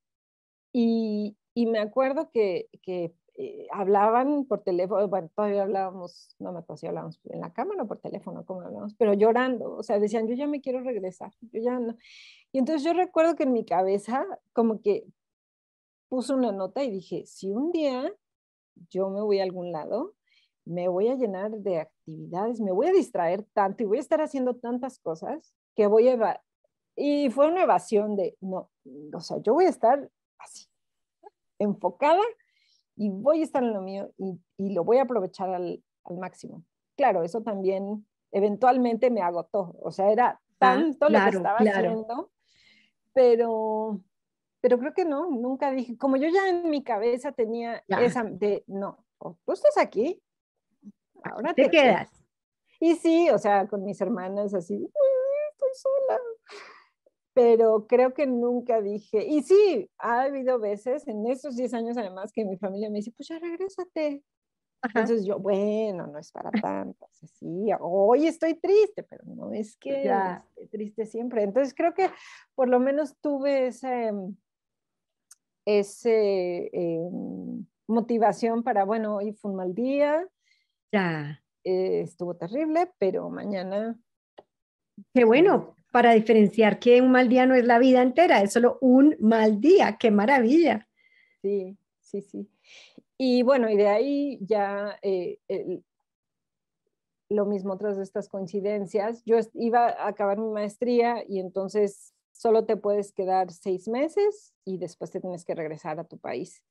y, 0.73 1.37
y 1.53 1.67
me 1.67 1.79
acuerdo 1.79 2.29
que, 2.31 2.67
que 2.81 3.13
eh, 3.35 3.67
hablaban 3.71 4.45
por 4.45 4.61
teléfono, 4.61 5.07
bueno, 5.07 5.29
todavía 5.35 5.63
hablábamos, 5.63 6.35
no 6.37 6.51
me 6.51 6.59
acuerdo 6.59 6.77
si 6.77 6.87
hablábamos 6.87 7.19
en 7.25 7.41
la 7.41 7.51
cámara 7.51 7.83
o 7.83 7.87
por 7.87 7.99
teléfono, 7.99 8.45
como 8.45 8.61
hablábamos, 8.61 8.93
pero 8.95 9.13
llorando, 9.13 9.75
o 9.75 9.81
sea, 9.81 9.99
decían, 9.99 10.27
yo 10.27 10.35
ya 10.35 10.45
me 10.45 10.61
quiero 10.61 10.81
regresar, 10.81 11.31
yo 11.41 11.61
ya 11.61 11.79
no. 11.79 11.97
Y 12.51 12.59
entonces 12.59 12.83
yo 12.83 12.93
recuerdo 12.93 13.35
que 13.35 13.43
en 13.43 13.53
mi 13.53 13.65
cabeza 13.65 14.23
como 14.53 14.81
que 14.81 15.07
puse 16.09 16.33
una 16.33 16.51
nota 16.51 16.83
y 16.83 16.91
dije, 16.91 17.25
si 17.25 17.51
un 17.51 17.71
día 17.71 18.13
yo 18.91 19.09
me 19.09 19.21
voy 19.21 19.39
a 19.39 19.43
algún 19.43 19.71
lado, 19.71 20.13
me 20.65 20.87
voy 20.87 21.07
a 21.07 21.15
llenar 21.15 21.49
de 21.51 21.79
actividades, 21.79 22.61
me 22.61 22.71
voy 22.71 22.87
a 22.87 22.93
distraer 22.93 23.43
tanto 23.53 23.81
y 23.81 23.87
voy 23.87 23.97
a 23.97 24.01
estar 24.01 24.21
haciendo 24.21 24.55
tantas 24.55 24.99
cosas 24.99 25.55
que 25.75 25.87
voy 25.87 26.07
a... 26.09 26.41
Y 26.95 27.31
fue 27.31 27.47
una 27.47 27.63
evasión 27.63 28.15
de, 28.15 28.37
no, 28.41 28.69
o 29.11 29.19
sea, 29.19 29.37
yo 29.41 29.55
voy 29.55 29.65
a 29.65 29.69
estar 29.69 30.07
así, 30.37 30.67
enfocada 31.57 32.21
y 32.95 33.09
voy 33.09 33.41
a 33.41 33.43
estar 33.43 33.63
en 33.63 33.73
lo 33.73 33.81
mío 33.81 34.11
y, 34.17 34.39
y 34.57 34.73
lo 34.73 34.83
voy 34.83 34.97
a 34.97 35.03
aprovechar 35.03 35.49
al, 35.49 35.83
al, 36.03 36.17
máximo. 36.17 36.63
Claro, 36.95 37.23
eso 37.23 37.41
también 37.41 38.05
eventualmente 38.31 39.09
me 39.09 39.21
agotó, 39.21 39.75
o 39.79 39.91
sea, 39.91 40.11
era 40.11 40.39
tanto 40.57 41.09
lo 41.09 41.19
que 41.19 41.37
estaba 41.37 41.57
haciendo, 41.57 42.31
pero, 43.13 43.99
pero 44.61 44.79
creo 44.79 44.93
que 44.93 45.05
no, 45.05 45.29
nunca 45.29 45.71
dije, 45.71 45.97
como 45.97 46.17
yo 46.17 46.29
ya 46.29 46.49
en 46.49 46.69
mi 46.69 46.83
cabeza 46.83 47.31
tenía 47.31 47.83
esa 47.87 48.23
de, 48.23 48.63
no, 48.67 49.03
tú 49.19 49.51
estás 49.51 49.77
aquí, 49.77 50.21
ahora 51.23 51.53
te, 51.53 51.69
quedas. 51.69 52.09
Y 52.79 52.95
sí, 52.95 53.29
o 53.29 53.37
sea, 53.37 53.67
con 53.67 53.83
mis 53.83 54.01
hermanas 54.01 54.53
así, 54.53 54.75
estoy 54.75 55.69
sola 55.73 56.19
pero 57.33 57.87
creo 57.87 58.13
que 58.13 58.27
nunca 58.27 58.81
dije, 58.81 59.25
y 59.25 59.41
sí, 59.41 59.89
ha 59.97 60.23
habido 60.23 60.59
veces 60.59 61.07
en 61.07 61.25
esos 61.27 61.55
10 61.55 61.73
años 61.73 61.97
además 61.97 62.31
que 62.31 62.45
mi 62.45 62.57
familia 62.57 62.89
me 62.89 62.97
dice, 62.97 63.11
pues 63.15 63.27
ya 63.29 63.39
regrésate. 63.39 64.23
Entonces 64.83 65.25
yo, 65.25 65.39
bueno, 65.39 66.07
no 66.07 66.19
es 66.19 66.29
para 66.31 66.51
tanto, 66.51 67.07
sí, 67.11 67.69
hoy 67.79 68.27
estoy 68.27 68.55
triste, 68.55 69.03
pero 69.03 69.23
no 69.25 69.53
es 69.53 69.77
que 69.77 70.03
ya. 70.03 70.45
esté 70.57 70.77
triste 70.77 71.05
siempre. 71.05 71.43
Entonces 71.43 71.73
creo 71.73 71.93
que 71.93 72.09
por 72.53 72.67
lo 72.67 72.81
menos 72.81 73.15
tuve 73.21 73.67
ese, 73.67 74.11
ese 75.65 76.69
em, 76.73 77.65
motivación 77.87 78.61
para, 78.61 78.83
bueno, 78.83 79.15
hoy 79.15 79.31
fue 79.31 79.51
un 79.51 79.57
mal 79.57 79.73
día, 79.73 80.27
ya. 80.91 81.41
Eh, 81.63 82.01
estuvo 82.01 82.35
terrible, 82.35 82.91
pero 82.99 83.29
mañana... 83.29 83.97
Qué 85.13 85.25
bueno, 85.25 85.75
para 85.93 86.13
diferenciar 86.13 86.79
que 86.79 87.03
un 87.03 87.11
mal 87.11 87.29
día 87.29 87.45
no 87.45 87.53
es 87.53 87.65
la 87.65 87.77
vida 87.77 88.01
entera, 88.01 88.41
es 88.41 88.51
solo 88.51 88.79
un 88.81 89.15
mal 89.19 89.61
día. 89.61 89.95
¡Qué 89.99 90.09
maravilla! 90.09 90.89
Sí, 91.43 91.77
sí, 92.01 92.21
sí. 92.23 92.49
Y 93.15 93.43
bueno, 93.43 93.69
y 93.69 93.77
de 93.77 93.87
ahí 93.89 94.39
ya 94.41 94.97
eh, 95.03 95.37
lo 97.29 97.45
mismo 97.45 97.77
tras 97.77 97.99
estas 97.99 98.27
coincidencias. 98.27 99.23
Yo 99.23 99.37
iba 99.53 99.89
a 99.89 100.07
acabar 100.07 100.39
mi 100.39 100.49
maestría 100.49 101.23
y 101.29 101.39
entonces 101.39 102.15
solo 102.31 102.65
te 102.65 102.75
puedes 102.75 103.11
quedar 103.11 103.51
seis 103.51 103.87
meses 103.87 104.51
y 104.65 104.79
después 104.79 105.11
te 105.11 105.21
tienes 105.21 105.45
que 105.45 105.53
regresar 105.53 105.99
a 105.99 106.05
tu 106.05 106.17
país, 106.17 106.63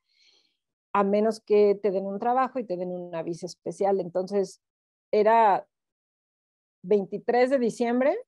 a 0.93 1.05
menos 1.05 1.39
que 1.39 1.79
te 1.81 1.93
den 1.93 2.07
un 2.07 2.19
trabajo 2.19 2.59
y 2.59 2.65
te 2.65 2.77
den 2.77 2.91
una 2.91 3.23
visa 3.23 3.47
especial. 3.47 4.01
Entonces 4.01 4.61
era 5.13 5.65
23 6.83 7.51
de 7.51 7.61
diciembre 7.61 8.19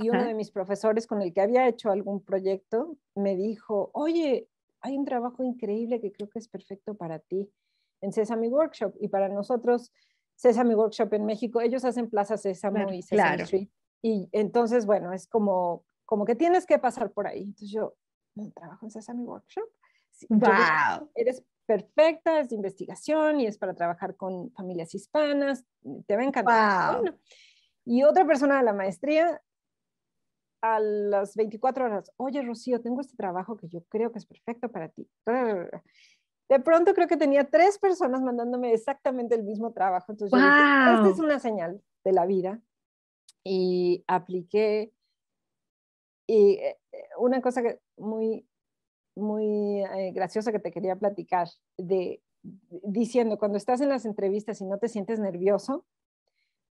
y 0.00 0.08
uno 0.08 0.24
de 0.24 0.34
mis 0.34 0.50
profesores 0.50 1.06
con 1.06 1.20
el 1.20 1.32
que 1.32 1.40
había 1.40 1.68
hecho 1.68 1.90
algún 1.90 2.22
proyecto 2.22 2.96
me 3.14 3.36
dijo, 3.36 3.90
oye, 3.92 4.48
hay 4.80 4.96
un 4.96 5.04
trabajo 5.04 5.42
increíble 5.42 6.00
que 6.00 6.10
creo 6.10 6.28
que 6.28 6.38
es 6.38 6.48
perfecto 6.48 6.94
para 6.94 7.18
ti 7.18 7.50
en 8.00 8.12
Sesame 8.12 8.48
Workshop. 8.48 8.94
Y 8.98 9.08
para 9.08 9.28
nosotros, 9.28 9.92
Sesame 10.36 10.74
Workshop 10.74 11.12
en 11.14 11.26
México, 11.26 11.60
ellos 11.60 11.84
hacen 11.84 12.08
Plaza 12.08 12.36
Sésamo 12.38 12.90
y 12.92 13.02
Sesame 13.02 13.42
Street. 13.42 13.68
Y 14.02 14.28
entonces, 14.32 14.86
bueno, 14.86 15.12
es 15.12 15.26
como, 15.26 15.84
como 16.06 16.24
que 16.24 16.34
tienes 16.34 16.64
que 16.64 16.78
pasar 16.78 17.12
por 17.12 17.26
ahí. 17.26 17.42
Entonces 17.42 17.70
yo, 17.70 17.94
¿un 18.36 18.52
trabajo 18.52 18.86
en 18.86 18.90
Sesame 18.90 19.22
Workshop? 19.22 19.68
wow. 20.28 21.10
eres 21.14 21.42
perfecta, 21.66 22.40
es 22.40 22.48
de 22.48 22.56
investigación 22.56 23.40
y 23.40 23.46
es 23.46 23.58
para 23.58 23.74
trabajar 23.74 24.16
con 24.16 24.50
familias 24.52 24.94
hispanas, 24.94 25.64
te 26.06 26.16
va 26.16 26.22
a 26.22 26.24
encantar. 26.24 27.16
y 27.84 28.02
otra 28.02 28.26
persona 28.26 28.58
de 28.58 28.64
la 28.64 28.72
maestría 28.72 29.40
a 30.62 30.80
las 30.80 31.36
24 31.36 31.84
horas, 31.84 32.12
oye 32.16 32.42
Rocío, 32.42 32.80
tengo 32.80 33.00
este 33.00 33.16
trabajo 33.16 33.56
que 33.56 33.68
yo 33.68 33.82
creo 33.88 34.12
que 34.12 34.18
es 34.18 34.26
perfecto 34.26 34.70
para 34.70 34.88
ti. 34.88 35.08
De 36.50 36.58
pronto 36.58 36.94
creo 36.94 37.06
que 37.06 37.16
tenía 37.16 37.48
tres 37.48 37.78
personas 37.78 38.22
mandándome 38.22 38.72
exactamente 38.72 39.36
el 39.36 39.44
mismo 39.44 39.72
trabajo. 39.72 40.10
Entonces 40.10 40.36
yo 40.36 40.44
dije, 40.44 40.94
esta 40.94 41.08
es 41.08 41.20
una 41.20 41.38
señal 41.38 41.80
de 42.04 42.12
la 42.12 42.26
vida. 42.26 42.60
Y 43.44 44.04
apliqué. 44.08 44.92
Y 46.26 46.54
eh, 46.54 46.78
una 47.18 47.40
cosa 47.40 47.62
que 47.62 47.78
muy, 47.96 48.46
muy 49.14 49.84
eh, 49.84 50.10
graciosa 50.12 50.50
que 50.50 50.58
te 50.58 50.72
quería 50.72 50.96
platicar, 50.96 51.48
de, 51.78 52.20
diciendo, 52.42 53.38
cuando 53.38 53.56
estás 53.56 53.80
en 53.80 53.88
las 53.88 54.04
entrevistas 54.04 54.60
y 54.60 54.64
no 54.64 54.78
te 54.78 54.88
sientes 54.88 55.20
nervioso, 55.20 55.84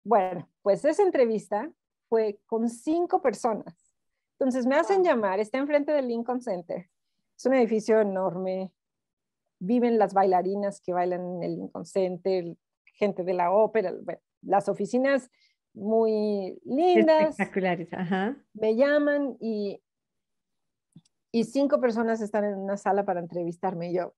bueno, 0.05 0.49
pues 0.63 0.87
esa 0.87 1.03
entrevista 1.03 1.71
fue 2.09 2.41
con 2.47 2.69
cinco 2.69 3.21
personas. 3.21 3.75
Entonces 4.39 4.67
me 4.67 4.77
hacen 4.77 5.03
llamar, 5.03 5.41
está 5.41 5.59
enfrente 5.59 5.93
del 5.93 6.09
Lincoln 6.09 6.41
Center. 6.41 6.89
Es 7.37 7.47
un 7.47 7.55
edificio 7.55 8.01
enorme. 8.01 8.73
Viven 9.59 9.99
las 9.99 10.13
bailarinas 10.13 10.81
que 10.81 10.93
bailan 10.93 11.21
en 11.21 11.43
el 11.43 11.57
Lincoln 11.57 11.87
Center, 11.87 12.57
gente 12.85 13.25
de 13.25 13.35
la 13.35 13.51
ópera, 13.51 13.95
las 14.43 14.69
oficinas 14.69 15.31
muy 15.73 16.59
lindas. 16.65 17.31
Espectaculares, 17.31 17.93
ajá. 17.93 18.37
Me 18.55 18.77
llaman 18.77 19.37
y, 19.41 19.83
y 21.33 21.45
cinco 21.45 21.81
personas 21.81 22.21
están 22.21 22.45
en 22.45 22.59
una 22.59 22.77
sala 22.77 23.05
para 23.05 23.21
entrevistarme. 23.21 23.91
Y 23.91 23.95
yo. 23.95 24.15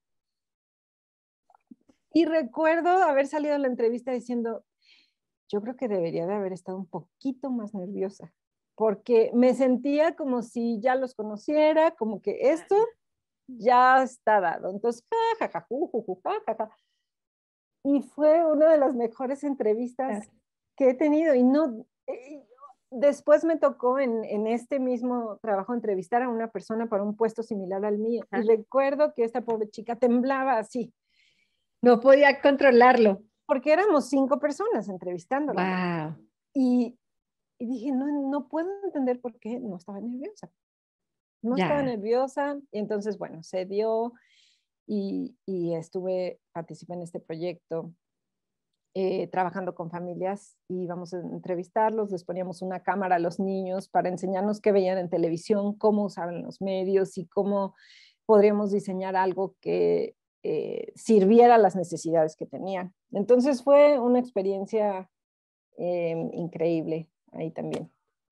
Y 2.13 2.25
recuerdo 2.25 2.89
haber 2.89 3.27
salido 3.27 3.53
de 3.53 3.61
la 3.61 3.69
entrevista 3.69 4.13
diciendo, 4.13 4.65
yo 5.49 5.61
creo 5.61 5.77
que 5.77 5.89
debería 5.89 6.27
de 6.27 6.35
haber 6.35 6.53
estado 6.53 6.79
un 6.79 6.87
poquito 6.87 7.51
más 7.51 7.75
nerviosa, 7.75 8.33
porque 8.75 9.31
me 9.35 9.55
sentía 9.55 10.15
como 10.15 10.43
si 10.43 10.79
ya 10.81 10.95
los 10.95 11.15
conociera, 11.15 11.93
como 11.93 12.21
que 12.23 12.51
esto 12.53 12.77
ya 13.49 14.03
está 14.03 14.41
dado. 14.41 14.71
Entonces, 14.71 15.05
ja, 15.41 15.49
ja, 15.51 15.67
ja, 16.47 16.71
Y 17.83 18.03
fue 18.03 18.45
una 18.47 18.71
de 18.71 18.79
las 18.79 18.95
mejores 18.95 19.43
entrevistas 19.43 20.29
que 20.77 20.91
he 20.91 20.95
tenido. 20.95 21.35
Y 21.35 21.43
no, 21.43 21.87
eh, 22.07 22.47
después 22.91 23.45
me 23.45 23.57
tocó 23.57 23.99
en, 23.99 24.25
en, 24.25 24.47
este 24.47 24.79
mismo 24.79 25.39
trabajo 25.39 25.75
entrevistar 25.75 26.23
a 26.23 26.29
una 26.29 26.49
persona 26.49 26.89
para 26.89 27.03
un 27.03 27.17
puesto 27.17 27.43
similar 27.43 27.85
al 27.85 27.99
mío. 27.99 28.25
Y 28.33 28.47
recuerdo 28.47 29.15
que 29.15 29.25
esta 29.25 29.41
pobre 29.41 29.71
chica 29.71 29.97
temblaba 29.97 30.59
así. 30.59 30.93
No 31.81 32.01
podía 32.01 32.41
controlarlo 32.43 33.23
porque 33.49 33.73
éramos 33.73 34.11
cinco 34.11 34.39
personas 34.39 34.89
entrevistándola. 34.91 36.17
Y, 36.53 36.99
y 37.59 37.67
dije, 37.67 37.93
no, 37.93 38.07
no 38.29 38.47
puedo 38.47 38.69
entender 38.85 39.21
por 39.21 39.39
qué 39.39 39.59
no 39.59 39.79
estaba 39.79 40.01
nerviosa. 40.01 40.51
No 41.43 41.57
estaba 41.57 41.83
nerviosa. 41.83 42.59
Y 42.71 42.79
entonces, 42.79 43.17
bueno, 43.17 43.43
se 43.43 43.65
dio 43.65 44.13
y, 44.87 45.35
y 45.47 45.75
estuve, 45.75 46.41
participé 46.53 46.93
en 46.93 47.03
este 47.03 47.21
proyecto. 47.21 47.95
Eh, 48.95 49.29
trabajando 49.29 49.75
con 49.75 49.91
familias 49.91 50.57
y 50.67 50.83
íbamos 50.83 51.15
a 51.15 51.21
entrevistarlos, 51.21 52.11
les 52.11 52.25
poníamos 52.25 52.63
una 52.63 52.83
cámara 52.83 53.17
a 53.17 53.21
los 53.21 53.39
niños 53.39 53.89
para 53.89 54.09
enseñarnos 54.09 54.61
qué 54.61 54.73
veían 54.73 54.99
en 54.99 55.09
televisión, 55.09 55.77
cómo 55.77 56.05
usaban 56.05 56.43
los 56.43 56.61
medios 56.61 57.17
y 57.17 57.27
cómo 57.27 57.77
podríamos 58.27 58.73
diseñar 58.73 59.15
algo 59.15 59.55
que 59.61 60.17
eh, 60.43 60.93
sirviera 60.95 61.59
las 61.59 61.77
necesidades 61.77 62.37
que 62.37 62.47
tenían. 62.47 62.95
Entonces 63.13 63.63
fue 63.63 63.99
una 63.99 64.19
experiencia 64.19 65.11
eh, 65.77 66.31
increíble 66.33 67.09
ahí 67.33 67.51
también. 67.51 67.91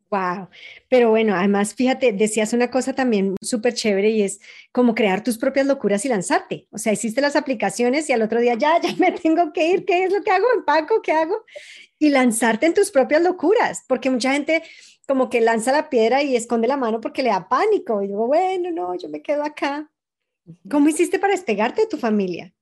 Wow, 0.08 0.48
pero 0.88 1.10
bueno, 1.10 1.34
además, 1.34 1.74
fíjate, 1.74 2.12
decías 2.12 2.52
una 2.52 2.70
cosa 2.70 2.94
también 2.94 3.34
súper 3.40 3.74
chévere 3.74 4.10
y 4.10 4.22
es 4.22 4.40
como 4.70 4.94
crear 4.94 5.24
tus 5.24 5.36
propias 5.36 5.66
locuras 5.66 6.04
y 6.04 6.08
lanzarte. 6.08 6.68
O 6.70 6.78
sea, 6.78 6.92
hiciste 6.92 7.20
las 7.20 7.34
aplicaciones 7.34 8.08
y 8.08 8.12
al 8.12 8.22
otro 8.22 8.40
día 8.40 8.54
ya, 8.54 8.80
ya 8.80 8.94
me 8.98 9.10
tengo 9.22 9.52
que 9.52 9.68
ir, 9.68 9.84
¿qué 9.84 10.04
es 10.04 10.12
lo 10.12 10.22
que 10.22 10.30
hago? 10.30 10.46
¿Empaco? 10.54 11.02
¿Qué 11.02 11.10
hago? 11.10 11.44
Y 11.98 12.10
lanzarte 12.10 12.66
en 12.66 12.74
tus 12.74 12.92
propias 12.92 13.22
locuras, 13.22 13.84
porque 13.88 14.10
mucha 14.10 14.32
gente 14.32 14.62
como 15.08 15.28
que 15.28 15.40
lanza 15.40 15.72
la 15.72 15.88
piedra 15.88 16.22
y 16.22 16.36
esconde 16.36 16.68
la 16.68 16.76
mano 16.76 17.00
porque 17.00 17.22
le 17.24 17.30
da 17.30 17.48
pánico. 17.48 18.00
Y 18.02 18.08
digo, 18.08 18.28
bueno, 18.28 18.70
no, 18.70 18.94
yo 18.96 19.08
me 19.08 19.22
quedo 19.22 19.42
acá. 19.42 19.90
¿Cómo 20.70 20.88
hiciste 20.88 21.18
para 21.18 21.32
despegarte 21.32 21.82
de 21.82 21.88
tu 21.88 21.96
familia? 21.96 22.54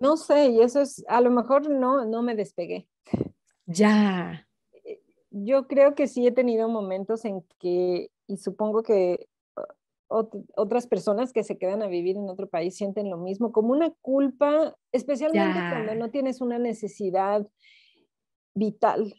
No 0.00 0.16
sé, 0.16 0.48
y 0.48 0.60
eso 0.60 0.80
es, 0.80 1.04
a 1.08 1.20
lo 1.20 1.30
mejor 1.30 1.70
no, 1.70 2.04
no 2.04 2.22
me 2.22 2.34
despegué. 2.34 2.88
Ya. 3.64 4.46
Yo 5.30 5.66
creo 5.66 5.94
que 5.94 6.06
sí 6.06 6.26
he 6.26 6.32
tenido 6.32 6.68
momentos 6.68 7.24
en 7.24 7.42
que, 7.58 8.10
y 8.26 8.36
supongo 8.36 8.82
que 8.82 9.28
otras 10.08 10.86
personas 10.86 11.32
que 11.32 11.42
se 11.42 11.58
quedan 11.58 11.82
a 11.82 11.88
vivir 11.88 12.16
en 12.16 12.28
otro 12.28 12.48
país 12.48 12.76
sienten 12.76 13.10
lo 13.10 13.16
mismo, 13.16 13.50
como 13.50 13.72
una 13.72 13.90
culpa, 14.02 14.76
especialmente 14.92 15.58
cuando 15.70 15.94
no 15.96 16.10
tienes 16.10 16.40
una 16.40 16.58
necesidad 16.58 17.46
vital. 18.54 19.14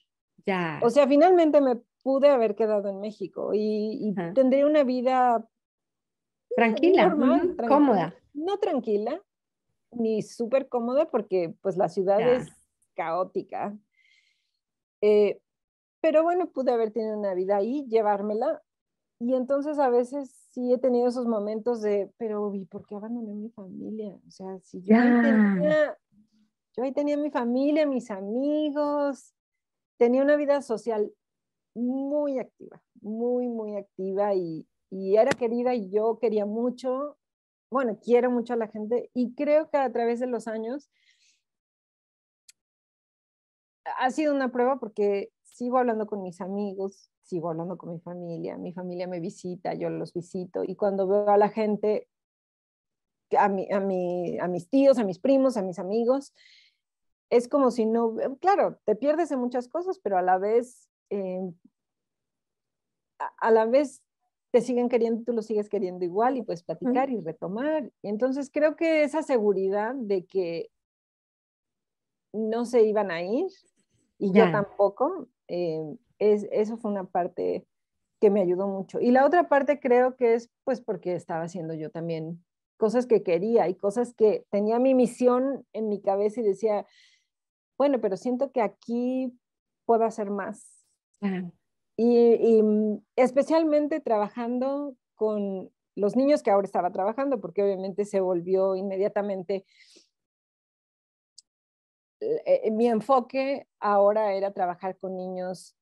Ya. 0.46 0.80
O 0.82 0.90
sea, 0.90 1.08
finalmente 1.08 1.60
me 1.60 1.76
pude 2.04 2.30
haber 2.30 2.56
quedado 2.56 2.90
en 2.90 3.02
México 3.02 3.52
y, 3.54 4.16
tendría 4.34 4.66
una 4.66 4.84
vida 4.84 5.46
tranquila, 6.58 7.10
normal, 7.10 7.56
cómoda. 7.68 8.16
No 8.34 8.58
tranquila, 8.58 9.22
ni 9.92 10.24
súper 10.24 10.68
cómoda 10.68 11.06
porque 11.06 11.54
pues 11.62 11.78
la 11.78 11.88
ciudad 11.88 12.20
es 12.20 12.48
caótica. 12.96 13.78
Eh, 15.02 15.40
pero 16.02 16.24
bueno, 16.24 16.50
pude 16.50 16.72
haber 16.72 16.90
tenido 16.92 17.16
una 17.16 17.36
vida 17.36 17.58
ahí, 17.58 17.86
llevármela. 17.88 18.64
Y 19.20 19.36
entonces 19.36 19.78
a 19.78 19.90
veces 19.90 20.32
sí 20.52 20.74
he 20.74 20.80
tenido 20.80 21.08
esos 21.08 21.28
momentos 21.28 21.82
de, 21.84 22.12
pero 22.18 22.52
¿y 22.56 22.66
por 22.66 22.88
qué 22.88 22.96
abandoné 22.96 23.36
mi 23.36 23.50
familia? 23.50 24.18
O 24.28 24.32
sea, 24.32 24.60
si 24.60 24.82
yo, 24.82 24.96
ahí 24.96 25.22
tenía, 25.22 25.98
yo 26.76 26.84
ahí 26.84 26.92
tenía 26.92 27.18
mi 27.18 27.30
familia, 27.30 27.86
mis 27.86 28.10
amigos, 28.10 29.36
tenía 29.98 30.24
una 30.24 30.36
vida 30.36 30.64
social 30.64 31.12
muy 31.76 32.40
activa, 32.40 32.82
muy, 33.00 33.48
muy 33.48 33.76
activa 33.76 34.34
y, 34.34 34.68
y 34.90 35.18
era 35.18 35.32
querida 35.32 35.76
y 35.76 35.90
yo 35.90 36.20
quería 36.20 36.46
mucho, 36.46 37.18
bueno, 37.70 38.00
quiero 38.02 38.32
mucho 38.32 38.54
a 38.54 38.58
la 38.58 38.68
gente 38.68 39.10
y 39.14 39.34
creo 39.36 39.70
que 39.70 39.78
a 39.78 39.92
través 39.92 40.20
de 40.20 40.28
los 40.28 40.48
años 40.48 40.90
ha 44.00 44.12
sido 44.12 44.34
una 44.34 44.52
prueba 44.52 44.80
porque 44.80 45.32
sigo 45.44 45.78
hablando 45.78 46.08
con 46.08 46.22
mis 46.22 46.42
amigos, 46.42 47.12
sigo 47.22 47.50
hablando 47.50 47.78
con 47.78 47.92
mi 47.92 48.00
familia, 48.00 48.58
mi 48.58 48.74
familia 48.74 49.08
me 49.08 49.20
visita, 49.20 49.74
yo 49.74 49.90
los 49.90 50.14
visito 50.14 50.64
y 50.64 50.76
cuando 50.76 51.08
veo 51.08 51.30
a 51.30 51.38
la 51.38 51.50
gente, 51.50 52.08
a, 53.38 53.50
mi, 53.50 53.68
a, 53.72 53.80
mi, 53.80 54.40
a 54.40 54.48
mis 54.48 54.70
tíos, 54.70 54.98
a 54.98 55.04
mis 55.04 55.20
primos, 55.20 55.58
a 55.58 55.62
mis 55.62 55.80
amigos, 55.80 56.34
es 57.30 57.48
como 57.48 57.72
si 57.72 57.86
no, 57.86 58.16
claro, 58.40 58.80
te 58.86 58.96
pierdes 58.96 59.32
en 59.32 59.40
muchas 59.40 59.68
cosas, 59.68 60.00
pero 60.00 60.18
a 60.18 60.22
la 60.22 60.38
vez, 60.38 60.90
eh, 61.10 61.52
a, 63.20 63.52
la 63.52 63.66
vez 63.66 64.02
te 64.52 64.62
siguen 64.62 64.90
queriendo, 64.90 65.24
tú 65.24 65.34
lo 65.34 65.42
sigues 65.42 65.70
queriendo 65.70 66.06
igual 66.06 66.38
y 66.38 66.44
puedes 66.44 66.64
platicar 66.64 67.10
y 67.10 67.20
retomar. 67.20 67.92
Y 68.02 68.10
entonces 68.10 68.50
creo 68.52 68.76
que 68.76 69.04
esa 69.04 69.24
seguridad 69.24 69.94
de 69.96 70.26
que 70.26 70.70
no 72.34 72.66
se 72.66 72.84
iban 72.84 73.12
a 73.12 73.22
ir 73.22 73.48
y 74.18 74.32
yo 74.32 74.52
tampoco. 74.52 75.28
Eh, 75.48 75.96
es, 76.20 76.48
eso 76.52 76.78
fue 76.78 76.92
una 76.92 77.06
parte 77.06 77.66
que 78.20 78.30
me 78.30 78.42
ayudó 78.42 78.68
mucho. 78.68 79.00
Y 79.00 79.12
la 79.12 79.26
otra 79.26 79.48
parte 79.48 79.80
creo 79.80 80.16
que 80.16 80.34
es 80.34 80.50
pues 80.64 80.82
porque 80.82 81.14
estaba 81.14 81.44
haciendo 81.44 81.74
yo 81.74 81.92
también 81.92 82.44
cosas 82.78 83.06
que 83.06 83.24
quería 83.24 83.68
y 83.68 83.76
cosas 83.76 84.14
que 84.14 84.46
tenía 84.50 84.80
mi 84.80 84.94
misión 84.94 85.66
en 85.74 85.90
mi 85.90 86.02
cabeza 86.02 86.42
y 86.42 86.44
decía, 86.44 86.86
bueno, 87.78 88.00
pero 88.02 88.18
siento 88.18 88.52
que 88.52 88.62
aquí 88.62 89.38
puedo 89.86 90.04
hacer 90.04 90.30
más. 90.30 90.86
Y, 91.98 92.34
y, 92.34 92.62
mm, 92.62 93.02
especialmente 93.16 94.00
trabajando 94.00 94.96
con 95.16 95.72
los 95.96 96.16
niños 96.16 96.44
que 96.44 96.52
ahora 96.52 96.66
estaba 96.66 96.92
trabajando, 96.92 97.42
porque 97.42 97.64
obviamente 97.64 98.06
se 98.06 98.20
volvió 98.20 98.76
inmediatamente 98.76 99.66
eh, 102.20 102.62
eh, 102.64 102.72
mi 102.72 102.88
enfoque 102.88 103.68
ahora 103.80 104.34
era 104.34 104.52
trabajar 104.52 104.98
con 104.98 105.16
niños 105.16 105.76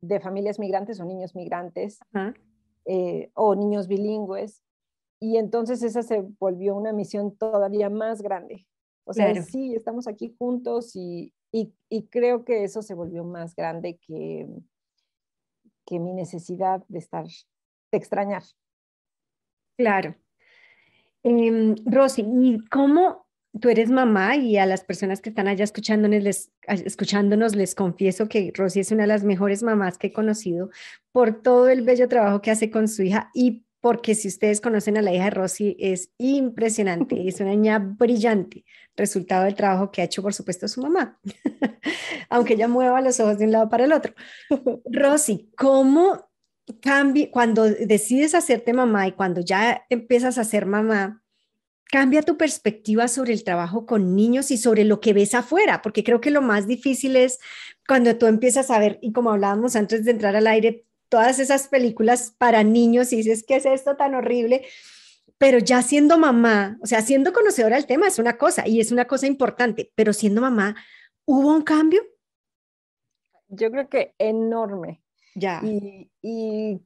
de 0.00 0.20
familias 0.20 0.58
migrantes 0.58 1.00
o 1.00 1.04
niños 1.04 1.34
migrantes 1.34 1.98
eh, 2.84 3.30
o 3.34 3.54
niños 3.54 3.88
bilingües. 3.88 4.62
Y 5.20 5.36
entonces 5.36 5.82
esa 5.82 6.02
se 6.02 6.22
volvió 6.38 6.74
una 6.74 6.92
misión 6.92 7.36
todavía 7.36 7.88
más 7.90 8.22
grande. 8.22 8.66
O 9.04 9.12
sea, 9.12 9.40
sí, 9.42 9.74
estamos 9.74 10.06
aquí 10.06 10.34
juntos 10.38 10.94
y, 10.94 11.32
y, 11.50 12.06
creo 12.08 12.44
que 12.44 12.62
eso 12.62 12.82
se 12.82 12.94
volvió 12.94 13.24
más 13.24 13.54
grande 13.56 13.98
que, 13.98 14.48
que 15.86 15.98
mi 15.98 16.12
necesidad 16.12 16.84
de 16.88 16.98
estar, 16.98 17.24
de 17.24 17.98
extrañar. 17.98 18.42
Claro. 19.76 20.14
Eh, 21.24 21.74
Rosy, 21.86 22.24
¿y 22.26 22.64
cómo 22.68 23.26
tú 23.60 23.68
eres 23.68 23.90
mamá 23.90 24.36
y 24.36 24.56
a 24.56 24.66
las 24.66 24.84
personas 24.84 25.20
que 25.20 25.28
están 25.28 25.46
allá 25.46 25.64
escuchándonos 25.64 26.22
les, 26.22 26.52
escuchándonos 26.66 27.54
les 27.54 27.74
confieso 27.74 28.28
que 28.28 28.52
Rosy 28.54 28.80
es 28.80 28.92
una 28.92 29.02
de 29.02 29.08
las 29.08 29.24
mejores 29.24 29.62
mamás 29.62 29.98
que 29.98 30.08
he 30.08 30.12
conocido 30.12 30.70
por 31.12 31.42
todo 31.42 31.68
el 31.68 31.82
bello 31.82 32.08
trabajo 32.08 32.40
que 32.40 32.50
hace 32.50 32.70
con 32.70 32.88
su 32.88 33.02
hija 33.02 33.30
y 33.34 33.64
porque 33.82 34.14
si 34.14 34.28
ustedes 34.28 34.60
conocen 34.60 34.96
a 34.96 35.02
la 35.02 35.12
hija 35.12 35.24
de 35.24 35.30
Rosy 35.30 35.76
es 35.78 36.12
impresionante, 36.16 37.26
es 37.26 37.40
una 37.40 37.50
niña 37.50 37.80
brillante, 37.80 38.64
resultado 38.96 39.44
del 39.44 39.56
trabajo 39.56 39.90
que 39.90 40.00
ha 40.00 40.04
hecho 40.04 40.22
por 40.22 40.32
supuesto 40.32 40.68
su 40.68 40.80
mamá, 40.80 41.18
aunque 42.30 42.54
ella 42.54 42.68
mueva 42.68 43.00
los 43.00 43.18
ojos 43.18 43.38
de 43.38 43.46
un 43.46 43.52
lado 43.52 43.68
para 43.68 43.84
el 43.84 43.92
otro. 43.92 44.14
Rosy, 44.84 45.50
¿cómo 45.56 46.30
cambia 46.80 47.28
cuando 47.32 47.64
decides 47.64 48.36
hacerte 48.36 48.72
mamá 48.72 49.08
y 49.08 49.12
cuando 49.12 49.40
ya 49.40 49.84
empiezas 49.90 50.38
a 50.38 50.44
ser 50.44 50.64
mamá? 50.64 51.18
cambia 51.90 52.22
tu 52.22 52.38
perspectiva 52.38 53.06
sobre 53.06 53.34
el 53.34 53.44
trabajo 53.44 53.84
con 53.84 54.16
niños 54.16 54.50
y 54.50 54.56
sobre 54.56 54.84
lo 54.84 54.98
que 54.98 55.12
ves 55.12 55.34
afuera, 55.34 55.82
porque 55.82 56.02
creo 56.02 56.22
que 56.22 56.30
lo 56.30 56.40
más 56.40 56.66
difícil 56.66 57.16
es 57.16 57.38
cuando 57.86 58.16
tú 58.16 58.24
empiezas 58.24 58.70
a 58.70 58.78
ver, 58.78 58.98
y 59.02 59.12
como 59.12 59.30
hablábamos 59.30 59.76
antes 59.76 60.02
de 60.06 60.12
entrar 60.12 60.34
al 60.34 60.46
aire, 60.46 60.86
todas 61.12 61.38
esas 61.38 61.68
películas 61.68 62.34
para 62.38 62.64
niños 62.64 63.12
y 63.12 63.16
dices, 63.16 63.44
¿qué 63.46 63.56
es 63.56 63.66
esto 63.66 63.96
tan 63.96 64.14
horrible? 64.14 64.64
Pero 65.36 65.58
ya 65.58 65.82
siendo 65.82 66.16
mamá, 66.16 66.78
o 66.80 66.86
sea, 66.86 67.02
siendo 67.02 67.34
conocedora 67.34 67.76
del 67.76 67.84
tema 67.84 68.06
es 68.06 68.18
una 68.18 68.38
cosa 68.38 68.66
y 68.66 68.80
es 68.80 68.92
una 68.92 69.04
cosa 69.04 69.26
importante, 69.26 69.92
pero 69.94 70.14
siendo 70.14 70.40
mamá, 70.40 70.74
¿hubo 71.26 71.54
un 71.54 71.60
cambio? 71.60 72.02
Yo 73.48 73.70
creo 73.70 73.90
que 73.90 74.14
enorme. 74.16 75.02
Ya. 75.34 75.60
Y, 75.62 76.10
y 76.22 76.80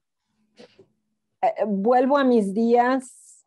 eh, 1.42 1.54
vuelvo 1.64 2.18
a 2.18 2.24
mis 2.24 2.52
días 2.52 3.44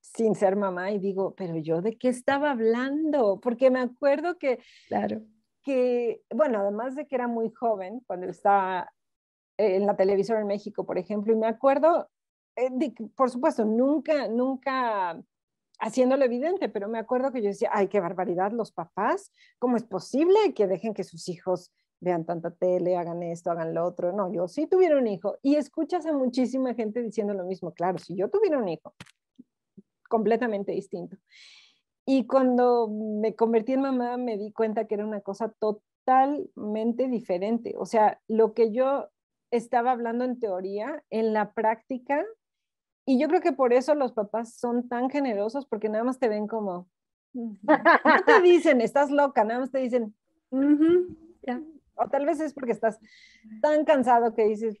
sin 0.00 0.34
ser 0.34 0.56
mamá 0.56 0.90
y 0.90 0.98
digo, 0.98 1.36
pero 1.36 1.56
yo 1.56 1.82
de 1.82 1.96
qué 1.96 2.08
estaba 2.08 2.50
hablando, 2.50 3.38
porque 3.40 3.70
me 3.70 3.78
acuerdo 3.78 4.38
que, 4.38 4.58
claro, 4.88 5.22
que, 5.62 6.22
bueno, 6.34 6.62
además 6.62 6.96
de 6.96 7.06
que 7.06 7.14
era 7.14 7.28
muy 7.28 7.52
joven 7.52 8.00
cuando 8.08 8.26
estaba 8.26 8.90
en 9.58 9.86
la 9.86 9.96
televisión 9.96 10.38
en 10.38 10.46
México, 10.46 10.84
por 10.84 10.98
ejemplo, 10.98 11.32
y 11.32 11.36
me 11.36 11.46
acuerdo, 11.46 12.08
eh, 12.56 12.70
por 13.14 13.30
supuesto, 13.30 13.64
nunca, 13.64 14.28
nunca 14.28 15.20
haciéndolo 15.78 16.24
evidente, 16.24 16.68
pero 16.68 16.88
me 16.88 16.98
acuerdo 16.98 17.32
que 17.32 17.42
yo 17.42 17.48
decía, 17.48 17.70
ay, 17.72 17.88
qué 17.88 18.00
barbaridad 18.00 18.52
los 18.52 18.72
papás, 18.72 19.32
¿cómo 19.58 19.76
es 19.76 19.84
posible 19.84 20.54
que 20.54 20.66
dejen 20.66 20.94
que 20.94 21.04
sus 21.04 21.28
hijos 21.28 21.72
vean 22.00 22.24
tanta 22.24 22.50
tele, 22.50 22.96
hagan 22.96 23.22
esto, 23.22 23.50
hagan 23.50 23.74
lo 23.74 23.84
otro? 23.84 24.12
No, 24.12 24.32
yo 24.32 24.48
sí 24.48 24.66
tuviera 24.66 24.98
un 24.98 25.06
hijo 25.06 25.36
y 25.42 25.56
escuchas 25.56 26.06
a 26.06 26.12
muchísima 26.12 26.74
gente 26.74 27.02
diciendo 27.02 27.34
lo 27.34 27.44
mismo, 27.44 27.72
claro, 27.72 27.98
si 27.98 28.16
yo 28.16 28.30
tuviera 28.30 28.58
un 28.58 28.68
hijo, 28.68 28.94
completamente 30.08 30.72
distinto. 30.72 31.16
Y 32.06 32.26
cuando 32.26 32.88
me 32.88 33.34
convertí 33.34 33.72
en 33.72 33.80
mamá 33.80 34.16
me 34.16 34.38
di 34.38 34.52
cuenta 34.52 34.86
que 34.86 34.94
era 34.94 35.04
una 35.04 35.20
cosa 35.20 35.52
totalmente 35.58 37.08
diferente. 37.08 37.74
O 37.76 37.84
sea, 37.84 38.20
lo 38.28 38.54
que 38.54 38.70
yo 38.70 39.08
estaba 39.56 39.92
hablando 39.92 40.24
en 40.24 40.38
teoría, 40.38 41.02
en 41.10 41.32
la 41.32 41.52
práctica, 41.52 42.24
y 43.04 43.18
yo 43.20 43.28
creo 43.28 43.40
que 43.40 43.52
por 43.52 43.72
eso 43.72 43.94
los 43.94 44.12
papás 44.12 44.54
son 44.54 44.88
tan 44.88 45.10
generosos, 45.10 45.66
porque 45.66 45.88
nada 45.88 46.04
más 46.04 46.18
te 46.18 46.28
ven 46.28 46.46
como, 46.46 46.88
no 47.32 48.24
te 48.26 48.40
dicen, 48.42 48.80
estás 48.80 49.10
loca, 49.10 49.44
nada 49.44 49.60
más 49.60 49.70
te 49.70 49.78
dicen, 49.78 50.14
o 50.50 52.08
tal 52.08 52.26
vez 52.26 52.40
es 52.40 52.52
porque 52.52 52.72
estás 52.72 52.98
tan 53.62 53.84
cansado 53.84 54.34
que 54.34 54.44
dices, 54.44 54.76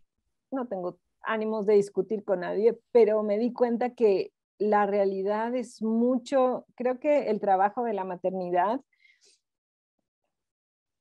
no 0.50 0.66
tengo 0.66 0.98
ánimos 1.22 1.66
de 1.66 1.74
discutir 1.74 2.24
con 2.24 2.40
nadie, 2.40 2.78
pero 2.92 3.22
me 3.22 3.38
di 3.38 3.52
cuenta 3.52 3.90
que 3.90 4.32
la 4.58 4.86
realidad 4.86 5.54
es 5.54 5.82
mucho, 5.82 6.66
creo 6.74 6.98
que 6.98 7.28
el 7.30 7.40
trabajo 7.40 7.84
de 7.84 7.92
la 7.92 8.04
maternidad 8.04 8.80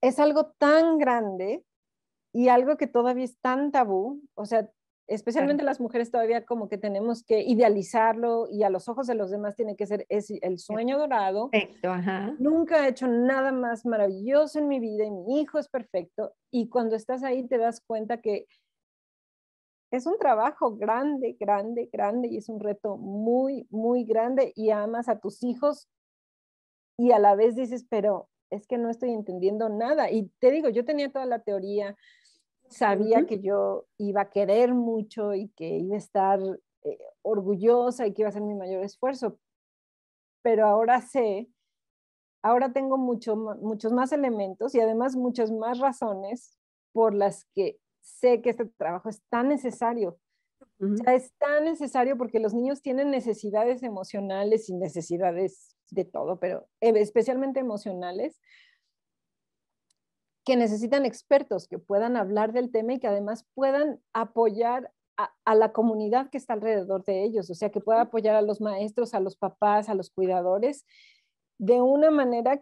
es 0.01 0.19
algo 0.19 0.47
tan 0.57 0.97
grande 0.97 1.63
y 2.35 2.49
algo 2.49 2.75
que 2.75 2.87
todavía 2.87 3.23
es 3.23 3.39
tan 3.39 3.71
tabú, 3.71 4.21
o 4.33 4.45
sea, 4.45 4.69
especialmente 5.07 5.63
las 5.63 5.79
mujeres 5.79 6.11
todavía 6.11 6.45
como 6.45 6.67
que 6.67 6.77
tenemos 6.77 7.23
que 7.23 7.41
idealizarlo 7.43 8.49
y 8.51 8.63
a 8.63 8.69
los 8.69 8.89
ojos 8.89 9.07
de 9.07 9.15
los 9.15 9.31
demás 9.31 9.55
tiene 9.55 9.77
que 9.77 9.87
ser 9.87 10.05
es 10.09 10.29
el 10.41 10.59
sueño 10.59 10.97
dorado. 10.97 11.49
Perfecto, 11.49 11.91
ajá. 11.91 12.35
Nunca 12.37 12.85
he 12.85 12.89
hecho 12.89 13.07
nada 13.07 13.53
más 13.53 13.85
maravilloso 13.85 14.59
en 14.59 14.67
mi 14.67 14.81
vida 14.81 15.05
y 15.05 15.11
mi 15.11 15.39
hijo 15.39 15.59
es 15.59 15.69
perfecto 15.69 16.33
y 16.51 16.67
cuando 16.67 16.97
estás 16.97 17.23
ahí 17.23 17.47
te 17.47 17.57
das 17.57 17.79
cuenta 17.79 18.19
que 18.19 18.47
es 19.89 20.05
un 20.05 20.19
trabajo 20.19 20.75
grande, 20.75 21.37
grande, 21.39 21.89
grande 21.89 22.27
y 22.27 22.35
es 22.35 22.49
un 22.49 22.59
reto 22.59 22.97
muy, 22.97 23.65
muy 23.69 24.03
grande 24.03 24.51
y 24.57 24.71
amas 24.71 25.07
a 25.07 25.19
tus 25.19 25.41
hijos 25.41 25.87
y 26.97 27.13
a 27.13 27.19
la 27.19 27.35
vez 27.35 27.55
dices, 27.55 27.85
pero 27.89 28.27
es 28.49 28.67
que 28.67 28.77
no 28.77 28.89
estoy 28.89 29.11
entendiendo 29.11 29.69
nada. 29.69 30.11
Y 30.11 30.29
te 30.39 30.51
digo, 30.51 30.69
yo 30.69 30.85
tenía 30.85 31.11
toda 31.11 31.25
la 31.25 31.39
teoría, 31.39 31.95
sabía 32.69 33.25
que 33.25 33.41
yo 33.41 33.85
iba 33.97 34.21
a 34.21 34.29
querer 34.29 34.73
mucho 34.73 35.33
y 35.33 35.49
que 35.49 35.77
iba 35.77 35.95
a 35.95 35.99
estar 35.99 36.39
eh, 36.83 36.97
orgullosa 37.21 38.07
y 38.07 38.13
que 38.13 38.21
iba 38.23 38.29
a 38.29 38.33
ser 38.33 38.41
mi 38.41 38.55
mayor 38.55 38.83
esfuerzo, 38.83 39.39
pero 40.41 40.67
ahora 40.67 41.01
sé, 41.01 41.49
ahora 42.43 42.71
tengo 42.71 42.97
mucho, 42.97 43.35
muchos 43.35 43.91
más 43.91 44.11
elementos 44.11 44.75
y 44.75 44.79
además 44.79 45.15
muchas 45.15 45.51
más 45.51 45.79
razones 45.79 46.57
por 46.91 47.15
las 47.15 47.45
que 47.55 47.79
sé 48.01 48.41
que 48.41 48.51
este 48.51 48.65
trabajo 48.65 49.09
es 49.09 49.21
tan 49.29 49.49
necesario. 49.49 50.19
O 50.79 50.97
sea, 50.97 51.15
es 51.15 51.33
tan 51.37 51.65
necesario 51.65 52.17
porque 52.17 52.39
los 52.39 52.53
niños 52.53 52.81
tienen 52.81 53.09
necesidades 53.09 53.81
emocionales 53.81 54.69
y 54.69 54.73
necesidades 54.75 55.75
de 55.89 56.05
todo, 56.05 56.37
pero 56.39 56.67
eh, 56.81 56.93
especialmente 56.95 57.59
emocionales, 57.59 58.39
que 60.45 60.55
necesitan 60.55 61.05
expertos 61.05 61.67
que 61.67 61.79
puedan 61.79 62.15
hablar 62.15 62.53
del 62.53 62.71
tema 62.71 62.93
y 62.93 62.99
que 62.99 63.07
además 63.07 63.45
puedan 63.55 63.99
apoyar 64.13 64.91
a, 65.17 65.55
la 65.55 65.71
comunidad 65.71 66.29
que 66.29 66.37
está 66.37 66.53
alrededor 66.53 67.03
de 67.03 67.23
ellos, 67.23 67.49
o 67.49 67.55
sea, 67.55 67.71
que 67.71 67.79
pueda 67.79 68.01
apoyar 68.01 68.35
a 68.35 68.41
los 68.41 68.61
maestros, 68.61 69.13
a 69.13 69.19
los 69.19 69.37
papás, 69.37 69.89
a 69.89 69.95
los 69.95 70.11
cuidadores, 70.11 70.85
de 71.57 71.81
una 71.81 72.11
manera 72.11 72.61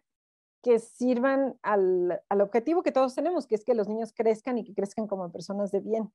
que 0.62 0.80
sirvan 0.80 1.58
al, 1.62 2.22
al, 2.30 2.42
objetivo 2.42 2.84
que 2.84 2.92
todos 2.92 3.16
tenemos, 3.16 3.48
que 3.48 3.56
es 3.56 3.66
que 3.66 3.74
los 3.74 3.90
niños 3.90 4.14
crezcan 4.14 4.58
y 4.58 4.64
que 4.64 4.74
crezcan 4.74 5.08
como 5.08 5.32
personas 5.32 5.72
de 5.72 5.80
bien. 5.82 6.14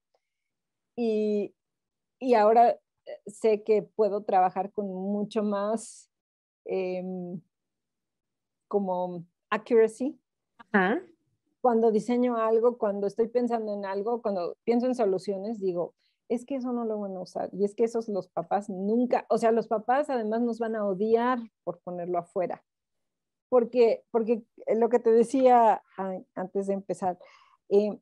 Y, 0.96 1.54
y 2.18 2.34
ahora 2.34 2.70
eh, 2.70 2.80
sé 3.26 3.62
que 3.62 3.82
puedo 3.82 4.22
trabajar 4.22 4.72
con 4.72 4.86
mucho 4.86 5.42
más 5.42 6.08
em, 6.64 7.42
como 8.68 9.26
accuracy. 9.50 10.18
Ajá 10.72 11.02
cuando 11.60 11.90
diseño 11.90 12.36
algo, 12.36 12.78
cuando 12.78 13.06
estoy 13.06 13.28
pensando 13.28 13.72
en 13.72 13.84
algo, 13.84 14.22
cuando 14.22 14.56
pienso 14.64 14.86
en 14.86 14.94
soluciones, 14.94 15.60
digo, 15.60 15.94
es 16.28 16.44
que 16.44 16.56
eso 16.56 16.72
no 16.72 16.84
lo 16.84 16.98
van 17.00 17.16
a 17.16 17.20
usar. 17.20 17.48
Y 17.52 17.64
es 17.64 17.74
que 17.74 17.84
esos 17.84 18.08
los 18.08 18.28
papás 18.28 18.68
nunca, 18.68 19.26
o 19.28 19.38
sea, 19.38 19.50
los 19.50 19.66
papás 19.66 20.10
además 20.10 20.42
nos 20.42 20.58
van 20.58 20.76
a 20.76 20.84
odiar 20.84 21.38
por 21.64 21.80
ponerlo 21.80 22.18
afuera. 22.18 22.62
Porque, 23.48 24.04
porque 24.10 24.44
lo 24.76 24.90
que 24.90 24.98
te 24.98 25.10
decía 25.10 25.82
antes 26.34 26.66
de 26.66 26.74
empezar, 26.74 27.18
eh, 27.70 27.98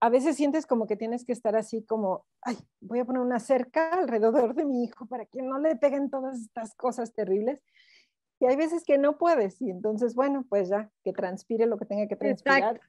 a 0.00 0.08
veces 0.08 0.36
sientes 0.36 0.64
como 0.64 0.86
que 0.86 0.96
tienes 0.96 1.24
que 1.24 1.32
estar 1.32 1.56
así 1.56 1.84
como, 1.84 2.24
ay, 2.42 2.56
voy 2.80 3.00
a 3.00 3.04
poner 3.04 3.20
una 3.20 3.40
cerca 3.40 3.90
alrededor 3.92 4.54
de 4.54 4.64
mi 4.64 4.84
hijo 4.84 5.06
para 5.06 5.26
que 5.26 5.42
no 5.42 5.58
le 5.58 5.76
peguen 5.76 6.08
todas 6.08 6.40
estas 6.40 6.74
cosas 6.74 7.12
terribles. 7.12 7.60
Y 8.40 8.46
hay 8.46 8.56
veces 8.56 8.84
que 8.84 8.96
no 8.98 9.18
puedes, 9.18 9.60
y 9.60 9.70
entonces, 9.70 10.14
bueno, 10.14 10.46
pues 10.48 10.70
ya, 10.70 10.90
que 11.04 11.12
transpire 11.12 11.66
lo 11.66 11.78
que 11.78 11.84
tenga 11.84 12.08
que 12.08 12.16
transpirar. 12.16 12.80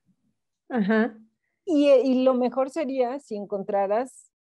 Ajá. 0.70 1.18
Y, 1.66 1.90
y, 1.90 2.24
lo 2.24 2.34
mejor 2.34 2.70
sería 2.70 3.20
si 3.20 3.36
encontraras 3.36 4.32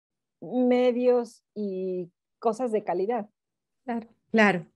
medios 0.41 1.43
y 1.55 2.11
cosas 2.39 2.73
de 2.73 2.85
calidad. 2.85 3.29
Claro, 3.85 4.09
claro. 4.31 4.67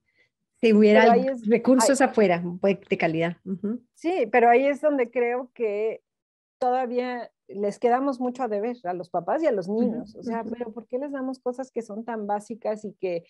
Si 0.56 0.72
hubiera 0.72 1.14
recursos 1.46 2.00
afuera 2.00 2.42
de 2.62 2.98
calidad. 2.98 3.36
Sí, 3.94 4.26
pero 4.30 4.48
ahí 4.48 4.66
es 4.66 4.80
donde 4.80 5.10
creo 5.10 5.50
que 5.54 6.02
todavía 6.58 7.30
les 7.48 7.78
quedamos 7.78 8.20
mucho 8.20 8.42
a 8.42 8.48
deber 8.48 8.76
a 8.84 8.94
los 8.94 9.10
papás 9.10 9.42
y 9.42 9.46
a 9.46 9.52
los 9.52 9.68
niños. 9.68 10.14
O 10.16 10.22
sea, 10.22 10.44
pero 10.44 10.72
¿por 10.72 10.86
qué 10.86 10.98
les 10.98 11.12
damos 11.12 11.38
cosas 11.38 11.70
que 11.70 11.82
son 11.82 12.04
tan 12.04 12.26
básicas 12.26 12.84
y 12.84 12.94
que 12.94 13.24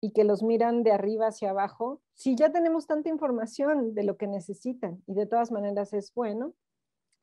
y 0.00 0.12
que 0.12 0.24
los 0.24 0.42
miran 0.42 0.82
de 0.82 0.92
arriba 0.92 1.28
hacia 1.28 1.50
abajo, 1.50 2.00
si 2.14 2.36
ya 2.36 2.52
tenemos 2.52 2.86
tanta 2.86 3.08
información 3.08 3.94
de 3.94 4.04
lo 4.04 4.16
que 4.16 4.26
necesitan 4.26 5.02
y 5.06 5.14
de 5.14 5.26
todas 5.26 5.50
maneras 5.50 5.92
es 5.92 6.12
bueno, 6.14 6.54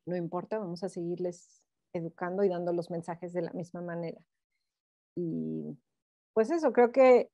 no 0.06 0.16
importa, 0.16 0.60
vamos 0.60 0.84
a 0.84 0.90
seguirles 0.90 1.62
educando 1.94 2.44
y 2.44 2.50
dando 2.50 2.74
los 2.74 2.90
mensajes 2.90 3.34
de 3.34 3.44
la 3.44 3.54
misma 3.54 3.82
manera. 3.82 4.20
Y 5.16 5.78
pues 6.34 6.50
eso, 6.50 6.74
creo 6.74 6.92
que 6.92 7.30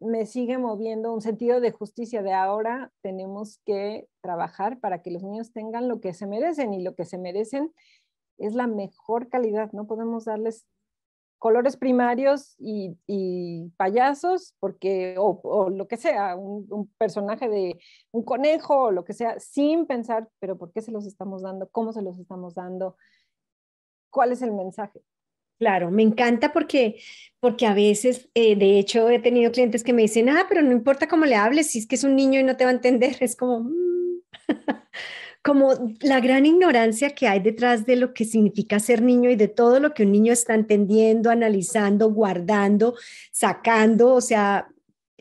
me 0.00 0.26
sigue 0.26 0.58
moviendo 0.58 1.12
un 1.12 1.20
sentido 1.20 1.60
de 1.60 1.72
justicia 1.72 2.22
de 2.22 2.32
ahora 2.32 2.92
tenemos 3.00 3.58
que 3.64 4.08
trabajar 4.20 4.78
para 4.78 5.02
que 5.02 5.10
los 5.10 5.22
niños 5.22 5.52
tengan 5.52 5.88
lo 5.88 6.00
que 6.00 6.14
se 6.14 6.26
merecen 6.26 6.72
y 6.72 6.82
lo 6.82 6.94
que 6.94 7.04
se 7.04 7.18
merecen 7.18 7.74
es 8.38 8.54
la 8.54 8.68
mejor 8.68 9.28
calidad, 9.28 9.72
no 9.72 9.86
podemos 9.88 10.26
darles 10.26 10.66
colores 11.38 11.76
primarios 11.76 12.56
y, 12.58 13.70
payasos, 13.76 14.54
porque, 14.58 15.14
o, 15.18 15.70
lo 15.70 15.86
que 15.88 15.96
sea, 15.96 16.36
un, 16.36 16.92
personaje 16.98 17.48
de 17.48 17.78
un 18.10 18.24
conejo 18.24 18.84
o 18.84 18.90
lo 18.90 19.04
que 19.04 19.12
sea, 19.12 19.38
sin 19.38 19.86
pensar, 19.86 20.28
pero 20.40 20.58
¿por 20.58 20.72
qué 20.72 20.82
se 20.82 20.92
los 20.92 21.06
estamos 21.06 21.42
dando? 21.42 21.68
¿Cómo 21.70 21.92
se 21.92 22.02
los 22.02 22.18
estamos 22.18 22.54
dando? 22.54 22.96
¿Cuál 24.10 24.32
es 24.32 24.42
el 24.42 24.52
mensaje? 24.52 25.00
Claro, 25.58 25.90
me 25.90 26.02
encanta 26.02 26.52
porque, 26.52 27.00
porque 27.40 27.66
a 27.66 27.74
veces, 27.74 28.28
eh, 28.34 28.54
de 28.56 28.78
hecho, 28.78 29.08
he 29.08 29.18
tenido 29.18 29.50
clientes 29.50 29.82
que 29.82 29.92
me 29.92 30.02
dicen, 30.02 30.28
ah, 30.28 30.46
pero 30.48 30.62
no 30.62 30.72
importa 30.72 31.08
cómo 31.08 31.24
le 31.24 31.34
hables, 31.34 31.70
si 31.70 31.80
es 31.80 31.86
que 31.86 31.96
es 31.96 32.04
un 32.04 32.14
niño 32.14 32.38
y 32.38 32.44
no 32.44 32.56
te 32.56 32.64
va 32.64 32.70
a 32.70 32.74
entender, 32.74 33.16
es 33.20 33.36
como... 33.36 33.60
Mm". 33.60 34.22
como 35.48 35.94
la 36.02 36.20
gran 36.20 36.44
ignorancia 36.44 37.14
que 37.14 37.26
hay 37.26 37.40
detrás 37.40 37.86
de 37.86 37.96
lo 37.96 38.12
que 38.12 38.26
significa 38.26 38.78
ser 38.78 39.00
niño 39.00 39.30
y 39.30 39.36
de 39.36 39.48
todo 39.48 39.80
lo 39.80 39.94
que 39.94 40.02
un 40.02 40.12
niño 40.12 40.30
está 40.30 40.54
entendiendo, 40.54 41.30
analizando, 41.30 42.12
guardando, 42.12 42.94
sacando, 43.32 44.12
o 44.12 44.20
sea, 44.20 44.68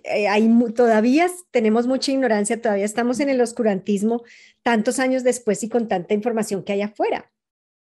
eh, 0.03 0.27
hay, 0.27 0.53
todavía 0.75 1.27
tenemos 1.49 1.87
mucha 1.87 2.11
ignorancia, 2.11 2.61
todavía 2.61 2.83
estamos 2.83 3.21
en 3.21 3.29
el 3.29 3.39
oscurantismo 3.39 4.23
tantos 4.63 4.99
años 4.99 5.23
después 5.23 5.63
y 5.63 5.69
con 5.69 5.87
tanta 5.87 6.13
información 6.13 6.61
que 6.61 6.73
hay 6.73 6.81
afuera. 6.81 7.31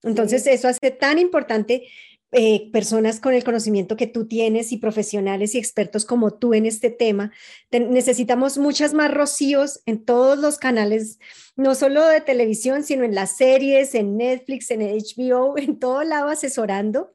Entonces, 0.03 0.47
eso 0.47 0.69
hace 0.69 0.91
tan 0.91 1.19
importante 1.19 1.89
eh, 2.37 2.69
personas 2.73 3.21
con 3.21 3.33
el 3.33 3.45
conocimiento 3.45 3.97
que 3.97 4.09
tú 4.09 4.27
tienes 4.27 4.73
y 4.73 4.79
profesionales 4.79 5.55
y 5.55 5.59
expertos 5.59 6.05
como 6.05 6.35
tú 6.35 6.53
en 6.53 6.67
este 6.67 6.91
tema. 6.91 7.31
necesitamos 7.71 8.59
muchas 8.59 8.93
más 8.93 9.15
rocíos 9.15 9.83
en 9.87 10.05
todos 10.05 10.37
los 10.37 10.59
canales, 10.59 11.21
no 11.55 11.77
solo 11.77 12.05
de 12.09 12.21
televisión, 12.21 12.83
sino 12.83 13.05
en 13.05 13.15
las 13.15 13.37
series, 13.37 13.95
en 13.95 14.17
Netflix, 14.17 14.73
en 14.73 14.81
HBO, 14.81 15.57
en 15.59 15.79
todo 15.79 16.03
lado 16.03 16.29
asesorando 16.29 17.15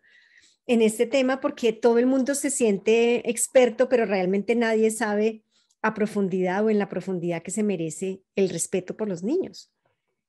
en 0.67 0.81
este 0.81 1.05
tema 1.05 1.41
porque 1.41 1.73
todo 1.73 1.99
el 1.99 2.05
mundo 2.05 2.33
se 2.33 2.49
siente 2.49 3.29
experto, 3.29 3.89
pero 3.89 4.05
realmente 4.05 4.55
nadie 4.55 4.89
sabe 4.89 5.43
a 5.81 5.93
profundidad 5.93 6.63
o 6.63 6.69
en 6.69 6.79
la 6.79 6.87
profundidad 6.87 7.41
que 7.41 7.51
se 7.51 7.63
merece 7.63 8.21
el 8.37 8.47
respeto 8.47 8.95
por 8.95 9.09
los 9.09 9.21
niños. 9.21 9.69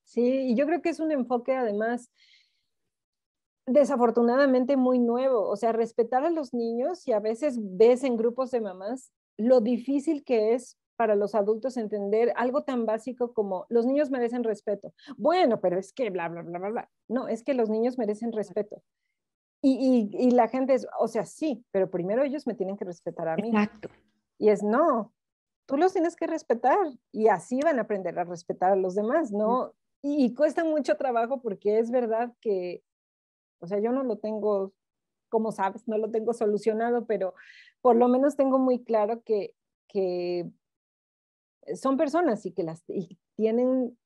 Sí, 0.03 0.49
y 0.49 0.57
yo 0.57 0.67
creo 0.67 0.83
que 0.83 0.89
es 0.89 0.99
un 0.99 1.12
enfoque 1.12 1.55
además 1.55 2.11
desafortunadamente 3.73 4.77
muy 4.77 4.99
nuevo, 4.99 5.49
o 5.49 5.57
sea, 5.57 5.73
respetar 5.73 6.25
a 6.25 6.31
los 6.31 6.55
niños 6.55 7.07
y 7.07 7.12
a 7.12 7.21
veces 7.21 7.59
ves 7.61 8.05
en 8.05 8.16
grupos 8.16 8.51
de 8.51 8.61
mamás 8.61 9.12
lo 9.37 9.61
difícil 9.61 10.25
que 10.25 10.55
es 10.55 10.77
para 10.97 11.14
los 11.16 11.35
adultos 11.35 11.79
entender 11.79 12.33
algo 12.37 12.62
tan 12.62 12.85
básico 12.85 13.33
como 13.33 13.64
los 13.71 13.87
niños 13.87 14.11
merecen 14.11 14.45
respeto. 14.45 14.93
Bueno, 15.16 15.61
pero 15.61 15.79
es 15.79 15.95
que 15.95 16.11
bla, 16.11 16.29
bla, 16.29 16.43
bla, 16.43 16.59
bla, 16.59 16.68
bla. 16.68 16.91
No, 17.09 17.27
es 17.27 17.43
que 17.43 17.55
los 17.55 17.71
niños 17.71 17.97
merecen 17.97 18.33
respeto. 18.33 18.83
Y, 19.62 20.11
y, 20.12 20.27
y 20.27 20.31
la 20.33 20.49
gente 20.49 20.75
es, 20.75 20.87
o 20.99 21.09
sea, 21.09 21.25
sí, 21.25 21.64
pero 21.71 21.91
primero 21.91 22.23
ellos 22.23 22.47
me 22.47 22.55
tienen 22.55 22.77
que 22.77 22.85
respetar 22.85 23.29
a 23.29 23.37
mí. 23.37 23.49
Exacto. 23.49 23.89
Y 24.39 24.51
es, 24.51 24.62
no, 24.62 25.12
tú 25.66 25.77
los 25.77 25.93
tienes 25.93 26.16
que 26.16 26.27
respetar 26.27 26.79
y 27.12 27.29
así 27.29 27.61
van 27.62 27.79
a 27.79 27.83
aprender 27.83 28.18
a 28.18 28.25
respetar 28.25 28.73
a 28.73 28.77
los 28.77 28.95
demás, 28.95 29.33
no, 29.33 29.73
y 30.03 30.35
cuesta 30.35 30.64
mucho 30.64 30.97
trabajo 30.97 31.41
porque 31.41 31.79
es 31.79 31.91
verdad 31.91 32.33
que, 32.41 32.83
o 33.61 33.67
sea, 33.67 33.79
yo 33.79 33.93
no 33.93 34.03
lo 34.03 34.19
tengo, 34.19 34.73
como 35.29 35.53
sabes, 35.53 35.87
no 35.87 35.99
lo 35.99 36.11
tengo 36.11 36.33
solucionado, 36.33 37.07
pero 37.07 37.35
por 37.81 37.97
lo 37.97 38.09
menos 38.09 38.37
tengo 38.37 38.59
muy 38.59 38.83
claro 38.83 39.23
que, 39.23 39.55
que 39.89 40.51
son 41.75 41.97
personas 41.97 42.45
y 42.47 42.53
que 42.53 42.63
las 42.63 42.83
y 42.89 43.19
tienen 43.37 43.97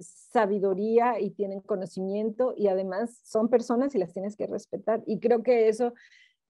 sabiduría 0.00 1.20
y 1.20 1.30
tienen 1.30 1.60
conocimiento 1.60 2.54
y 2.56 2.68
además 2.68 3.20
son 3.24 3.48
personas 3.48 3.94
y 3.94 3.98
las 3.98 4.12
tienes 4.12 4.36
que 4.36 4.46
respetar. 4.46 5.02
Y 5.06 5.20
creo 5.20 5.42
que 5.42 5.68
eso, 5.68 5.92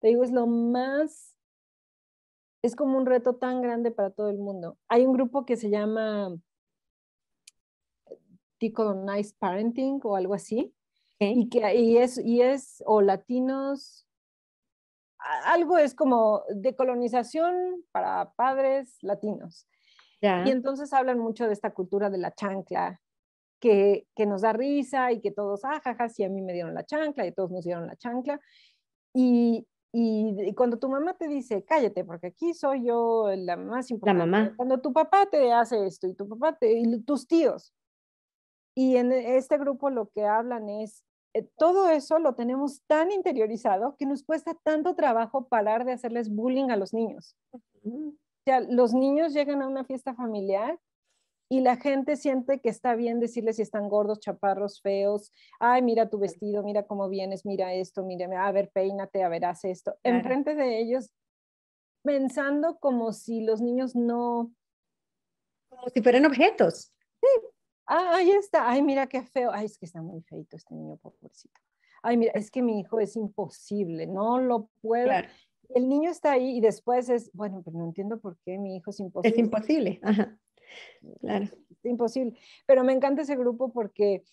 te 0.01 0.09
digo, 0.09 0.25
es 0.25 0.33
lo 0.33 0.47
más, 0.47 1.37
es 2.63 2.75
como 2.75 2.99
un 2.99 3.07
reto 3.07 3.37
tan 3.37 3.63
grande 3.63 3.91
para 3.91 4.11
todo 4.11 4.31
el 4.31 4.39
mundo. 4.39 4.79
Hay 4.89 5.07
un 5.07 5.13
grupo 5.13 5.45
que 5.45 5.57
se 5.57 5.71
llama 5.71 6.37
Nice 8.61 9.35
Parenting 9.39 10.01
o 10.03 10.17
algo 10.17 10.35
así, 10.35 10.75
y 11.19 11.49
que 11.49 11.75
y 11.75 11.99
es, 11.99 12.19
y 12.19 12.43
es, 12.43 12.83
o 12.87 13.01
latinos, 13.01 14.07
algo 15.45 15.79
es 15.79 15.95
como 15.95 16.43
decolonización 16.55 17.85
para 17.93 18.33
padres 18.33 18.99
latinos. 19.03 19.67
Y 20.21 20.51
entonces 20.51 20.93
hablan 20.93 21.19
mucho 21.19 21.47
de 21.47 21.53
esta 21.53 21.73
cultura 21.73 22.11
de 22.11 22.19
la 22.19 22.33
chancla, 22.33 23.01
que, 23.61 24.07
que, 24.15 24.27
nos 24.27 24.43
da 24.43 24.53
risa 24.53 25.13
y 25.13 25.21
que 25.21 25.31
todos, 25.31 25.65
ah, 25.65 25.81
jaja, 25.83 26.09
sí, 26.09 26.25
a 26.25 26.29
mí 26.29 26.43
me 26.43 26.53
dieron 26.53 26.75
la 26.75 26.85
chancla 26.85 27.27
y 27.27 27.33
todos 27.33 27.51
nos 27.51 27.65
dieron 27.65 27.87
la 27.87 27.97
chancla. 27.97 28.41
Y, 29.15 29.67
y, 29.93 30.53
cuando 30.55 30.79
tu 30.79 30.89
mamá 30.89 31.15
te 31.15 31.29
dice, 31.29 31.65
cállate, 31.65 32.05
porque 32.05 32.29
aquí 32.29 32.53
soy 32.55 32.85
yo 32.85 33.31
la 33.37 33.57
más 33.57 33.91
importante. 33.91 34.19
La 34.19 34.27
mamá. 34.27 34.55
Cuando 34.57 34.81
tu 34.81 34.93
papá 34.93 35.27
te 35.31 35.53
hace 35.53 35.87
esto 35.87 36.07
y 36.07 36.15
tu 36.15 36.29
papá 36.29 36.57
te, 36.57 36.73
y 36.73 37.03
tus 37.03 37.27
tíos. 37.27 37.73
Y 38.77 38.97
en 38.97 39.11
este 39.11 39.57
grupo 39.57 39.89
lo 39.89 40.11
que 40.11 40.27
hablan 40.27 40.69
es, 40.69 41.03
eh, 41.35 41.49
todo 41.57 41.89
eso 41.89 42.19
lo 42.19 42.35
tenemos 42.35 42.83
tan 42.87 43.11
interiorizado 43.11 43.97
que 43.97 44.05
nos 44.05 44.23
cuesta 44.23 44.55
tanto 44.63 44.95
trabajo 44.95 45.49
parar 45.49 45.85
de 45.87 45.93
hacerles 45.93 46.29
bullying 46.29 46.71
a 46.71 46.77
los 46.77 46.93
niños. 46.93 47.37
O 47.83 48.13
sea, 48.45 48.61
los 48.61 48.93
niños 48.93 49.33
llegan 49.33 49.63
a 49.63 49.67
una 49.67 49.85
fiesta 49.85 50.15
familiar 50.15 50.79
y 51.49 51.61
la 51.61 51.77
gente 51.77 52.17
siente 52.17 52.61
que 52.61 52.69
está 52.69 52.95
bien 52.97 53.19
decirles 53.19 53.57
si 53.57 53.63
están 53.63 53.89
gordos, 53.89 54.21
chaparros, 54.21 54.83
feos, 54.83 55.33
ay, 55.59 55.81
mira 55.81 56.11
tu 56.11 56.19
vestido, 56.19 56.63
mira 56.63 56.87
cómo 56.87 57.09
vienes, 57.09 57.47
mira 57.47 57.73
esto, 57.73 58.05
mira, 58.05 58.47
a 58.47 58.53
ver, 58.53 58.71
peínate, 58.71 59.23
a 59.23 59.29
ver, 59.29 59.45
haz 59.45 59.65
esto, 59.65 59.97
enfrente 60.03 60.55
de 60.55 60.81
ellos, 60.81 61.11
pensando 62.03 62.79
como 62.79 63.13
si 63.13 63.43
los 63.43 63.61
niños 63.61 63.95
no... 63.95 64.53
Como 65.71 65.89
si 65.89 66.03
fueran 66.03 66.27
objetos. 66.27 66.93
Ah, 67.87 68.17
ahí 68.17 68.31
está, 68.31 68.69
ay, 68.69 68.83
mira 68.83 69.07
qué 69.07 69.23
feo, 69.23 69.51
ay, 69.53 69.67
es 69.67 69.79
que 69.79 69.87
está 69.87 70.03
muy 70.03 70.21
feito 70.23 70.57
este 70.57 70.75
niño, 70.75 70.97
pobrecito. 70.97 71.61
Ay, 72.03 72.17
mira, 72.17 72.33
es 72.35 72.51
que 72.51 72.63
mi 72.63 72.81
hijo 72.81 73.01
es 73.01 73.17
imposible, 73.17 74.07
no 74.07 74.39
lo 74.39 74.69
puedo. 74.81 75.11
El 75.71 75.89
niño 75.89 76.11
está 76.11 76.33
ahí 76.33 76.59
y 76.59 76.61
después 76.61 77.09
es, 77.09 77.33
bueno, 77.33 77.63
pero 77.65 77.79
no 77.79 77.85
entiendo 77.85 78.21
por 78.21 78.39
qué 78.39 78.59
mi 78.59 78.77
hijo 78.77 78.91
es 78.91 79.01
imposible. 79.01 79.37
Es 79.37 79.39
imposible, 79.39 80.01
ajá. 80.03 80.39
Claro. 81.21 81.45
Es 81.45 81.85
imposible. 81.85 82.39
Pero 82.67 82.85
me 82.85 82.93
encanta 82.93 83.23
ese 83.23 83.37
grupo 83.37 83.73
porque, 83.73 84.25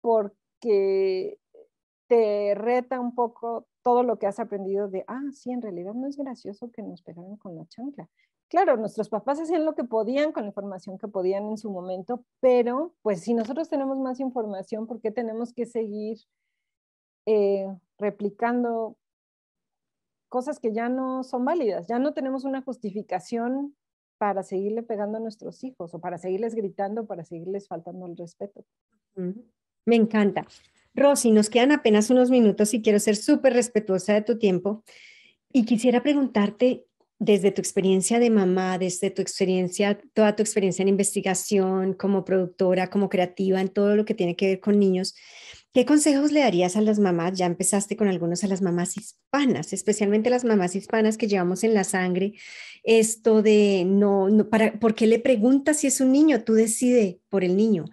porque 0.00 1.38
te 2.08 2.54
reta 2.54 3.00
un 3.00 3.14
poco 3.14 3.66
todo 3.82 4.02
lo 4.02 4.18
que 4.18 4.26
has 4.26 4.38
aprendido 4.38 4.88
de, 4.88 5.04
ah, 5.08 5.22
sí, 5.32 5.50
en 5.50 5.62
realidad 5.62 5.94
no 5.94 6.06
es 6.06 6.16
gracioso 6.16 6.70
que 6.70 6.82
nos 6.82 7.02
pegaran 7.02 7.36
con 7.36 7.56
la 7.56 7.66
chancla. 7.66 8.08
Claro, 8.52 8.76
nuestros 8.76 9.08
papás 9.08 9.40
hacían 9.40 9.64
lo 9.64 9.74
que 9.74 9.82
podían 9.82 10.30
con 10.30 10.42
la 10.42 10.48
información 10.48 10.98
que 10.98 11.08
podían 11.08 11.44
en 11.48 11.56
su 11.56 11.70
momento, 11.70 12.22
pero 12.38 12.92
pues 13.00 13.22
si 13.22 13.32
nosotros 13.32 13.70
tenemos 13.70 13.96
más 13.96 14.20
información, 14.20 14.86
¿por 14.86 15.00
qué 15.00 15.10
tenemos 15.10 15.54
que 15.54 15.64
seguir 15.64 16.18
eh, 17.24 17.66
replicando 17.96 18.98
cosas 20.28 20.60
que 20.60 20.74
ya 20.74 20.90
no 20.90 21.24
son 21.24 21.46
válidas? 21.46 21.86
Ya 21.88 21.98
no 21.98 22.12
tenemos 22.12 22.44
una 22.44 22.60
justificación 22.60 23.74
para 24.18 24.42
seguirle 24.42 24.82
pegando 24.82 25.16
a 25.16 25.22
nuestros 25.22 25.64
hijos 25.64 25.94
o 25.94 25.98
para 25.98 26.18
seguirles 26.18 26.54
gritando, 26.54 27.06
para 27.06 27.24
seguirles 27.24 27.68
faltando 27.68 28.04
el 28.04 28.18
respeto. 28.18 28.66
Me 29.86 29.96
encanta. 29.96 30.46
Rosy, 30.92 31.30
nos 31.30 31.48
quedan 31.48 31.72
apenas 31.72 32.10
unos 32.10 32.28
minutos 32.28 32.74
y 32.74 32.82
quiero 32.82 32.98
ser 32.98 33.16
súper 33.16 33.54
respetuosa 33.54 34.12
de 34.12 34.20
tu 34.20 34.38
tiempo. 34.38 34.84
Y 35.54 35.64
quisiera 35.64 36.02
preguntarte, 36.02 36.84
desde 37.22 37.52
tu 37.52 37.60
experiencia 37.60 38.18
de 38.18 38.30
mamá, 38.30 38.78
desde 38.78 39.10
tu 39.10 39.22
experiencia, 39.22 39.98
toda 40.12 40.34
tu 40.34 40.42
experiencia 40.42 40.82
en 40.82 40.88
investigación, 40.88 41.94
como 41.94 42.24
productora, 42.24 42.90
como 42.90 43.08
creativa, 43.08 43.60
en 43.60 43.68
todo 43.68 43.94
lo 43.94 44.04
que 44.04 44.14
tiene 44.14 44.34
que 44.34 44.46
ver 44.46 44.60
con 44.60 44.78
niños, 44.78 45.14
¿Qué 45.74 45.86
consejos 45.86 46.32
le 46.32 46.40
darías 46.40 46.76
a 46.76 46.82
las 46.82 46.98
mamás? 46.98 47.38
Ya 47.38 47.46
empezaste 47.46 47.96
con 47.96 48.06
algunos 48.06 48.44
a 48.44 48.46
las 48.46 48.60
mamás 48.60 48.98
hispanas, 48.98 49.72
especialmente 49.72 50.28
las 50.28 50.44
mamás 50.44 50.76
hispanas 50.76 51.16
que 51.16 51.28
llevamos 51.28 51.64
en 51.64 51.72
la 51.72 51.84
sangre 51.84 52.34
esto 52.82 53.42
de 53.42 53.84
no, 53.86 54.28
no 54.28 54.50
para, 54.50 54.78
¿por 54.78 54.94
qué 54.94 55.06
le 55.06 55.18
preguntas 55.18 55.78
si 55.78 55.86
es 55.86 56.00
un 56.02 56.12
niño? 56.12 56.44
Tú 56.44 56.52
decide 56.52 57.20
por 57.30 57.42
el 57.42 57.56
niño. 57.56 57.86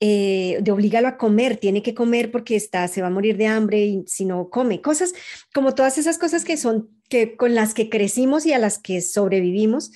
Eh, 0.00 0.58
de 0.60 0.70
obligarlo 0.70 1.08
a 1.08 1.16
comer, 1.16 1.56
tiene 1.56 1.82
que 1.82 1.92
comer 1.92 2.30
porque 2.30 2.54
está, 2.54 2.86
se 2.86 3.02
va 3.02 3.08
a 3.08 3.10
morir 3.10 3.36
de 3.36 3.48
hambre 3.48 3.84
y 3.84 4.04
si 4.06 4.24
no 4.24 4.48
come, 4.48 4.80
cosas 4.80 5.12
como 5.52 5.74
todas 5.74 5.98
esas 5.98 6.18
cosas 6.18 6.44
que 6.44 6.56
son 6.56 6.88
que 7.08 7.36
con 7.36 7.54
las 7.56 7.74
que 7.74 7.88
crecimos 7.88 8.46
y 8.46 8.52
a 8.52 8.58
las 8.58 8.78
que 8.78 9.00
sobrevivimos, 9.00 9.90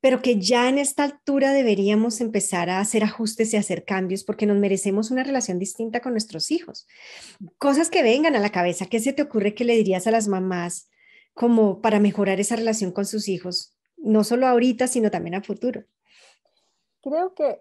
pero 0.00 0.22
que 0.22 0.38
ya 0.38 0.68
en 0.68 0.78
esta 0.78 1.04
altura 1.04 1.52
deberíamos 1.52 2.20
empezar 2.20 2.70
a 2.70 2.80
hacer 2.80 3.04
ajustes 3.04 3.52
y 3.52 3.56
hacer 3.56 3.84
cambios 3.84 4.24
porque 4.24 4.46
nos 4.46 4.58
merecemos 4.58 5.10
una 5.10 5.24
relación 5.24 5.58
distinta 5.58 6.00
con 6.00 6.12
nuestros 6.12 6.50
hijos. 6.50 6.86
Cosas 7.58 7.90
que 7.90 8.02
vengan 8.02 8.36
a 8.36 8.40
la 8.40 8.50
cabeza, 8.50 8.86
¿qué 8.86 9.00
se 9.00 9.12
te 9.12 9.22
ocurre 9.22 9.54
que 9.54 9.64
le 9.64 9.76
dirías 9.76 10.06
a 10.06 10.10
las 10.10 10.28
mamás 10.28 10.88
como 11.32 11.80
para 11.80 12.00
mejorar 12.00 12.38
esa 12.38 12.56
relación 12.56 12.92
con 12.92 13.06
sus 13.06 13.28
hijos, 13.28 13.74
no 13.96 14.24
solo 14.24 14.46
ahorita, 14.46 14.88
sino 14.88 15.10
también 15.10 15.34
a 15.36 15.42
futuro? 15.42 15.84
Creo 17.02 17.34
que, 17.34 17.60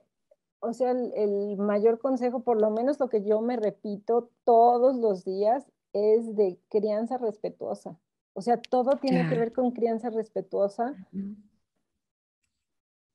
o 0.63 0.71
sea, 0.71 0.91
el, 0.91 1.57
mayor 1.57 1.99
consejo, 1.99 2.39
por 2.39 2.59
lo 2.61 2.71
menos 2.71 2.97
lo 2.99 3.09
que 3.09 3.21
yo 3.21 3.41
me 3.41 3.57
repito 3.57 4.29
todos 4.45 4.95
los 4.95 5.25
días, 5.25 5.67
es 5.91 6.35
de 6.37 6.57
crianza 6.69 7.17
respetuosa. 7.17 7.99
O 8.33 8.41
sea, 8.41 8.59
todo 8.61 8.97
tiene 8.97 9.27
que 9.29 9.37
ver 9.37 9.51
con 9.51 9.71
crianza 9.71 10.09
respetuosa. 10.09 10.95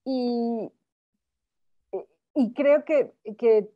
Y, 0.04 0.70
y 2.34 2.52
creo 2.52 2.84
que, 2.84 3.14
que 3.38 3.72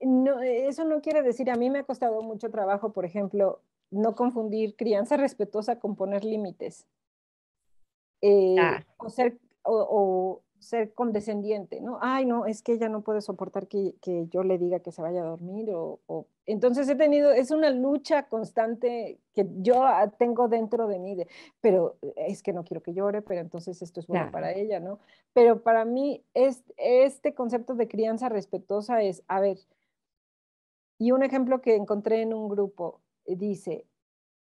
no, 0.00 0.40
eso 0.42 0.84
no 0.84 1.00
quiere 1.00 1.22
decir, 1.22 1.50
a 1.50 1.56
mí 1.56 1.70
me 1.70 1.80
ha 1.80 1.84
costado 1.84 2.20
mucho 2.22 2.50
trabajo, 2.50 2.92
por 2.92 3.06
ejemplo, 3.06 3.62
no 3.90 4.14
confundir 4.14 4.76
crianza 4.76 5.16
respetuosa 5.16 5.80
con 5.80 5.96
poner 5.96 6.24
límites. 6.24 6.86
Eh, 8.20 8.56
o, 8.98 9.08
ser, 9.08 9.38
o, 9.62 10.42
ser 10.60 10.92
condescendiente, 10.94 11.80
¿no? 11.80 11.98
Ay, 12.00 12.26
no, 12.26 12.46
es 12.46 12.62
que 12.62 12.72
ella 12.74 12.88
no 12.88 13.00
puede 13.00 13.20
soportar 13.20 13.66
que, 13.66 13.94
que 14.00 14.26
yo 14.28 14.44
le 14.44 14.58
diga 14.58 14.80
que 14.80 14.92
se 14.92 15.02
vaya 15.02 15.22
a 15.22 15.24
dormir. 15.24 15.70
O, 15.72 16.00
o, 16.06 16.26
Entonces 16.46 16.88
he 16.88 16.94
tenido, 16.94 17.32
es 17.32 17.50
una 17.50 17.70
lucha 17.70 18.28
constante 18.28 19.18
que 19.34 19.48
yo 19.58 19.84
tengo 20.18 20.48
dentro 20.48 20.86
de 20.86 20.98
mí, 20.98 21.14
de, 21.14 21.26
pero 21.60 21.96
es 22.16 22.42
que 22.42 22.52
no 22.52 22.64
quiero 22.64 22.82
que 22.82 22.94
llore, 22.94 23.22
pero 23.22 23.40
entonces 23.40 23.80
esto 23.82 24.00
es 24.00 24.06
bueno 24.06 24.30
para 24.30 24.52
ella, 24.52 24.80
¿no? 24.80 25.00
Pero 25.32 25.62
para 25.62 25.84
mí 25.84 26.22
es, 26.34 26.62
este 26.76 27.34
concepto 27.34 27.74
de 27.74 27.88
crianza 27.88 28.28
respetuosa 28.28 29.02
es, 29.02 29.22
a 29.28 29.40
ver, 29.40 29.58
y 30.98 31.12
un 31.12 31.22
ejemplo 31.22 31.62
que 31.62 31.76
encontré 31.76 32.20
en 32.20 32.34
un 32.34 32.48
grupo 32.48 33.00
eh, 33.24 33.34
dice, 33.34 33.86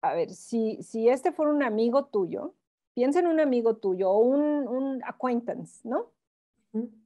a 0.01 0.13
ver, 0.13 0.31
si, 0.31 0.81
si 0.81 1.07
este 1.07 1.31
fuera 1.31 1.51
un 1.51 1.61
amigo 1.61 2.05
tuyo, 2.05 2.55
piensa 2.99 3.19
en 3.19 3.27
un 3.27 3.39
amigo 3.39 3.77
tuyo 3.77 4.11
o 4.11 4.17
un, 4.17 5.01
acquaintance, 5.05 5.87
¿no? 5.87 6.11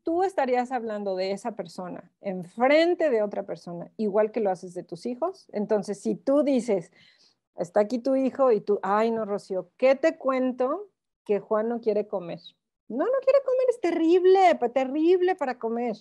Tú 0.02 0.24
estarías 0.24 0.72
hablando 0.72 1.16
de 1.16 1.34
esa 1.34 1.52
persona 1.56 2.12
enfrente 2.20 3.12
de 3.12 3.22
otra 3.22 3.44
persona, 3.44 3.92
igual 3.98 4.32
que 4.32 4.40
lo 4.40 4.50
haces 4.50 4.74
de 4.74 4.82
tus 4.82 5.06
hijos. 5.06 5.46
Entonces, 5.54 6.02
si 6.02 6.16
tú 6.16 6.42
dices, 6.42 6.92
está 7.58 7.82
aquí 7.82 8.00
tu 8.00 8.16
hijo 8.16 8.52
y 8.52 8.60
tú, 8.60 8.80
ay, 8.82 9.12
no, 9.12 9.24
Rocío, 9.26 9.70
¿qué 9.78 9.94
te 9.94 10.18
cuento 10.18 10.90
que 11.26 11.40
Juan 11.40 11.70
no 11.70 11.80
quiere 11.80 12.08
comer? 12.08 12.40
No, 12.88 13.06
no 13.06 13.20
quiere 13.24 13.40
comer, 13.46 13.68
es 13.70 13.80
terrible, 13.80 14.40
terrible 14.74 15.36
para 15.36 15.60
comer. 15.60 15.96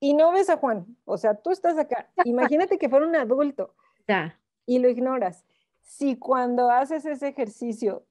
Y 0.00 0.14
no 0.14 0.32
ves 0.32 0.48
a 0.48 0.56
Juan, 0.56 0.96
o 1.04 1.18
sea, 1.18 1.34
tú 1.34 1.50
estás 1.50 1.76
acá. 1.76 2.08
Imagínate 2.24 2.78
que 2.78 2.88
fuera 2.88 3.06
un 3.06 3.14
adulto 3.14 3.74
y 4.64 4.78
lo 4.78 4.88
ignoras. 4.88 5.44
Si 5.82 6.16
cuando 6.16 6.70
haces 6.70 7.04
ese 7.04 7.28
ejercicio 7.28 8.07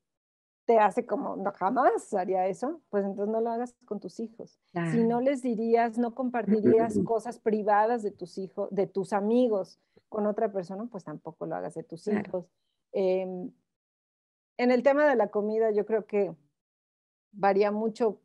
te 0.67 0.79
hace 0.79 1.05
como, 1.05 1.37
no, 1.37 1.53
jamás 1.53 2.13
haría 2.13 2.45
eso, 2.45 2.81
pues 2.89 3.05
entonces 3.05 3.31
no 3.31 3.39
lo 3.39 3.49
hagas 3.51 3.73
con 3.85 4.01
tus 4.01 4.19
hijos. 4.19 4.59
Si 4.91 5.01
no 5.01 5.21
les 5.21 5.41
dirías, 5.41 5.97
no 5.97 6.13
compartirías 6.13 6.99
cosas 7.05 7.39
privadas 7.39 8.03
de 8.03 8.11
tus 8.11 8.37
hijos, 8.37 8.67
de 8.69 8.85
tus 8.85 9.13
amigos 9.13 9.79
con 10.09 10.27
otra 10.27 10.51
persona, 10.51 10.85
pues 10.91 11.05
tampoco 11.05 11.45
lo 11.45 11.55
hagas 11.55 11.73
de 11.75 11.83
tus 11.83 12.05
hijos. 12.09 12.51
Em, 12.91 13.49
en 14.57 14.71
el 14.71 14.83
tema 14.83 15.07
de 15.07 15.15
la 15.15 15.29
comida, 15.29 15.71
yo 15.71 15.85
creo 15.85 16.05
que 16.05 16.35
varía 17.31 17.71
mucho 17.71 18.19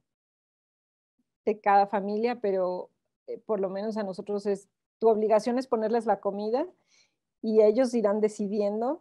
de 1.45 1.61
cada 1.61 1.87
familia, 1.87 2.41
pero 2.41 2.91
eh, 3.29 3.39
por 3.39 3.61
lo 3.61 3.71
menos 3.71 3.97
a 3.97 4.03
nosotros 4.03 4.47
es, 4.47 4.69
tu 4.99 5.09
obligación 5.09 5.59
es 5.59 5.69
ponerles 5.69 6.07
la 6.07 6.19
comida 6.19 6.67
y 7.41 7.63
ellos 7.63 7.95
irán 7.95 8.21
decidiendo 8.21 9.01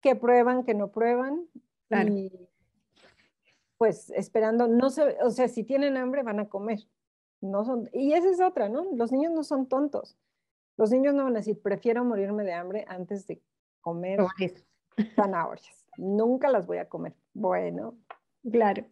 qué 0.00 0.16
prueban, 0.16 0.64
qué 0.64 0.74
no 0.74 0.88
prueban. 0.88 1.46
Y 1.90 2.32
pues 3.78 4.10
esperando, 4.10 4.68
no 4.68 4.90
sé, 4.90 5.16
o 5.22 5.30
sea, 5.30 5.48
si 5.48 5.62
tienen 5.64 5.96
hambre 5.96 6.22
van 6.22 6.40
a 6.40 6.48
comer. 6.48 6.80
No 7.40 7.64
son, 7.64 7.88
y 7.92 8.12
esa 8.12 8.30
es 8.30 8.40
otra, 8.40 8.68
¿no? 8.68 8.84
Los 8.94 9.12
niños 9.12 9.32
no 9.32 9.44
son 9.44 9.66
tontos. 9.66 10.16
Los 10.76 10.90
niños 10.90 11.14
no 11.14 11.24
van 11.24 11.34
a 11.34 11.40
decir, 11.40 11.60
prefiero 11.60 12.04
morirme 12.04 12.44
de 12.44 12.52
hambre 12.52 12.84
antes 12.88 13.26
de 13.26 13.40
comer 13.80 14.20
zanahorias. 15.16 15.86
Nunca 15.96 16.50
las 16.50 16.66
voy 16.66 16.78
a 16.78 16.88
comer. 16.88 17.14
Bueno, 17.34 17.94
claro. 18.50 18.84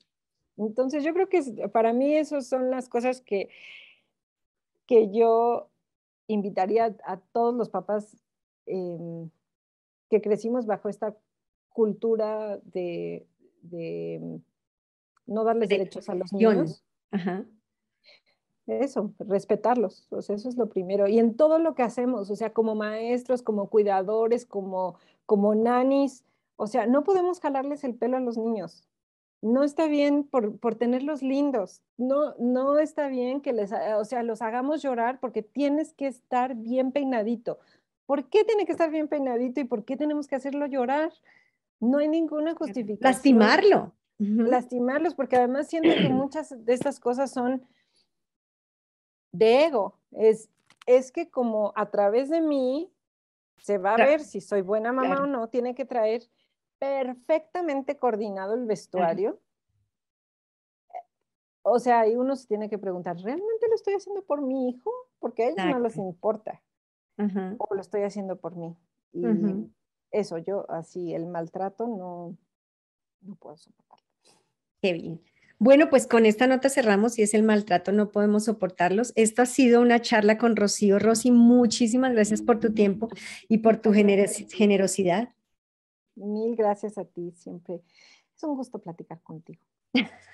Entonces 0.57 1.03
yo 1.03 1.13
creo 1.15 1.29
que 1.29 1.43
para 1.73 1.93
mí 1.93 2.17
esas 2.17 2.47
son 2.47 2.71
las 2.71 2.89
cosas 2.89 3.21
que, 3.21 3.49
que 4.87 5.11
yo 5.11 5.69
invitaría 6.27 6.97
a 7.05 7.19
todos 7.19 7.55
los 7.55 7.69
papás 7.71 8.17
em, 8.67 9.31
que 10.11 10.21
crecimos 10.21 10.67
bajo 10.67 10.89
esta 10.89 11.17
cultura 11.69 12.59
de, 12.59 13.27
de 13.63 14.41
no 15.27 15.45
darles 15.45 15.69
derechos 15.69 16.09
a 16.09 16.15
los 16.15 16.33
niños. 16.33 16.85
Ajá 17.11 17.45
eso, 18.67 19.13
respetarlos, 19.19 20.07
o 20.11 20.23
sea, 20.23 20.37
eso 20.37 20.49
es 20.49 20.57
lo 20.57 20.69
primero. 20.69 21.07
Y 21.07 21.19
en 21.19 21.37
todo 21.37 21.59
lo 21.59 21.75
que 21.75 21.83
hacemos, 21.83 22.31
o 22.31 22.37
sea, 22.37 22.53
como 22.53 22.75
maestros, 22.75 23.43
como 23.43 23.69
cuidadores, 23.69 24.47
como, 24.47 24.97
como 25.27 25.55
nanis, 25.55 26.25
o 26.57 26.67
sea, 26.67 26.87
no 26.87 27.05
podemos 27.05 27.41
jalarles 27.41 27.85
el 27.85 27.95
pelo 27.95 28.17
a 28.17 28.21
los 28.21 28.39
niños. 28.39 28.89
No 29.43 29.63
está 29.63 29.87
bien 29.87 30.25
por, 30.25 30.59
por 30.59 30.77
tenerlos 30.77 31.23
lindos, 31.23 31.83
no, 31.99 32.35
no 32.39 32.79
está 32.79 33.09
bien 33.09 33.43
que 33.43 33.53
les, 33.53 33.73
o 33.73 34.05
sea, 34.07 34.23
los 34.23 34.41
hagamos 34.41 34.81
llorar 34.81 35.21
porque 35.21 35.43
tienes 35.43 35.93
que 35.93 36.07
estar 36.07 36.55
bien 36.55 36.93
peinadito. 36.93 37.59
¿Por 38.07 38.29
qué 38.29 38.45
tiene 38.45 38.67
que 38.67 38.73
estar 38.73 38.91
bien 38.91 39.09
peinadito 39.09 39.61
y 39.61 39.65
por 39.65 39.85
qué 39.85 39.97
tenemos 39.97 40.27
que 40.27 40.37
hacerlo 40.37 40.67
llorar? 40.67 41.13
No 41.81 41.99
hay 41.99 42.09
ninguna 42.09 42.55
justificación. 42.55 43.11
Lastimarlo. 43.11 43.95
Lastimarlos, 44.19 45.15
porque 45.15 45.37
además 45.37 45.69
siento 45.69 45.91
que 45.91 46.09
muchas 46.11 46.65
de 46.65 46.73
estas 46.73 47.01
cosas 47.01 47.31
son 47.31 47.67
de 49.33 49.65
ego. 49.65 49.99
Es, 50.13 50.51
es 50.87 51.13
que 51.13 51.31
como 51.31 51.73
a 51.77 51.91
través 51.91 52.31
de 52.31 52.41
mí 52.41 52.91
se 53.59 53.79
va 53.79 53.95
a 53.95 53.97
ver 53.97 54.21
si 54.21 54.41
soy 54.41 54.61
buena 54.61 54.93
mamá 54.93 55.23
o 55.23 55.27
no, 55.27 55.49
tiene 55.49 55.75
que 55.75 55.85
traer 55.85 56.23
perfectamente 56.79 57.97
coordinado 57.97 58.55
el 58.55 58.67
vestuario. 58.67 59.41
O 61.63 61.79
sea, 61.79 62.07
y 62.07 62.15
uno 62.17 62.37
se 62.37 62.47
tiene 62.47 62.69
que 62.69 62.77
preguntar, 62.77 63.17
¿realmente 63.17 63.69
lo 63.69 63.75
estoy 63.75 63.95
haciendo 63.95 64.23
por 64.23 64.43
mi 64.43 64.69
hijo? 64.69 64.93
Porque 65.19 65.45
a 65.45 65.49
ellos 65.49 65.65
no 65.65 65.81
les 65.81 65.97
importa. 65.97 66.63
O 67.17 67.75
lo 67.75 67.81
estoy 67.81 68.03
haciendo 68.03 68.37
por 68.37 68.57
mí. 68.57 68.77
Y 69.13 69.25
eso, 70.11 70.39
yo 70.39 70.71
así, 70.71 71.15
el 71.15 71.27
maltrato 71.27 71.87
no, 71.87 72.37
no 73.21 73.35
puedo 73.37 73.57
soportarlo. 73.57 74.05
Qué 74.81 74.93
bien. 74.93 75.21
Bueno, 75.59 75.89
pues 75.89 76.07
con 76.07 76.27
esta 76.27 76.47
nota 76.47 76.69
cerramos 76.69 77.19
y 77.19 77.23
es 77.23 77.33
el 77.33 77.43
maltrato, 77.43 77.93
no 77.93 78.11
podemos 78.11 78.45
soportarlos. 78.45 79.13
Esto 79.15 79.43
ha 79.43 79.47
sido 79.47 79.81
una 79.81 80.01
charla 80.01 80.37
con 80.37 80.57
Rocío. 80.57 80.99
Rosy, 80.99 81.31
muchísimas 81.31 82.13
gracias 82.13 82.43
por 82.43 82.59
tu 82.59 82.75
tiempo 82.75 83.09
y 83.49 83.59
por 83.59 83.79
tu 83.79 83.93
generosidad. 83.93 85.33
Mil 86.17 86.57
gracias 86.57 86.99
a 86.99 87.05
ti, 87.05 87.33
siempre. 87.33 87.83
Es 88.37 88.43
un 88.43 88.57
gusto 88.57 88.81
platicar 88.81 89.23
contigo. 89.23 89.63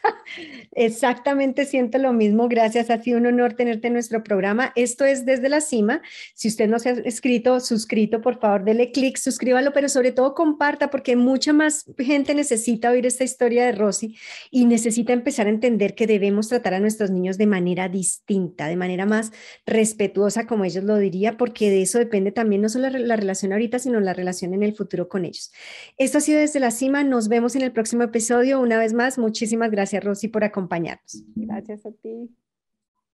Exactamente, 0.73 1.65
siento 1.65 1.99
lo 1.99 2.13
mismo. 2.13 2.49
Gracias, 2.49 2.91
ha 2.91 3.03
sido 3.03 3.19
un 3.19 3.27
honor 3.27 3.55
tenerte 3.55 3.89
en 3.89 3.95
nuestro 3.95 4.23
programa. 4.23 4.73
Esto 4.77 5.05
es 5.05 5.25
Desde 5.27 5.49
la 5.49 5.61
Cima. 5.61 6.03
Si 6.35 6.49
usted 6.49 6.69
no 6.69 6.79
se 6.79 6.91
ha 6.91 6.93
escrito, 6.93 7.61
suscrito, 7.61 8.21
por 8.21 8.39
favor, 8.39 8.65
dele 8.65 8.93
clic, 8.93 9.17
suscríbalo, 9.17 9.73
pero 9.73 9.89
sobre 9.89 10.13
todo 10.13 10.35
comparta 10.35 10.91
porque 10.91 11.17
mucha 11.17 11.53
más 11.53 11.87
gente 11.99 12.35
necesita 12.35 12.91
oír 12.91 13.07
esta 13.07 13.25
historia 13.25 13.67
de 13.67 13.73
Rosy 13.73 14.17
y 14.51 14.67
necesita 14.67 15.13
empezar 15.13 15.47
a 15.47 15.51
entender 15.51 15.95
que 15.95 16.07
debemos 16.07 16.49
tratar 16.49 16.75
a 16.75 16.81
nuestros 16.81 17.11
niños 17.11 17.37
de 17.39 17.47
manera 17.47 17.89
distinta, 17.89 18.69
de 18.69 18.77
manera 18.77 19.07
más 19.07 19.33
respetuosa, 19.67 20.47
como 20.47 20.65
ellos 20.65 20.85
lo 20.85 20.97
diría, 20.99 21.37
porque 21.37 21.71
de 21.71 21.83
eso 21.83 21.99
depende 21.99 22.33
también 22.33 22.63
no 22.63 22.69
solo 22.69 22.89
la 22.91 23.17
relación 23.17 23.53
ahorita, 23.53 23.79
sino 23.79 24.01
la 24.01 24.15
relación 24.15 24.55
en 24.55 24.63
el 24.63 24.75
futuro 24.75 25.09
con 25.09 25.25
ellos. 25.25 25.53
Esto 25.99 26.19
ha 26.19 26.21
sido 26.21 26.41
Desde 26.41 26.61
la 26.61 26.71
Cima. 26.71 27.05
Nos 27.05 27.29
vemos 27.29 27.57
en 27.57 27.63
el 27.63 27.73
próximo 27.73 28.03
episodio. 28.03 28.61
Una 28.61 28.79
vez 28.79 28.93
más, 28.93 29.19
muchísimas 29.51 29.71
gracias, 29.73 30.05
Rosy 30.05 30.29
por 30.29 30.45
acompañarnos. 30.45 31.25
Gracias 31.35 31.85
a 31.85 31.91
ti. 31.91 32.31